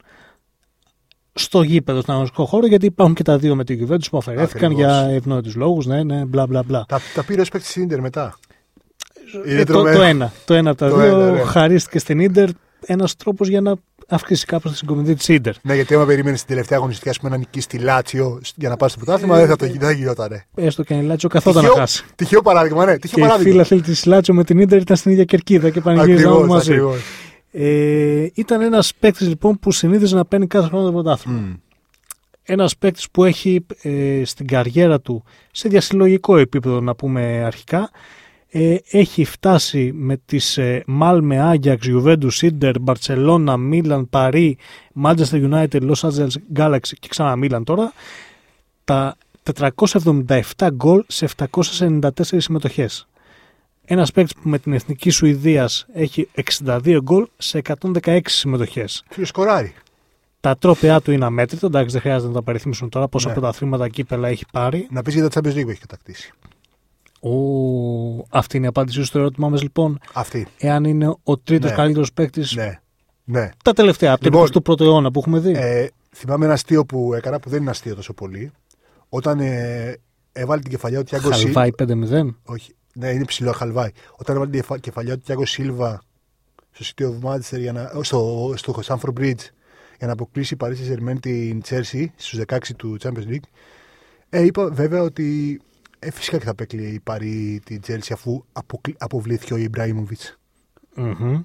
Στο 1.34 1.62
γήπεδο, 1.62 2.02
στον 2.02 2.14
αγωνιστικό 2.14 2.46
χώρο, 2.46 2.68
γιατί 2.68 2.86
υπάρχουν 2.86 3.16
και 3.16 3.24
τα 3.24 3.38
δύο 3.38 3.56
με 3.56 3.64
τη 3.64 3.78
Juventus 3.82 4.10
που 4.12 4.18
αφαιρέθηκαν 4.18 4.72
Ακριβώς. 4.72 4.92
για 4.92 5.08
ευνόητους 5.10 5.56
λόγους. 5.56 5.86
Ναι, 5.86 6.04
ναι, 6.04 6.26
μπλα 6.26 6.48
μπλα 6.48 6.64
μπλα. 6.64 6.86
Τα, 6.88 7.00
τα 7.16 7.24
πήρε 7.24 7.42
ως 7.42 7.46
παίκτης 7.52 7.74
της 7.74 7.76
Ίντερ 7.84 8.02
μετά. 8.02 8.38
Είναι 9.48 9.60
Ε, 9.62 9.64
το, 9.64 9.74
τρομερό. 9.74 9.98
το 9.98 10.04
ένα. 10.04 10.32
Το 10.46 10.54
ένα 10.54 10.70
από 10.70 10.80
τα 10.80 10.90
Το 10.90 10.96
δύο 10.96 11.20
ένα, 11.20 11.32
ναι. 11.32 11.42
χαρίστηκε 11.44 12.00
στην 12.00 12.20
Ίντερ. 12.20 12.50
Ένας 12.86 13.16
τρόπος 13.16 13.48
για 13.48 13.62
να 13.62 13.76
αυξήσει 14.10 14.46
κάπως 14.46 14.72
τη 14.72 14.78
συγκομιδή 14.78 15.14
της 15.16 15.28
Ίντερ. 15.28 15.54
Ναι, 15.62 15.76
γιατί 15.76 15.94
άμα 15.96 16.06
περίμενε 16.06 16.36
στην 16.36 16.48
τελευταία 16.50 16.78
αγωνιστική 16.78 17.10
ας 17.10 17.18
πούμε, 17.18 17.30
να 17.32 17.38
νικήσει 17.38 17.68
τη 17.68 17.78
Λάτσιο 17.78 18.42
για 18.56 18.70
να 18.70 18.76
πάρεις 18.78 18.94
το 18.96 19.02
πρωτάθλημα, 19.04 19.38
δεν 19.38 19.48
θα 19.48 19.56
το 19.56 19.66
δεν 19.66 19.80
θα 19.80 19.92
γινότανε. 19.92 20.46
Έστω 20.56 20.84
και 20.84 20.94
αν 20.94 21.00
η 21.00 21.04
Λάτσιο 21.04 21.30
καθόταν 21.30 21.56
να 21.64 21.68
Τυχαίο- 21.68 21.80
χάσει. 21.82 22.04
Τυχαίο 22.16 22.42
παράδειγμα, 22.42 22.86
ναι. 22.86 22.98
Τυχαίο 22.98 23.20
Και 23.20 23.26
οι 23.26 23.30
παράδειγμα. 23.30 23.64
φίλοι 23.64 23.82
της 23.82 24.06
Λάτσιο 24.06 24.34
με 24.34 24.44
την 24.44 24.60
Ίντερ 24.60 24.82
ήταν 24.82 24.96
στην 24.98 25.12
ίδια 25.12 25.24
κερκίδα 25.24 25.70
και 25.70 25.82
πανηγύριζαν 25.82 26.28
Ακριβώς, 26.32 26.48
μαζί. 26.48 26.72
ακριβώς. 26.72 26.98
Ε, 27.52 28.28
ήταν 28.34 28.62
ένας 28.62 28.94
παίκτης 29.00 29.28
λοιπόν 29.28 29.60
που 29.60 29.72
συνήθιζε 29.72 30.16
να 30.16 30.26
παίρνει 30.26 30.48
κάθε 30.48 30.68
χρόνο 30.68 30.86
το 30.86 30.92
πρωτάθλημα. 30.92 31.40
Μμ. 31.40 31.54
Ένας 32.44 32.78
παίκτης 32.78 33.08
που 33.12 33.24
έχει 33.24 33.66
ε, 33.82 34.22
στην 34.26 34.48
καριέρα 34.48 35.02
του 35.02 35.24
σε 35.52 35.70
διασυλλογικό 35.70 36.38
επίπεδο, 36.38 36.82
να 36.82 36.96
πούμε 36.96 37.44
αρχικά, 37.46 37.90
ε, 38.50 38.76
έχει 38.92 39.24
φτάσει 39.24 39.92
με 39.96 40.18
τις 40.26 40.58
ε, 40.58 40.84
Μάλμε, 40.88 41.40
Άγιαξ, 41.40 41.88
Juventus, 41.90 42.42
Ίντερ, 42.42 42.80
Μπαρτσελώνα, 42.80 43.58
Μίλαν, 43.58 44.10
Παρί, 44.10 44.58
Manchester 45.04 45.52
United, 45.52 45.82
Los 45.92 46.10
Angeles 46.10 46.36
Galaxy 46.56 46.94
και 47.00 47.08
ξανά 47.08 47.36
Μίλαν 47.36 47.64
τώρα, 47.64 47.94
τα 48.84 49.18
477 49.56 50.68
γκολ 50.74 51.04
σε 51.08 51.28
794 51.38 52.10
συμμετοχές. 52.22 53.08
Ένας 53.86 54.12
παίκτης 54.12 54.34
που 54.42 54.50
με 54.50 54.60
την 54.60 54.74
Εθνική 54.74 55.10
Σουηδίας 55.10 55.86
έχει 55.94 56.30
62 56.66 57.00
γκολ 57.04 57.28
σε 57.38 57.62
116 58.04 58.20
συμμετοχές. 58.24 59.04
Ποιο 59.10 59.26
σκοράρει; 59.26 59.74
Τα 60.40 60.58
τρόπαιά 60.58 61.02
του 61.02 61.12
είναι 61.12 61.26
αμέτρητα, 61.26 61.68
εντάξει 61.68 61.92
δεν 61.92 62.02
χρειάζεται 62.02 62.28
να 62.28 62.34
τα 62.34 62.42
παριθμίσουν 62.42 62.90
τώρα 62.90 63.08
πόσα 63.08 63.28
Ναι. 63.28 63.34
πρωταθλήματα 63.34 63.90
κύπελα 63.90 64.28
έχει 64.28 64.46
πάρει. 64.52 64.88
Να 64.92 65.02
πεις 65.02 65.14
για 65.14 65.30
τα 65.30 65.42
Champions 65.42 65.54
League 65.56 65.64
που 65.64 65.70
έχει 65.70 65.80
κατακτήσει. 65.80 66.34
Ο... 67.20 67.32
Αυτή 68.30 68.58
είναι 68.58 68.66
η 68.66 68.70
απάντησή 68.70 68.98
σου 68.98 69.06
στο 69.06 69.20
ερώτημά 69.20 69.50
μας, 69.50 69.62
λοιπόν. 69.62 70.00
Αυτή. 70.14 70.48
Εάν 70.58 70.84
είναι 70.84 71.16
ο 71.24 71.38
τρίτος 71.38 71.70
Ναι. 71.70 71.76
καλύτερος 71.76 72.14
παίκτης 72.14 72.56
Ναι. 72.56 72.80
Ναι. 73.24 73.50
τα 73.64 73.74
τελευταία, 73.74 74.14
από 74.14 74.24
Λοιπόν, 74.26 74.52
τον 74.52 74.62
21ο 74.76 74.80
αιώνα 74.82 75.12
που 75.12 75.20
έχουμε 75.20 75.40
δει. 75.40 75.52
Ε, 75.56 75.88
θυμάμαι 76.16 76.46
ένα 76.46 76.54
αστείο 76.54 76.86
που 76.86 77.14
έκανα 77.14 77.40
που 77.40 77.50
δεν 77.50 77.62
είναι 77.62 77.70
αστείο 77.70 77.96
τόσο 77.96 78.14
πολύ. 78.14 78.52
Όταν 79.10 79.40
ε, 79.40 79.96
έβαλε 80.32 80.62
την 80.62 80.72
κεφαλιά 80.72 81.00
ο 81.00 81.04
Τιάγκο 81.04 81.32
Σίλβα. 81.32 81.62
Χαλβάει 81.62 81.70
5-0. 82.24 82.36
Όχι, 82.44 82.76
ναι, 82.94 83.10
είναι 83.10 83.26
ψηλό, 83.26 83.52
χαλβάει. 83.52 83.90
Όταν 84.18 84.36
έβαλε 84.36 84.52
την 84.52 84.60
κεφα- 84.60 84.78
κεφαλιά 84.80 85.14
του 85.18 85.22
Τιάγκο 85.26 85.46
Σίλβα 85.46 86.02
στο 86.72 86.86
City 86.96 87.04
of 87.04 87.30
Manchester, 87.32 87.60
για 87.60 87.72
να, 87.74 87.92
στο, 88.02 88.54
στο 88.56 88.80
Sanford 88.86 89.20
Bridge, 89.20 89.44
για 89.98 90.08
να 90.08 90.12
αποκλείσει 90.12 90.54
η 90.54 90.58
Paris 90.62 90.68
Saint-Germain 90.74 91.16
την 91.20 91.62
Chelsea 91.70 92.06
στους 92.16 92.40
16 92.48 92.58
του 92.78 92.98
Champions 93.04 93.28
League, 93.32 93.48
ε, 94.30 94.44
είπα 94.44 94.70
βέβαια 94.70 95.02
ότι 95.02 95.60
ε, 96.00 96.12
φυσικά 96.12 96.38
και 96.38 96.44
θα 96.46 96.56
παίξει 96.56 96.78
η 96.78 97.02
Paris 97.04 97.58
την 97.64 97.82
Chelsea 97.88 98.12
αφού 98.14 98.44
αποκλει- 98.52 98.96
αποβλήθηκε 99.04 99.54
ο 99.54 99.58
Ιμπραήμοβιτς. 99.58 100.38
Μμμ. 100.96 101.42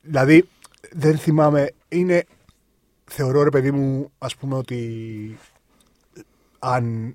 Δηλαδή, 0.00 0.48
δεν 0.92 1.18
θυμάμαι. 1.18 1.70
Είναι. 1.88 2.24
Θεωρώ 3.04 3.42
ρε 3.42 3.50
παιδί 3.50 3.70
μου, 3.70 4.10
ας 4.18 4.36
πούμε 4.36 4.54
ότι. 4.56 5.38
Αν. 6.58 7.14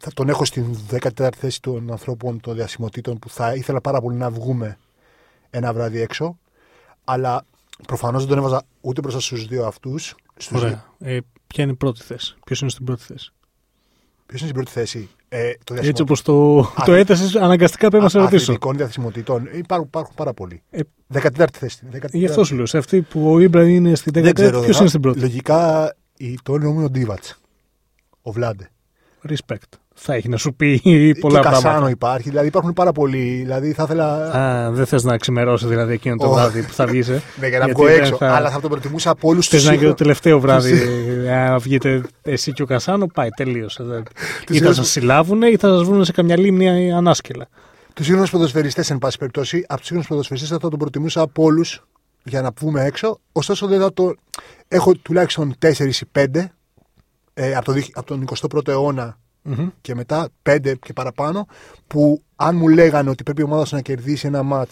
Θα 0.00 0.12
τον 0.12 0.28
έχω 0.28 0.44
στην 0.44 0.76
14η 0.90 1.34
θέση 1.36 1.62
των 1.62 1.90
ανθρώπων 1.90 2.40
των 2.40 2.54
διασημοτήτων 2.54 3.18
που 3.18 3.28
θα 3.30 3.54
ήθελα 3.54 3.80
πάρα 3.80 4.00
πολύ 4.00 4.16
να 4.16 4.30
βγούμε 4.30 4.78
ένα 5.50 5.72
βράδυ 5.72 6.00
έξω. 6.00 6.38
Αλλά 7.04 7.44
προφανώς 7.86 8.20
δεν 8.20 8.28
τον 8.28 8.38
έβαζα 8.38 8.62
ούτε 8.80 9.00
μπροστά 9.00 9.20
στους 9.20 9.46
δύο 9.46 9.66
αυτούς. 9.66 10.14
Ωραία. 10.52 10.92
Ε, 10.98 11.18
ποια 11.46 11.62
είναι 11.64 11.72
η 11.72 11.76
πρώτη 11.76 12.02
θέση; 12.02 12.36
Ποιος 12.44 12.60
είναι 12.60 12.70
στην 12.70 12.84
πρώτη 12.84 13.02
θέση; 13.02 13.32
Ποιος 14.26 14.40
είναι 14.40 14.50
στην 14.50 14.54
πρώτη 14.62 14.70
θέση; 14.70 15.08
Ε, 15.30 15.50
το 15.64 15.74
Έτσι 15.74 16.02
όπως 16.02 16.22
το, 16.22 16.60
το 16.84 16.92
Α- 16.92 16.96
έθεσες, 16.98 17.36
αναγκαστικά 17.36 17.88
πρέπει 17.88 18.02
να 18.02 18.08
σε 18.08 18.18
ρωτήσω. 18.18 18.42
Αθλητικών 18.42 18.76
διαθεσιμοτήτων. 18.76 19.46
Ε, 19.52 19.56
Υπάρχουν, 19.56 19.86
υπάρχουν 19.86 20.14
πάρα 20.14 20.32
πολλοί. 20.34 20.62
Ε, 20.70 20.80
14η 21.14 21.44
θέση. 21.52 21.78
14η. 21.92 22.08
Γι' 22.12 22.26
αυτό 22.26 22.44
σου 22.44 22.54
λέω. 22.56 22.66
Σε 22.66 22.78
αυτή 22.78 23.02
που 23.02 23.32
ο 23.32 23.38
Ήμπρα 23.40 23.68
είναι 23.68 23.94
στην 23.94 24.12
Δεν 24.12 24.24
13η, 24.24 24.32
ξέρω. 24.34 24.60
ποιος 24.60 24.72
θα- 24.74 24.80
είναι 24.80 24.88
στην 24.88 25.00
πρώτη; 25.00 25.18
Λογικά 25.20 25.94
η- 26.16 26.38
το 26.42 26.52
όνομα 26.52 26.70
μου 26.70 26.76
είναι 26.76 26.84
ο 26.84 26.90
Ντίβατς. 26.90 27.40
Ο 28.22 28.32
Βλάντε. 28.32 28.70
Respect. 29.28 29.78
Θα 30.00 30.14
έχει 30.14 30.28
να 30.28 30.36
σου 30.36 30.54
πει 30.54 30.80
πολλά 31.20 31.38
και 31.38 31.44
Κασάνο 31.44 31.62
πράγματα. 31.62 31.90
υπάρχει, 31.90 32.28
δηλαδή 32.28 32.46
υπάρχουν 32.46 32.72
πάρα 32.72 32.92
πολλοί. 32.92 33.40
Δηλαδή 33.42 33.72
θα 33.72 33.82
ήθελα. 33.82 34.06
Α, 34.36 34.70
δεν 34.72 34.86
θες 34.86 35.04
να 35.04 35.16
ξημερώσεις 35.16 35.68
δηλαδή 35.68 35.92
εκείνο 35.92 36.16
το 36.16 36.26
Ω. 36.28 36.32
βράδυ 36.32 36.62
που 36.62 36.72
θα 36.72 36.86
βγεις. 36.86 37.08
Ε; 37.08 37.12
ναι, 37.40 37.48
για 37.48 37.58
να 37.58 37.64
γιατί 37.64 37.80
βγω 37.80 37.90
δεν 37.90 37.98
έξω. 38.00 38.16
θα- 38.16 38.34
Αλλά 38.34 38.50
θα 38.50 38.60
τον 38.60 38.70
προτιμούσα 38.70 39.10
από 39.10 39.28
όλους 39.28 39.48
του. 39.48 39.54
Θες 39.56 39.64
να 39.64 39.72
είναι 39.72 39.82
και 39.82 39.88
το 39.88 39.94
τελευταίο 39.94 40.40
βράδυ. 40.40 40.72
Αν 41.28 41.58
βγείτε 41.58 42.02
εσύ 42.22 42.52
και 42.52 42.62
ο 42.62 42.66
Κασάνο, 42.66 43.06
πάει 43.06 43.28
τελείωσε. 43.28 43.82
Δεν- 43.82 44.02
Ή 44.02 44.46
θα 44.46 44.54
είδες- 44.54 44.74
σας 44.76 44.88
συλλάβουν 44.90 45.42
ή 45.42 45.56
θα 45.56 45.68
σας 45.68 45.82
βρουν 45.82 46.04
σε 46.04 46.12
καμιά 46.12 46.38
λίμνη 46.38 46.92
ανάσκελα. 46.92 47.48
Τους 47.94 48.06
σύγχρονου 48.06 48.28
ποδοσφαιριστές, 48.30 48.90
εν 48.90 48.98
πάση 48.98 49.18
περιπτώσει, 49.18 49.64
από 49.68 49.76
τους 49.76 49.86
σύγχρονου 49.86 50.06
ποδοσφαιριστές 50.08 50.50
θα 50.50 50.58
τον 50.58 50.78
προτιμούσα 50.78 51.20
από 51.20 51.42
όλους 51.42 51.84
για 52.22 52.42
να 52.42 52.50
βγούμε 52.60 52.84
έξω. 52.84 53.18
Ωστόσο, 53.32 53.66
δεν 53.66 53.80
θα 53.80 53.92
το. 53.92 54.14
Έχω 54.68 54.94
τουλάχιστον 54.94 55.54
4 55.58 56.00
ή 56.00 56.06
5 56.12 56.52
ε, 57.34 57.54
από, 57.54 57.64
το, 57.64 57.72
δι- 57.72 57.90
από 57.94 58.06
τον 58.06 58.22
21ο 58.22 58.68
αιώνα 58.68 59.18
Μμμ. 59.42 59.68
και 59.80 59.94
μετά 59.94 60.28
5 60.42 60.74
και 60.80 60.92
παραπάνω 60.92 61.46
που 61.86 62.22
αν 62.36 62.56
μου 62.56 62.68
λέγανε 62.68 63.10
ότι 63.10 63.22
πρέπει 63.22 63.40
η 63.40 63.44
ομάδα 63.44 63.64
σου 63.64 63.74
να 63.74 63.80
κερδίσει 63.80 64.26
ένα 64.26 64.42
μάτ, 64.42 64.70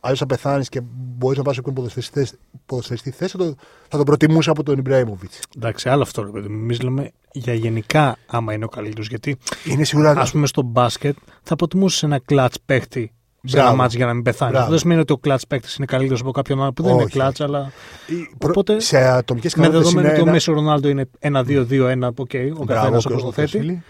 αλλιώς 0.00 0.18
θα 0.18 0.26
πεθάνεις 0.26 0.68
και 0.68 0.80
μπορείς 0.92 1.38
να 1.38 1.44
πας 1.44 1.54
σε 1.54 1.60
όποιον 1.60 1.74
ποδοσφαιριστή- 1.74 2.38
ποδοσφαιριστή 2.66 3.10
θέση, 3.10 3.36
θα, 3.36 3.38
το, 3.44 3.54
θα 3.88 3.96
τον 3.96 4.04
προτιμούσα 4.06 4.50
από 4.50 4.62
τον 4.62 4.78
Ιμπραήμοβιτς. 4.78 5.40
Εντάξει, 5.56 5.88
άλλο 5.88 6.02
αυτό 6.02 6.22
ρε 6.22 6.30
παιδί 6.30 6.48
μου. 6.48 6.58
Εμείς 6.58 6.80
λέμε 6.80 7.10
για 7.32 7.54
γενικά 7.54 8.16
άμα 8.26 8.52
είναι 8.52 8.64
ο 8.64 8.68
καλύτερος. 8.68 9.08
Γιατί 9.08 9.36
Είναι 9.64 9.84
σίγουρα. 9.84 10.10
ας 10.10 10.30
πούμε 10.30 10.46
στο 10.46 10.62
μπάσκετ 10.62 11.16
θα 11.42 11.56
προτιμούσες 11.56 12.02
ένα 12.02 12.18
κλατς 12.18 12.60
παίχτη 12.66 13.12
σε 13.44 13.56
ένα 13.56 13.62
Μπράβο. 13.64 13.76
μάτς 13.82 13.94
για 13.94 14.06
να 14.06 14.14
μην 14.14 14.22
πεθάνει. 14.22 14.50
Μπράβο. 14.50 14.58
Αυτό 14.64 14.70
δεν 14.70 14.80
σημαίνει 14.82 15.00
ότι 15.00 15.12
ο 15.12 15.18
κλατς 15.18 15.46
παίχτη 15.46 15.68
είναι 15.78 15.86
καλύτερος 15.86 16.20
από 16.20 16.30
κάποιον 16.30 16.62
άλλο 16.62 16.72
που 16.72 16.82
δεν 16.82 16.92
είναι 16.92 17.02
Όχι. 17.02 17.12
κλατς, 17.12 17.40
αλλά 17.40 17.72
η- 18.06 18.34
προ- 18.38 18.50
οπότε, 18.50 18.80
σε 18.80 18.98
ατομικές 18.98 19.54
με 19.54 19.62
ικανότητες 19.62 19.92
δεδομένο 19.92 20.08
είναι. 20.08 20.12
ότι 20.12 20.20
ο 20.20 20.22
ένα- 20.24 20.32
Μέσο 20.32 20.52
Ρονάλντο 20.52 20.88
είναι 20.88 21.08
1-2-2-1, 21.18 22.06
οκ, 22.16 22.30
ο 22.34 22.38
Μπράβο, 22.38 22.64
καθένας 22.64 23.04
ο- 23.04 23.08
όπως 23.10 23.22
ο 23.22 23.26
το 23.26 23.32
θέτει. 23.32 23.50
Κασίλη. 23.56 23.82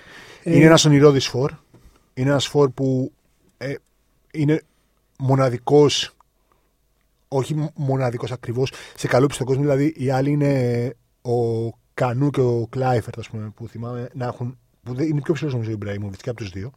Ε, 0.43 0.55
Είναι 0.57 0.65
ένας 0.65 0.85
ονειρόδης 0.85 1.27
φορ. 1.29 1.51
Είναι 2.15 2.29
ένας 2.31 2.47
φορ 2.47 2.71
που 2.71 3.13
ε, 3.59 3.75
είναι 4.33 4.63
μοναδικός. 5.19 6.11
Όχι 7.29 7.71
μοναδικός 7.75 8.33
ακριβώς 8.33 8.73
σε 8.97 9.07
καλό 9.07 9.27
στον 9.31 9.47
κόσμο. 9.47 9.63
Δηλαδή, 9.63 9.95
οι 9.97 10.11
άλλοι 10.11 10.31
είναι 10.31 10.95
ο 11.23 11.69
Κανού 11.95 12.31
και 12.31 12.41
ο 12.41 12.67
Κλάιφερτ, 12.71 13.19
ας 13.19 13.29
πούμε, 13.29 13.53
που 13.55 13.69
θυμάμαι 13.69 14.09
να 14.15 14.27
έχουν. 14.27 14.59
Που 14.83 14.95
δεν- 14.95 15.09
είναι 15.09 15.21
πιο 15.21 15.35
ψηλός 15.35 15.53
νομίζω 15.53 15.71
ο 15.71 15.75
Ιμπραήμοβιτ 15.75 16.21
και 16.23 16.31
από 16.31 16.39
τους 16.39 16.51
δύο. 16.51 16.71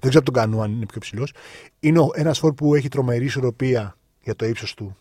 Δεν 0.00 0.10
ξέρω 0.10 0.18
από 0.18 0.32
τον 0.32 0.34
Κανού 0.42 0.62
αν 0.62 0.72
είναι 0.72 0.86
πιο 0.86 1.00
ψηλός. 1.00 1.32
Είναι 1.80 2.00
ένας 2.14 2.38
φορ 2.38 2.54
που 2.54 2.74
έχει 2.74 2.88
τρομερή 2.88 3.24
ισορροπία 3.24 3.96
για 4.22 4.36
το 4.36 4.46
ύψος 4.46 4.74
του 4.74 4.96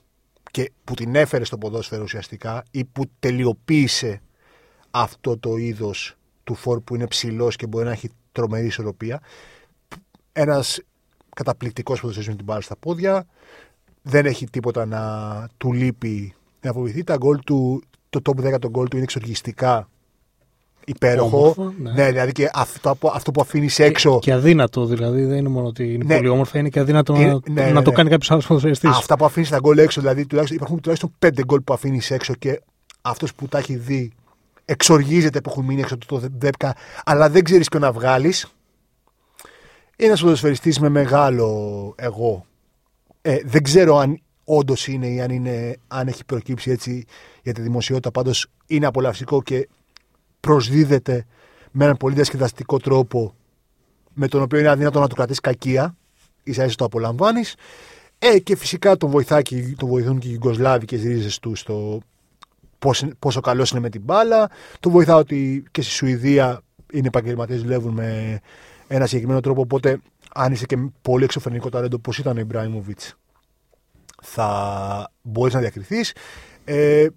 και 0.51 0.72
που 0.84 0.93
την 0.93 1.16
έφερε 1.16 1.43
στο 1.43 1.58
ποδόσφαιρο 1.58 2.03
ουσιαστικά 2.03 2.64
ή 2.72 2.86
που 2.86 3.03
τελειοποίησε 3.20 4.22
αυτό 4.91 5.38
το 5.38 5.56
είδος 5.58 6.16
του 6.43 6.56
φορ 6.56 6.82
που 6.82 6.95
είναι 6.95 7.08
ψηλός 7.08 7.56
και 7.56 7.68
μπορεί 7.68 7.86
να 7.86 7.91
έχει 7.91 8.10
τρομερή 8.32 8.66
ισορροπία. 8.66 9.22
Ένας 10.32 10.80
καταπληκτικός 11.36 11.99
ποδοσφαιριστής 11.99 12.34
με 12.36 12.43
την 12.43 12.45
μπάλα 12.45 12.62
στα 12.62 12.76
πόδια. 12.76 13.26
Δεν 14.01 14.26
έχει 14.26 14.45
τίποτα 14.49 14.86
να 14.86 15.01
του 15.58 15.74
λείπει 15.74 16.34
να 16.62 16.72
φοβηθεί. 16.74 17.03
Τα 17.03 17.16
γκολ 17.18 17.39
του, 17.39 17.84
το 18.10 18.20
top 18.24 18.39
10 18.39 18.60
το 18.60 18.70
γκολ 18.70 18.88
του 18.88 18.95
είναι 18.95 19.03
εξοργιστικά 19.06 19.89
υπέροχο. 20.86 21.38
Όμορφο, 21.38 21.73
ναι. 21.81 21.91
ναι. 21.91 22.09
δηλαδή 22.11 22.31
και 22.31 22.49
αυτό, 22.53 22.89
από- 22.89 23.11
αυτό 23.13 23.31
που 23.31 23.41
αφήνεις 23.41 23.79
έξω. 23.79 24.19
Και 24.19 24.33
αδύνατο 24.33 24.86
δηλαδή, 24.86 25.23
δεν 25.25 25.38
είναι 25.38 25.49
μόνο 25.49 25.67
ότι 25.67 25.93
είναι 25.93 26.03
Ναι. 26.03 26.15
πολύ 26.15 26.27
όμορφα, 26.27 26.59
είναι 26.59 26.69
και 26.69 26.79
αδύνατο 26.79 27.15
Είναι- 27.15 27.25
να, 27.25 27.39
ναι, 27.49 27.61
να 27.65 27.71
ναι, 27.71 27.81
το 27.81 27.89
ναι. 27.89 27.95
κάνει 27.95 28.09
κάποιος 28.09 28.31
άλλος 28.31 28.47
ποδοσφαιριστή. 28.47 28.88
Αυτά 28.88 29.17
που 29.17 29.25
αφήνεις 29.25 29.49
τα 29.49 29.57
γκολ 29.59 29.77
έξω, 29.77 30.01
δηλαδή 30.01 30.25
τουλάχιστον, 30.25 30.57
υπάρχουν 30.57 30.79
τουλάχιστον 30.81 31.13
πέντε 31.19 31.43
γκολ 31.43 31.61
που 31.61 31.73
αφήνεις 31.73 32.11
έξω 32.11 32.33
και 32.33 32.61
αυτός 33.01 33.33
που 33.33 33.47
τα 33.47 33.57
έχει 33.57 33.75
δει 33.75 34.11
εξοργίζεται 34.65 35.41
που 35.41 35.49
έχουν 35.49 35.65
μείνει 35.65 35.81
έξω 35.81 35.93
από 35.93 36.05
το 36.05 36.21
δέπκα, 36.38 36.75
αλλά 37.05 37.29
δεν 37.29 37.43
ξέρεις 37.43 37.69
ποιο 37.69 37.79
να 37.79 37.91
βγάλεις. 37.91 38.47
Είναι 39.97 40.07
ένας 40.07 40.21
ποδοσφαιριστή 40.21 40.81
με 40.81 40.89
μεγάλο 40.89 41.93
εγώ. 41.97 42.45
Ε, 43.21 43.38
δεν 43.45 43.63
ξέρω 43.63 43.97
αν 43.97 44.19
όντως 44.43 44.88
είναι 44.88 45.07
ή 45.07 45.21
αν, 45.21 45.29
είναι, 45.29 45.75
αν 45.88 46.07
έχει 46.07 46.25
προκύψει 46.25 46.71
έτσι 46.71 47.05
για 47.43 47.53
τη 47.53 47.61
δημοσιότητα. 47.61 48.11
Πάντως 48.11 48.47
είναι 48.67 48.86
απολαυστικό 48.86 49.41
και 49.41 49.67
προσδίδεται 50.46 51.26
με 51.72 51.84
έναν 51.84 51.98
πολύ 51.98 52.16
διασκεδαστικό 52.16 52.78
τρόπο 52.80 53.36
με 54.14 54.28
τον 54.28 54.41
οποίο 54.41 54.60
είναι 54.60 54.70
αδύνατο 54.70 55.00
να 55.00 55.08
του 55.08 55.16
κρατήσει 55.16 55.39
κακία. 55.39 55.96
ίσα 56.43 56.64
ίσα 56.66 56.76
το 56.76 56.86
απολαμβάνεις. 56.86 57.56
Ε, 58.20 58.39
και 58.39 58.56
φυσικά 58.56 58.98
τον, 58.98 59.10
βοηθά 59.10 59.41
και, 59.41 59.76
τον 59.78 59.89
βοηθούν 59.89 60.20
και 60.20 60.28
οι 60.28 60.32
Ιουγκοσλάβικε 60.32 60.96
ρίζες 60.96 61.39
τους 61.39 61.60
στο 61.60 62.00
πώς, 62.80 63.02
είναι- 63.02 63.14
πόσο 63.20 63.41
καλός 63.41 63.72
είναι 63.72 63.80
με 63.80 63.89
την 63.89 64.02
μπάλα. 64.02 64.50
Τον 64.80 64.91
βοηθά 64.91 65.16
ότι 65.16 65.64
και 65.72 65.82
στη 65.82 65.91
Σουηδία 65.91 66.62
είναι 66.91 67.08
επαγγελματίες, 67.08 67.62
δουλεύουν 67.62 67.93
με 67.93 68.39
ένα 68.88 69.06
συγκεκριμένο 69.06 69.39
τρόπο. 69.39 69.62
Οπότε, 69.62 70.00
αν 70.34 70.52
είσαι 70.54 70.66
και 70.66 70.78
πολύ 71.02 71.24
εξωφρενικό 71.24 71.70
ταλέντο, 71.70 71.96
όπως 71.96 72.18
ήταν 72.18 72.38
ο 72.38 72.39
Ιμπράιμοβιτ, 72.39 73.00
θα 74.24 75.12
μπορείς 75.22 75.54
να 75.54 75.60
διακριθείς. 75.60 76.14
Ε, 76.66 77.08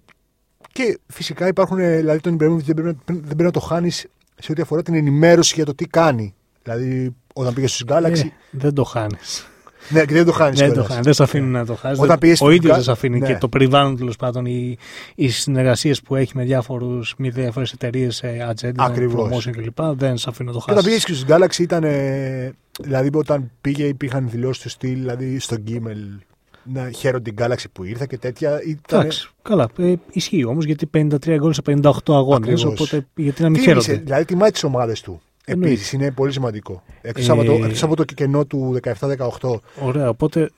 και 0.71 0.99
φυσικά 1.07 1.47
υπάρχουν, 1.47 1.79
ε, 1.79 1.95
δηλαδή 1.97 2.19
τον 2.19 2.31
Ιμπραήμοβιτς 2.31 2.67
δεν, 2.67 2.75
πρέπει 2.75 2.97
να- 3.05 3.13
δεν 3.15 3.23
πρέπει 3.23 3.43
να 3.43 3.51
το 3.51 3.59
χάνεις 3.59 4.05
σε 4.35 4.51
ό,τι 4.51 4.61
αφορά 4.61 4.81
την 4.81 4.93
ενημέρωση 4.93 5.53
για 5.55 5.65
το 5.65 5.75
τι 5.75 5.85
κάνει. 5.85 6.33
Δηλαδή, 6.63 7.15
όταν 7.33 7.53
πήγες 7.53 7.71
στους 7.73 7.85
Galaxy. 7.89 8.25
Ε, 8.25 8.29
δεν 8.51 8.73
το 8.73 8.83
χάνεις. 8.83 9.47
Ναι, 9.89 10.05
και 10.05 10.13
δεν 10.13 10.25
το 10.25 10.31
χάνεις. 10.31 10.59
Δεν 10.59 10.73
το 10.73 10.83
χάνεις. 10.83 11.03
Δεν 11.03 11.13
σε 11.13 11.23
αφήνει 11.23 11.47
να 11.47 11.65
το 11.65 11.75
χάσει. 11.75 12.01
Όταν 12.01 12.17
πήγες 12.19 12.41
Ο 12.41 12.45
στην 12.45 12.55
ίδιος 12.55 12.69
Κα- 12.69 12.75
δεν 12.75 12.83
σε 12.83 12.91
αφήνει 12.91 13.19
ναι. 13.19 13.27
και 13.27 13.37
το 13.37 13.47
περιβάλλον 13.49 13.97
τέλος 13.97 14.15
πάντων, 14.15 14.45
οι, 14.45 14.77
οι 15.15 15.29
συνεργασίες 15.29 16.01
που 16.01 16.15
έχει 16.15 16.31
με 16.35 16.43
διάφορους 16.43 17.13
μη 17.17 17.29
διάφορες 17.29 17.71
εταιρείες, 17.71 18.23
ατζέντα, 18.49 18.83
Ακριβώς. 18.83 19.47
promotion 19.47 19.51
κλπ. 19.51 19.81
Δεν 19.81 20.17
σε 20.17 20.29
αφήνει 20.29 20.47
να 20.49 20.53
το 20.55 20.61
Και 20.65 20.71
όταν 20.71 20.83
πήγες 20.83 21.03
χάσει. 21.03 21.13
και 21.23 21.35
στους 21.35 21.35
Galaxy 21.37 21.59
ήταν. 21.63 21.83
ε, 21.83 22.53
δηλαδή, 22.81 23.09
όταν 23.13 23.51
πήγε, 23.61 23.83
υπήρχαν 23.85 24.29
δηλώσεις 24.29 24.63
του 24.63 24.69
στυλ, 24.69 24.99
δηλαδή 24.99 25.39
στο 25.39 25.55
Gmail 25.67 26.19
να 26.63 26.91
χαίρονται 26.91 27.31
την 27.31 27.45
Galaxy 27.45 27.63
που 27.73 27.83
ήρθα 27.83 28.05
και 28.05 28.17
τέτοια. 28.17 28.61
Ήταν, 28.63 28.99
Εντάξει, 28.99 29.29
καλά. 29.41 29.69
Ε, 29.77 29.93
ισχύει 30.11 30.45
όμως 30.45 30.65
γιατί 30.65 30.85
53 30.93 31.35
γκολ 31.37 31.53
σε 31.53 31.61
58 31.65 31.91
αγώνες. 32.07 32.49
Ακριβώς. 32.49 32.63
Οπότε 32.63 33.05
γιατί 33.15 33.41
να 33.41 33.49
μην 33.49 33.61
Τίμησε, 33.61 33.81
χαίρονται; 33.81 34.03
δηλαδή 34.03 34.25
τιμάει 34.25 34.51
τις 34.51 34.63
ομάδες 34.63 35.01
του. 35.01 35.21
Εννοείται. 35.45 35.73
Επίσης 35.73 35.93
είναι 35.93 36.11
πολύ 36.11 36.31
σημαντικό. 36.31 36.83
Εκτός 37.01 37.27
Ε, 37.27 37.31
από, 37.31 37.43
το- 37.43 37.51
εκτός 37.53 37.83
από 37.83 37.95
το 37.95 38.03
κενό 38.03 38.45
του 38.45 38.79
17-18, 38.83 39.59
Ωραία. 39.81 40.09
Οπότε 40.09 40.49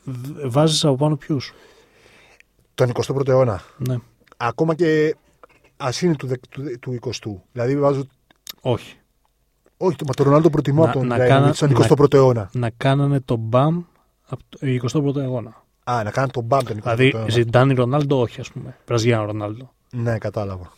βάζεις 0.45 0.85
από 0.85 0.95
πάνω 0.95 1.15
ποιους; 1.15 1.53
τον 2.75 2.89
21ο 2.89 3.27
αιώνα. 3.27 3.61
Ναι. 3.77 3.95
Ακόμα 4.37 4.75
και 4.75 5.15
α 5.77 5.89
είναι 6.01 6.15
του, 6.15 6.27
δεκ- 6.27 6.47
του, 6.49 6.63
του 6.79 6.99
20ου. 7.01 7.41
Δηλαδή 7.51 7.77
βάζω. 7.79 8.03
Όχι. 8.61 8.95
Όχι, 9.77 9.95
το, 9.95 10.03
μα 10.07 10.13
τον 10.13 10.25
Ρονάλντο 10.25 10.49
προτιμώ 10.49 10.83
Να- 10.83 10.89
από 10.89 10.99
τον 10.99 11.07
να 11.07 11.15
Ιμπραήμοβιτ 11.15 11.55
κάνα- 11.59 11.73
στον 11.75 11.97
21ο 11.97 12.13
αιώνα. 12.13 12.49
Να 12.53 12.69
κάνανε 12.77 13.19
τον 13.19 13.37
μπαμ 13.39 13.81
από 14.27 14.43
το 14.49 14.57
21ο 14.61 15.19
αγώνα. 15.21 15.63
Α, 15.83 16.03
να 16.03 16.11
κάνω 16.11 16.27
τον 16.27 16.43
μπαμ 16.43 16.63
τον 16.63 16.77
21ο 16.77 16.81
Δηλαδή, 16.81 17.11
αιώνα. 17.15 17.29
Ζιντάνι 17.29 17.73
Ρονάλντο, 17.73 18.19
όχι, 18.19 18.39
ας 18.41 18.49
πούμε. 18.51 18.77
Βραζιάνο 18.87 19.25
Ρονάλντο. 19.25 19.71
Ναι, 19.91 20.17
κατάλαβα. 20.17 20.71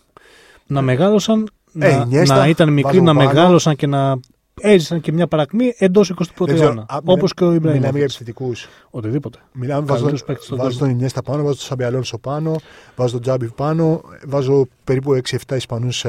Να 0.68 0.82
μεγάλωσαν, 0.82 1.50
Ε, 1.80 1.96
να, 1.96 2.02
Ινιέστα, 2.04 2.36
να 2.36 2.48
ήταν 2.48 2.70
μικροί, 2.74 2.92
βάζω 3.00 3.02
να 3.12 3.14
πάνω. 3.14 3.28
μεγάλωσαν 3.28 3.76
και 3.76 3.88
να 3.88 4.20
έζησαν 4.62 5.02
και 5.02 5.12
μια 5.12 5.28
παρακμή 5.28 5.74
εντός 5.78 6.14
21ου 6.38 6.48
αιώνα. 6.48 6.86
Όπως 7.06 7.34
και 7.34 7.44
ο 7.44 7.48
Μιλάμε 7.48 7.68
για 7.68 7.76
Ιμπραήμοβιτ. 7.76 8.04
επιθετικούς. 8.04 8.68
Οτιδήποτε. 8.90 9.40
Μιλάμε, 9.52 9.86
βάζω, 9.86 9.94
Καλύτερους 9.94 10.24
παίκτες 10.24 10.46
στον 10.46 10.58
βάζω 10.58 10.80
τον 10.80 10.90
Ινιέστα 10.90 11.22
πάνω, 11.22 11.44
βάζω 11.44 11.56
τον 11.56 11.66
Σαμπιαλόνσο 11.66 12.18
πάνω, 12.18 12.56
βάζω 12.96 13.12
τον 13.12 13.22
Τζάμπι 13.22 13.52
πάνω, 13.56 14.02
βάζω 14.26 14.68
περίπου 14.84 15.14
6-7 15.14 15.56
Ισπανούς 15.56 16.06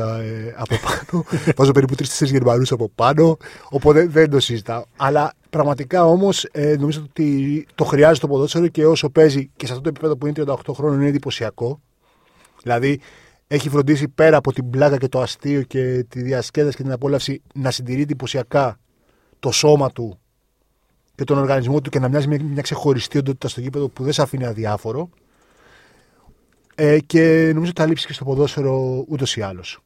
από 0.57 0.75
πάνω, 0.85 1.25
βάζω 1.57 1.73
περίπου 1.73 1.95
3-4 1.99 2.05
Γερμανούς 2.25 2.73
από 2.73 2.91
πάνω. 2.95 3.37
Οπότε 3.71 4.07
δεν 4.07 4.31
το 4.31 4.41
συζητάω. 4.41 4.85
Αλλά 4.97 5.33
πραγματικά 5.51 6.05
όμως 6.05 6.49
ε, 6.53 6.77
νομίζω 6.79 7.03
ότι 7.09 7.67
το 7.75 7.85
χρειάζεται 7.85 8.27
το 8.27 8.33
ποδόσφαιρο 8.33 8.69
και 8.69 8.87
όσο 8.87 9.11
παίζει 9.11 9.51
και 9.57 9.67
σε 9.67 9.73
αυτό 9.73 9.85
το 9.85 9.89
επίπεδο 9.89 10.17
που 10.17 10.27
είναι 10.27 10.45
38 10.47 10.55
χρόνων 10.75 10.99
είναι 10.99 11.09
εντυπωσιακό. 11.09 11.81
Δηλαδή 12.63 13.01
έχει 13.55 13.69
φροντίσει 13.69 14.09
πέρα 14.09 14.37
από 14.37 14.53
την 14.53 14.71
πλάκα 14.71 14.97
και 14.97 15.09
το 15.09 15.21
αστείο 15.21 15.63
και 15.63 16.05
τη 16.09 16.23
διασκέδαση 16.23 16.77
και 16.77 16.83
την 16.83 16.93
απόλαυση 16.93 17.43
να 17.55 17.71
συντηρεί 17.71 18.03
εντυπωσιακά 18.03 18.79
το 19.41 19.51
σώμα 19.51 19.91
του 19.91 20.19
και 21.15 21.25
τον 21.25 21.39
οργανισμό 21.39 21.81
του 21.81 21.91
και 21.91 21.99
να 21.99 22.09
μοιάζει 22.09 22.29
μια, 22.29 22.43
μια 22.43 22.63
ξεχωριστή 22.63 23.19
οντότητα 23.19 23.49
στο 23.49 23.61
γήπεδο 23.61 23.89
που 23.89 24.03
δεν 24.05 24.13
σε 24.13 24.23
αφήνει 24.23 24.47
αδιάφορο. 24.47 25.09
Ε, 26.75 26.99
και 27.01 27.51
νομίζω 27.55 27.71
ότι 27.71 27.81
θα 27.81 27.87
λείψει 27.87 28.07
και 28.07 28.13
στο 28.13 28.25
ποδόσφαιρο 28.25 29.05
ούτως 29.09 29.37
ή 29.37 29.41
άλλως. 29.43 29.79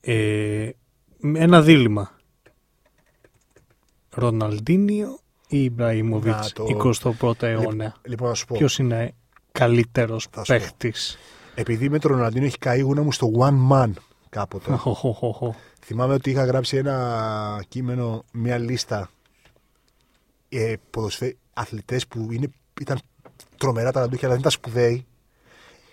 Ε, 0.00 0.70
ένα 1.34 1.62
δίλημα. 1.62 2.16
Ροναλντίνιο 4.10 5.18
ή 5.48 5.62
Ιμπραήμοβιτς 5.62 6.54
Να, 6.58 6.64
το- 6.64 6.64
21ο 7.20 7.42
αιώνα; 7.42 7.96
Λοιπόν, 8.02 8.28
να 8.28 8.34
σου 8.34 8.46
πω. 8.46 8.54
Ποιος 8.58 8.78
είναι 8.78 9.14
καλύτερος 9.52 10.26
Θα 10.30 10.44
σου 10.44 10.52
πω. 10.52 10.58
παίχτης; 10.58 11.18
Επειδή 11.60 11.88
με 11.88 11.98
τον 11.98 12.10
Ροναλντίνο 12.10 12.44
έχει 12.44 12.58
καεί 12.58 12.78
η 12.78 12.80
γούνα 12.80 13.02
μου 13.02 13.12
στο 13.12 13.30
one 13.38 13.72
man 13.72 13.90
κάποτε. 14.28 14.78
Θυμάμαι 15.86 16.14
ότι 16.14 16.30
είχα 16.30 16.44
γράψει 16.44 16.76
ένα 16.76 17.64
κείμενο, 17.68 18.24
μια 18.32 18.58
λίστα 18.58 19.10
ε, 20.48 20.74
ποδοσφαι... 20.90 21.36
αθλητές 21.52 22.06
που 22.06 22.28
είναι, 22.30 22.50
ήταν 22.80 22.98
τρομερά 23.56 23.92
ταλαντούχοι 23.92 24.24
αλλά 24.24 24.32
δεν 24.32 24.40
ήταν 24.40 24.52
σπουδαίοι. 24.52 25.06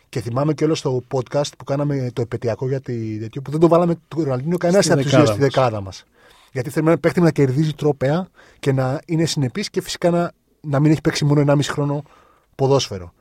Και 0.10 0.22
θυμάμαι 0.22 0.54
και 0.54 0.64
όλο 0.64 0.76
στο 0.76 1.04
podcast 1.12 1.58
που 1.58 1.64
κάναμε 1.64 2.10
το 2.14 2.22
επαιτειακό 2.22 2.68
για 2.68 2.82
τη 2.82 3.20
τέτοιο 3.20 3.42
που 3.42 3.52
δεν 3.52 3.60
το 3.60 3.68
βάλαμε 3.68 3.96
το 4.08 4.24
Ροναλντίνο 4.24 4.58
κανένας 4.58 4.86
Στη 4.86 4.94
από 4.94 5.02
του 5.02 5.10
δεκάδα 5.10 5.26
στη 5.26 5.40
μας. 5.40 5.50
δεκάδα 5.50 5.82
μας. 5.82 6.06
Γιατί 6.52 6.70
θέλουμε 6.70 6.92
ένα 6.92 7.00
παίχτη 7.00 7.22
να 7.22 7.32
κερδίζει 7.32 7.74
τρόπαια 7.74 8.30
και 8.60 8.72
να 8.72 9.00
είναι 9.06 9.26
συνεπής 9.26 9.70
και 9.70 9.82
φυσικά 9.82 10.10
να, 10.10 10.32
να 10.62 10.80
μην 10.80 10.92
έχει 10.92 11.02
παίξει 11.02 11.26
μόνο 11.26 11.54
1,5 11.54 11.60
χρόνο 11.64 12.04
ποδόσφαιρο. 12.56 13.14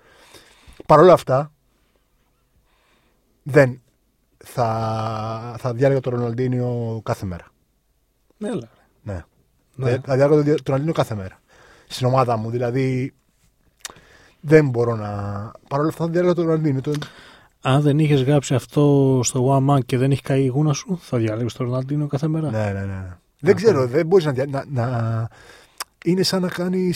Παρ' 0.87 1.01
όλα 1.01 1.13
αυτά, 1.13 1.54
δεν 3.47 3.81
θα, 4.45 5.57
θα 5.59 5.73
διάλεγα 5.75 6.01
τον 6.01 6.15
Ροναλντίνιο 6.15 7.01
κάθε 7.05 7.27
μέρα. 7.27 7.47
Ναι, 8.39 8.49
έλα, 8.49 8.69
ρε. 8.75 9.13
Ναι. 9.13 9.25
Ναι. 9.75 9.91
Θα, 9.91 10.01
θα 10.05 10.15
διάλεγα 10.17 10.43
τον 10.45 10.57
Ροναλντίνιο 10.65 10.95
κάθε 10.95 11.15
μέρα. 11.15 11.41
Στην 11.89 12.07
ομάδα 12.07 12.37
μου. 12.37 12.51
Δηλαδή, 12.51 13.15
δεν 14.41 14.69
μπορώ 14.69 14.97
να. 14.97 15.11
Παρ' 15.69 15.81
όλα 15.81 15.89
αυτά, 15.89 16.05
θα 16.05 16.11
διάλεγα 16.11 16.35
τον 16.35 16.45
Ροναλντίνιο. 16.45 16.81
Τον... 16.81 16.95
Αν 17.61 17.83
δεν 17.83 17.99
είχες 17.99 18.23
γράψει 18.23 18.55
αυτό 18.55 19.21
στο 19.25 19.57
One 19.57 19.71
Man 19.75 19.85
και 19.85 19.99
δεν 19.99 20.11
έχει 20.11 20.23
καεί 20.23 20.45
η 20.45 20.47
γούνα 20.47 20.73
σου, 20.73 20.99
θα 21.03 21.19
διάλεγες 21.19 21.55
τον 21.55 21.67
Ροναλντίνο 21.67 22.07
κάθε 22.07 22.29
μέρα; 22.29 22.51
Ναι, 22.51 22.73
ναι, 22.73 22.85
ναι. 22.85 23.17
Δεν 23.41 23.55
ξέρω, 23.57 23.87
δεν 23.87 24.07
μπορείς 24.07 24.25
να, 24.25 24.33
δια- 24.33 24.47
να, 24.47 24.65
να. 24.69 25.29
Είναι 26.05 26.23
σαν 26.23 26.43
να 26.43 26.49
κάνει. 26.49 26.93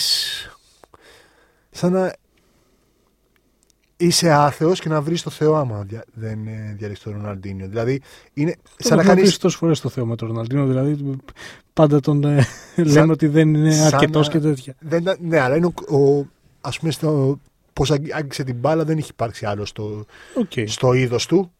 Σαν 1.70 1.92
να 1.92 2.12
είσαι 4.01 4.30
άθεος 4.30 4.80
και 4.80 4.88
να 4.88 5.01
βρεις 5.01 5.22
το 5.22 5.30
Θεό 5.30 5.55
άμα 5.57 5.82
δια- 5.88 6.05
δεν 6.14 6.46
ε, 6.46 6.74
διαλέξει 6.78 7.03
τον 7.03 7.12
Ροναλντίνιο. 7.12 7.68
Δηλαδή, 7.68 8.01
είναι 8.34 8.55
σαν 8.76 8.96
να 8.96 9.05
κάνεις. 9.05 9.36
τόσες 9.38 9.59
φορές 9.59 9.80
το 9.80 9.88
Θεό 9.88 10.07
με 10.07 10.16
τον 10.16 10.28
Ροναλντίνιο. 10.28 10.66
Δηλαδή, 10.66 11.16
πάντα 11.72 12.01
τον 12.01 12.24
ε, 12.24 12.46
λέμε 12.76 13.12
ότι 13.12 13.26
δεν 13.26 13.55
είναι 13.55 13.72
σαν 13.72 13.86
αρκετός 13.86 14.26
να- 14.26 14.32
και 14.32 14.38
τέτοια. 14.40 14.74
Δεν, 14.80 15.01
ήταν- 15.01 15.16
ναι, 15.20 15.38
αλλά 15.40 15.57
είναι 15.57 15.66
ο, 15.88 15.96
ο, 15.96 16.26
ας 16.61 16.78
πούμε 16.78 16.90
στο, 16.92 17.40
πώς 17.72 17.90
άγγι- 17.90 18.14
άγγιξε 18.14 18.44
την 18.44 18.55
μπάλα 18.57 18.84
δεν 18.84 18.99
έχει 18.99 19.11
υπάρξει 19.11 19.46
άλλο 19.46 19.64
στο, 19.64 20.05
Οκ, 20.34 20.53
στο 20.66 20.92
είδος 20.92 21.26
του 21.26 21.53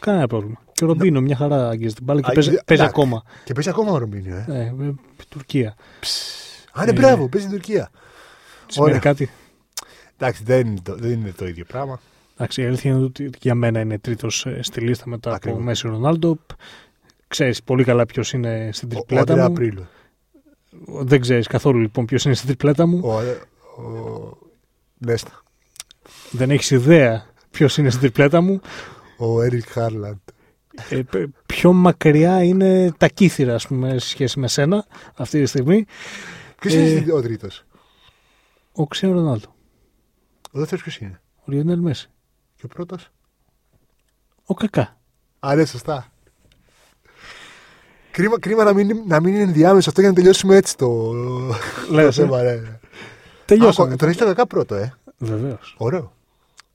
κανένα 0.00 0.26
πρόβλημα. 0.26 0.56
Και 0.72 0.84
ο 0.84 0.86
Ρομπίνιο 0.86 1.20
μια 1.20 1.36
χαρά 1.36 1.68
αγγίζει 1.68 1.94
την 1.94 2.04
μπάλα 2.04 2.20
και 2.20 2.30
Α, 2.30 2.32
παίζει, 2.32 2.48
εντάξει. 2.48 2.64
παίζει 2.66 2.82
ακόμα. 2.82 3.22
και 3.44 3.52
παίζει 3.52 3.68
ακόμα 3.68 3.90
ο 3.90 3.98
Ρομπίνιο. 3.98 4.34
Ε. 4.36 4.44
Ε, 4.48 4.60
ε, 4.60 4.94
Τουρκία. 5.28 5.74
Α, 6.72 6.84
ναι, 6.84 6.90
Ε, 6.90 6.92
μπράβο, 6.94 7.28
παίζει 7.28 7.46
στην 7.46 7.58
Τουρκία. 7.58 7.90
Σημαίνει 8.66 8.90
Ωραία. 8.90 9.02
κάτι. 9.02 9.30
Εντάξει, 10.18 10.42
δεν 10.44 10.66
είναι, 10.66 10.80
το, 10.82 10.94
δεν 10.96 11.10
είναι 11.12 11.32
το 11.32 11.46
ίδιο 11.46 11.64
πράγμα. 11.64 12.00
Εντάξει, 12.34 12.62
η 12.62 12.64
αλήθεια 12.66 12.90
είναι 12.90 13.04
ότι 13.04 13.30
για 13.40 13.54
μένα 13.54 13.80
είναι 13.80 13.98
τρίτος 13.98 14.46
στη 14.60 14.80
λίστα 14.80 15.08
μετά 15.08 15.32
Ακριβώς. 15.32 15.56
από 15.58 15.66
Μέση 15.66 15.88
Ρονάλντο. 15.88 16.38
Ξέρεις 17.28 17.62
πολύ 17.62 17.84
καλά 17.84 18.06
ποιος 18.06 18.32
είναι 18.32 18.70
στην 18.72 18.88
Ο, 18.94 18.98
ο 18.98 18.98
τριπλέτα 19.04 19.32
Αντρέα 19.32 19.46
μου. 19.48 19.52
Απρίλου. 19.54 19.86
Δεν 20.86 21.20
ξέρεις 21.20 21.46
καθόλου 21.46 21.78
λοιπόν 21.78 22.04
ποιος 22.04 22.24
είναι 22.24 22.34
στην 22.34 22.46
τριπλέτα 22.46 22.86
μου. 22.86 23.00
Ο, 23.04 23.12
ο, 23.82 24.38
Νέστα. 24.98 25.42
Δεν 26.30 26.50
έχεις 26.50 26.70
ιδέα 26.70 27.26
ποιος 27.50 27.76
είναι 27.76 27.88
στην 27.88 28.00
τριπλέτα 28.00 28.40
μου. 28.40 28.60
Ο 29.18 29.42
Έρικ 29.42 29.68
Χάρλαντ. 29.68 30.16
Ε, 30.90 31.02
π- 31.02 31.28
πιο 31.46 31.72
μακριά 31.72 32.42
είναι 32.42 32.92
τα 32.98 33.08
κύθυρα, 33.08 33.54
ας 33.54 33.66
πούμε, 33.66 33.98
σε 33.98 34.08
σχέση 34.08 34.38
με 34.38 34.48
σένα 34.48 34.86
αυτή 35.14 35.40
τη 35.40 35.46
στιγμή. 35.46 35.84
Ποιος 36.60 36.74
Ε, 36.74 36.90
είναι 36.90 37.12
ο 37.12 37.22
τρίτος; 37.22 37.64
Ο 38.72 38.86
Ξένο 38.86 39.12
Ρονάλντο. 39.12 39.54
Ο 40.56 40.58
δεύτερος 40.58 40.82
ποιος 40.84 40.98
είναι; 40.98 41.20
Ο 41.38 41.44
Λιονέλ 41.52 41.78
Μέση. 41.80 42.10
Και 42.56 42.62
ο 42.64 42.68
πρώτος; 42.68 43.08
Ο 44.44 44.54
Κακά. 44.54 44.96
Α, 45.38 45.54
ναι, 45.54 45.64
σωστά. 45.64 46.12
Κρίμα, 48.10 48.38
κρίμα 48.38 48.64
να, 48.64 48.72
μην, 48.72 49.02
να 49.06 49.20
μην 49.20 49.34
είναι 49.34 49.42
ενδιάμεσο 49.42 49.88
αυτό 49.88 50.00
για 50.00 50.10
να 50.10 50.16
τελειώσουμε 50.16 50.56
έτσι 50.56 50.76
το, 50.76 51.12
το 51.12 51.54
Λες, 51.90 52.18
ε. 52.18 52.22
θέμα. 52.22 52.42
Ναι. 52.42 52.78
Τελειώσαμε. 53.44 53.92
Α, 53.92 53.96
τον 53.96 54.08
έχεις 54.08 54.20
το 54.20 54.26
κακά 54.26 54.46
πρώτο, 54.46 54.74
ε. 54.74 54.94
Βεβαίως. 55.18 55.74
Ωραίο. 55.78 56.12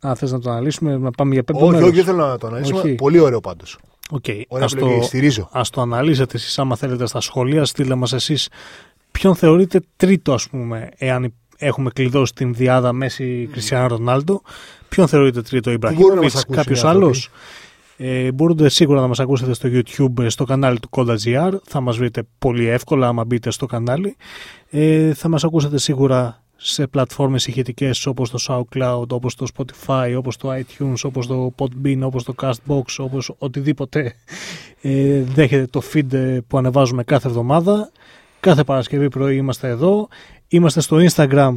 Α, 0.07 0.15
θες 0.15 0.32
να 0.32 0.39
το 0.39 0.49
αναλύσουμε, 0.49 0.97
να 0.97 1.11
πάμε 1.11 1.34
για 1.34 1.43
πέμπτο 1.43 1.63
Όχι, 1.65 1.71
μέρος; 1.73 1.88
όχι, 1.88 1.95
δεν 1.95 2.05
θέλω 2.05 2.25
να 2.25 2.38
το 2.38 2.47
αναλύσουμε. 2.47 2.79
Όχι. 2.79 2.95
Πολύ 2.95 3.19
ωραίο 3.19 3.39
πάντως. 3.39 3.77
Οκ. 4.09 4.25
Ωραία 4.47 4.65
Ας 4.65 4.73
επιλογή. 4.73 4.99
το, 4.99 5.05
Στηρίζω. 5.05 5.49
ας 5.51 5.69
το 5.69 5.82
αναλύσετε 5.82 6.38
εσείς 6.38 6.59
άμα 6.59 6.75
θέλετε 6.75 7.05
στα 7.05 7.19
σχόλια. 7.21 7.65
Στείλτε 7.65 7.95
μας 7.95 8.13
εσείς 8.13 8.49
ποιον 9.11 9.36
θεωρείτε 9.36 9.82
τρίτο 9.95 10.34
ας 10.34 10.49
πούμε 10.49 10.89
εάν 10.97 11.34
έχουμε 11.62 11.89
κλειδώσει 11.89 12.34
την 12.34 12.53
δυάδα 12.53 12.93
Μέσι 12.93 13.49
Κριστιανό 13.51 13.88
Ρονάλντο. 13.88 14.41
Ποιον 14.89 15.07
θεωρείτε 15.07 15.41
τρίτο 15.41 15.70
μπορούν 15.70 15.82
να 15.82 15.88
Ιμπραχίμοβιτς, 15.89 16.34
μας 16.34 16.43
ακούσουν 16.43 16.64
κάποιος 16.64 16.82
οι 16.82 16.86
άνθρωποι; 16.86 17.05
άλλος; 17.05 17.30
Ε, 17.97 18.32
μπορείτε 18.32 18.70
σίγουρα 18.70 19.01
να 19.01 19.07
μας 19.07 19.20
ακούσετε 19.20 19.53
στο 19.53 19.70
YouTube, 19.72 20.26
στο 20.30 20.43
κανάλι 20.43 20.80
του 20.80 20.89
Koda.gr. 20.91 21.51
Θα 21.64 21.82
μας 21.82 21.97
βρείτε 21.97 22.24
πολύ 22.38 22.68
εύκολα 22.68 23.07
άμα 23.07 23.26
μπείτε 23.26 23.51
στο 23.51 23.66
κανάλι. 23.66 24.16
Ε, 24.70 25.14
θα 25.14 25.30
μας 25.30 25.43
ακούσετε 25.43 25.78
σίγουρα 25.78 26.43
σε 26.55 26.88
πλατφόρμες 26.88 27.47
ηχητικές 27.47 28.05
όπως 28.05 28.30
το 28.30 28.39
SoundCloud, 28.47 29.07
όπως 29.07 29.36
το 29.36 29.45
Spotify, 29.55 30.14
όπως 30.18 30.38
το 30.38 30.49
iTunes, 30.53 30.93
όπως 31.03 31.28
το 31.28 31.53
Podbean, 31.57 31.99
όπως 32.01 32.24
το 32.24 32.34
Castbox, 32.41 32.84
όπως 32.97 33.34
οτιδήποτε 33.38 34.14
ε, 34.82 35.22
δέχεται 35.22 35.66
το 35.66 35.82
feed 35.93 36.14
ε, 36.14 36.39
που 36.47 36.57
ανεβάζουμε 36.57 37.03
κάθε 37.03 37.28
εβδομάδα. 37.28 37.91
Κάθε 38.39 38.64
Παρασκευή 38.64 39.07
πρωί 39.07 39.36
είμαστε 39.36 39.68
εδώ. 39.68 40.07
Είμαστε 40.54 40.82
στο 40.82 40.97
Instagram, 41.10 41.56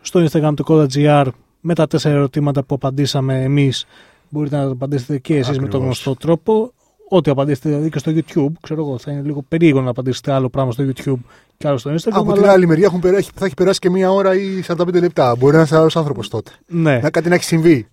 στο 0.00 0.24
Instagram 0.24 0.52
του 0.56 0.64
Koda.gr 0.68 1.26
με 1.60 1.74
τα 1.74 1.86
τέσσερα 1.86 2.14
ερωτήματα 2.14 2.62
που 2.62 2.74
απαντήσαμε 2.74 3.42
εμείς. 3.42 3.86
Μπορείτε 4.28 4.56
να 4.56 4.64
τα 4.64 4.70
απαντήσετε 4.70 5.18
και 5.18 5.34
εσείς 5.34 5.48
με 5.48 5.54
τον 5.56 5.64
Ακριβώς. 5.64 5.82
γνωστό 5.84 6.14
τρόπο. 6.14 6.72
Ό,τι 7.08 7.30
απαντήσετε 7.30 7.68
δηλαδή 7.68 7.90
και 7.90 7.98
στο 7.98 8.12
YouTube. 8.14 8.52
Ξέρω 8.60 8.80
εγώ, 8.80 8.98
θα 8.98 9.12
είναι 9.12 9.20
λίγο 9.22 9.42
περίεργο 9.48 9.80
να 9.80 9.90
απαντήσετε 9.90 10.32
άλλο 10.32 10.48
πράγμα 10.48 10.72
στο 10.72 10.84
YouTube 10.84 11.18
και 11.56 11.68
άλλο 11.68 11.76
στο 11.78 11.90
Instagram. 11.94 12.08
Από 12.12 12.32
αλλά- 12.32 12.40
την 12.40 12.50
άλλη 12.50 12.66
μεριά 12.66 12.86
έχουν 12.86 13.00
περάσει, 13.00 13.30
θα 13.34 13.44
έχει 13.44 13.54
περάσει 13.54 13.78
και 13.78 13.90
μία 13.90 14.10
ώρα 14.12 14.34
ή 14.34 14.62
45 14.62 15.00
λεπτά. 15.00 15.36
Μπορεί 15.36 15.52
να 15.52 15.58
είναι 15.58 15.68
ένας 15.68 15.72
άλλος 15.72 15.96
άνθρωπος 15.96 16.28
τότε. 16.28 16.50
Ναι. 16.66 16.98
Να 16.98 17.10
κάτι 17.10 17.28
να 17.28 17.34
έχει 17.34 17.44
συμβεί. 17.44 17.86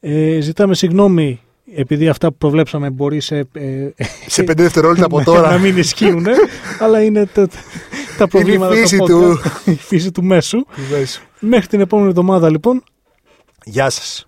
Ε, 0.00 0.40
ζητάμε 0.40 0.74
συγγνώμη 0.74 1.40
επειδή 1.76 2.08
αυτά 2.08 2.28
που 2.28 2.36
προβλέψαμε 2.38 2.90
μπορεί 2.90 3.20
σε, 3.20 3.36
ε, 3.52 3.88
Σε 4.26 4.42
5 4.42 4.52
δευτερόλεπτα 4.56 5.04
από 5.06 5.18
να 5.18 5.24
τώρα. 5.24 5.58
μην 5.58 5.76
ισχύουν, 5.76 6.26
αλλά 6.80 7.02
είναι 7.02 7.26
τα, 7.26 7.48
τα 8.18 8.28
προβλήματα 8.28 8.74
φύση 8.74 8.96
στο 8.96 9.04
του. 9.04 9.38
podcast, 9.38 9.66
η 9.70 9.74
φύση 9.74 10.10
του 10.12 10.24
μέσου. 10.24 10.64
Βεβαίως. 10.76 11.20
Μέχρι 11.40 11.66
την 11.66 11.80
επόμενη 11.80 12.08
εβδομάδα 12.08 12.50
λοιπόν, 12.50 12.82
Γεια 13.64 13.90
σας. 13.90 14.26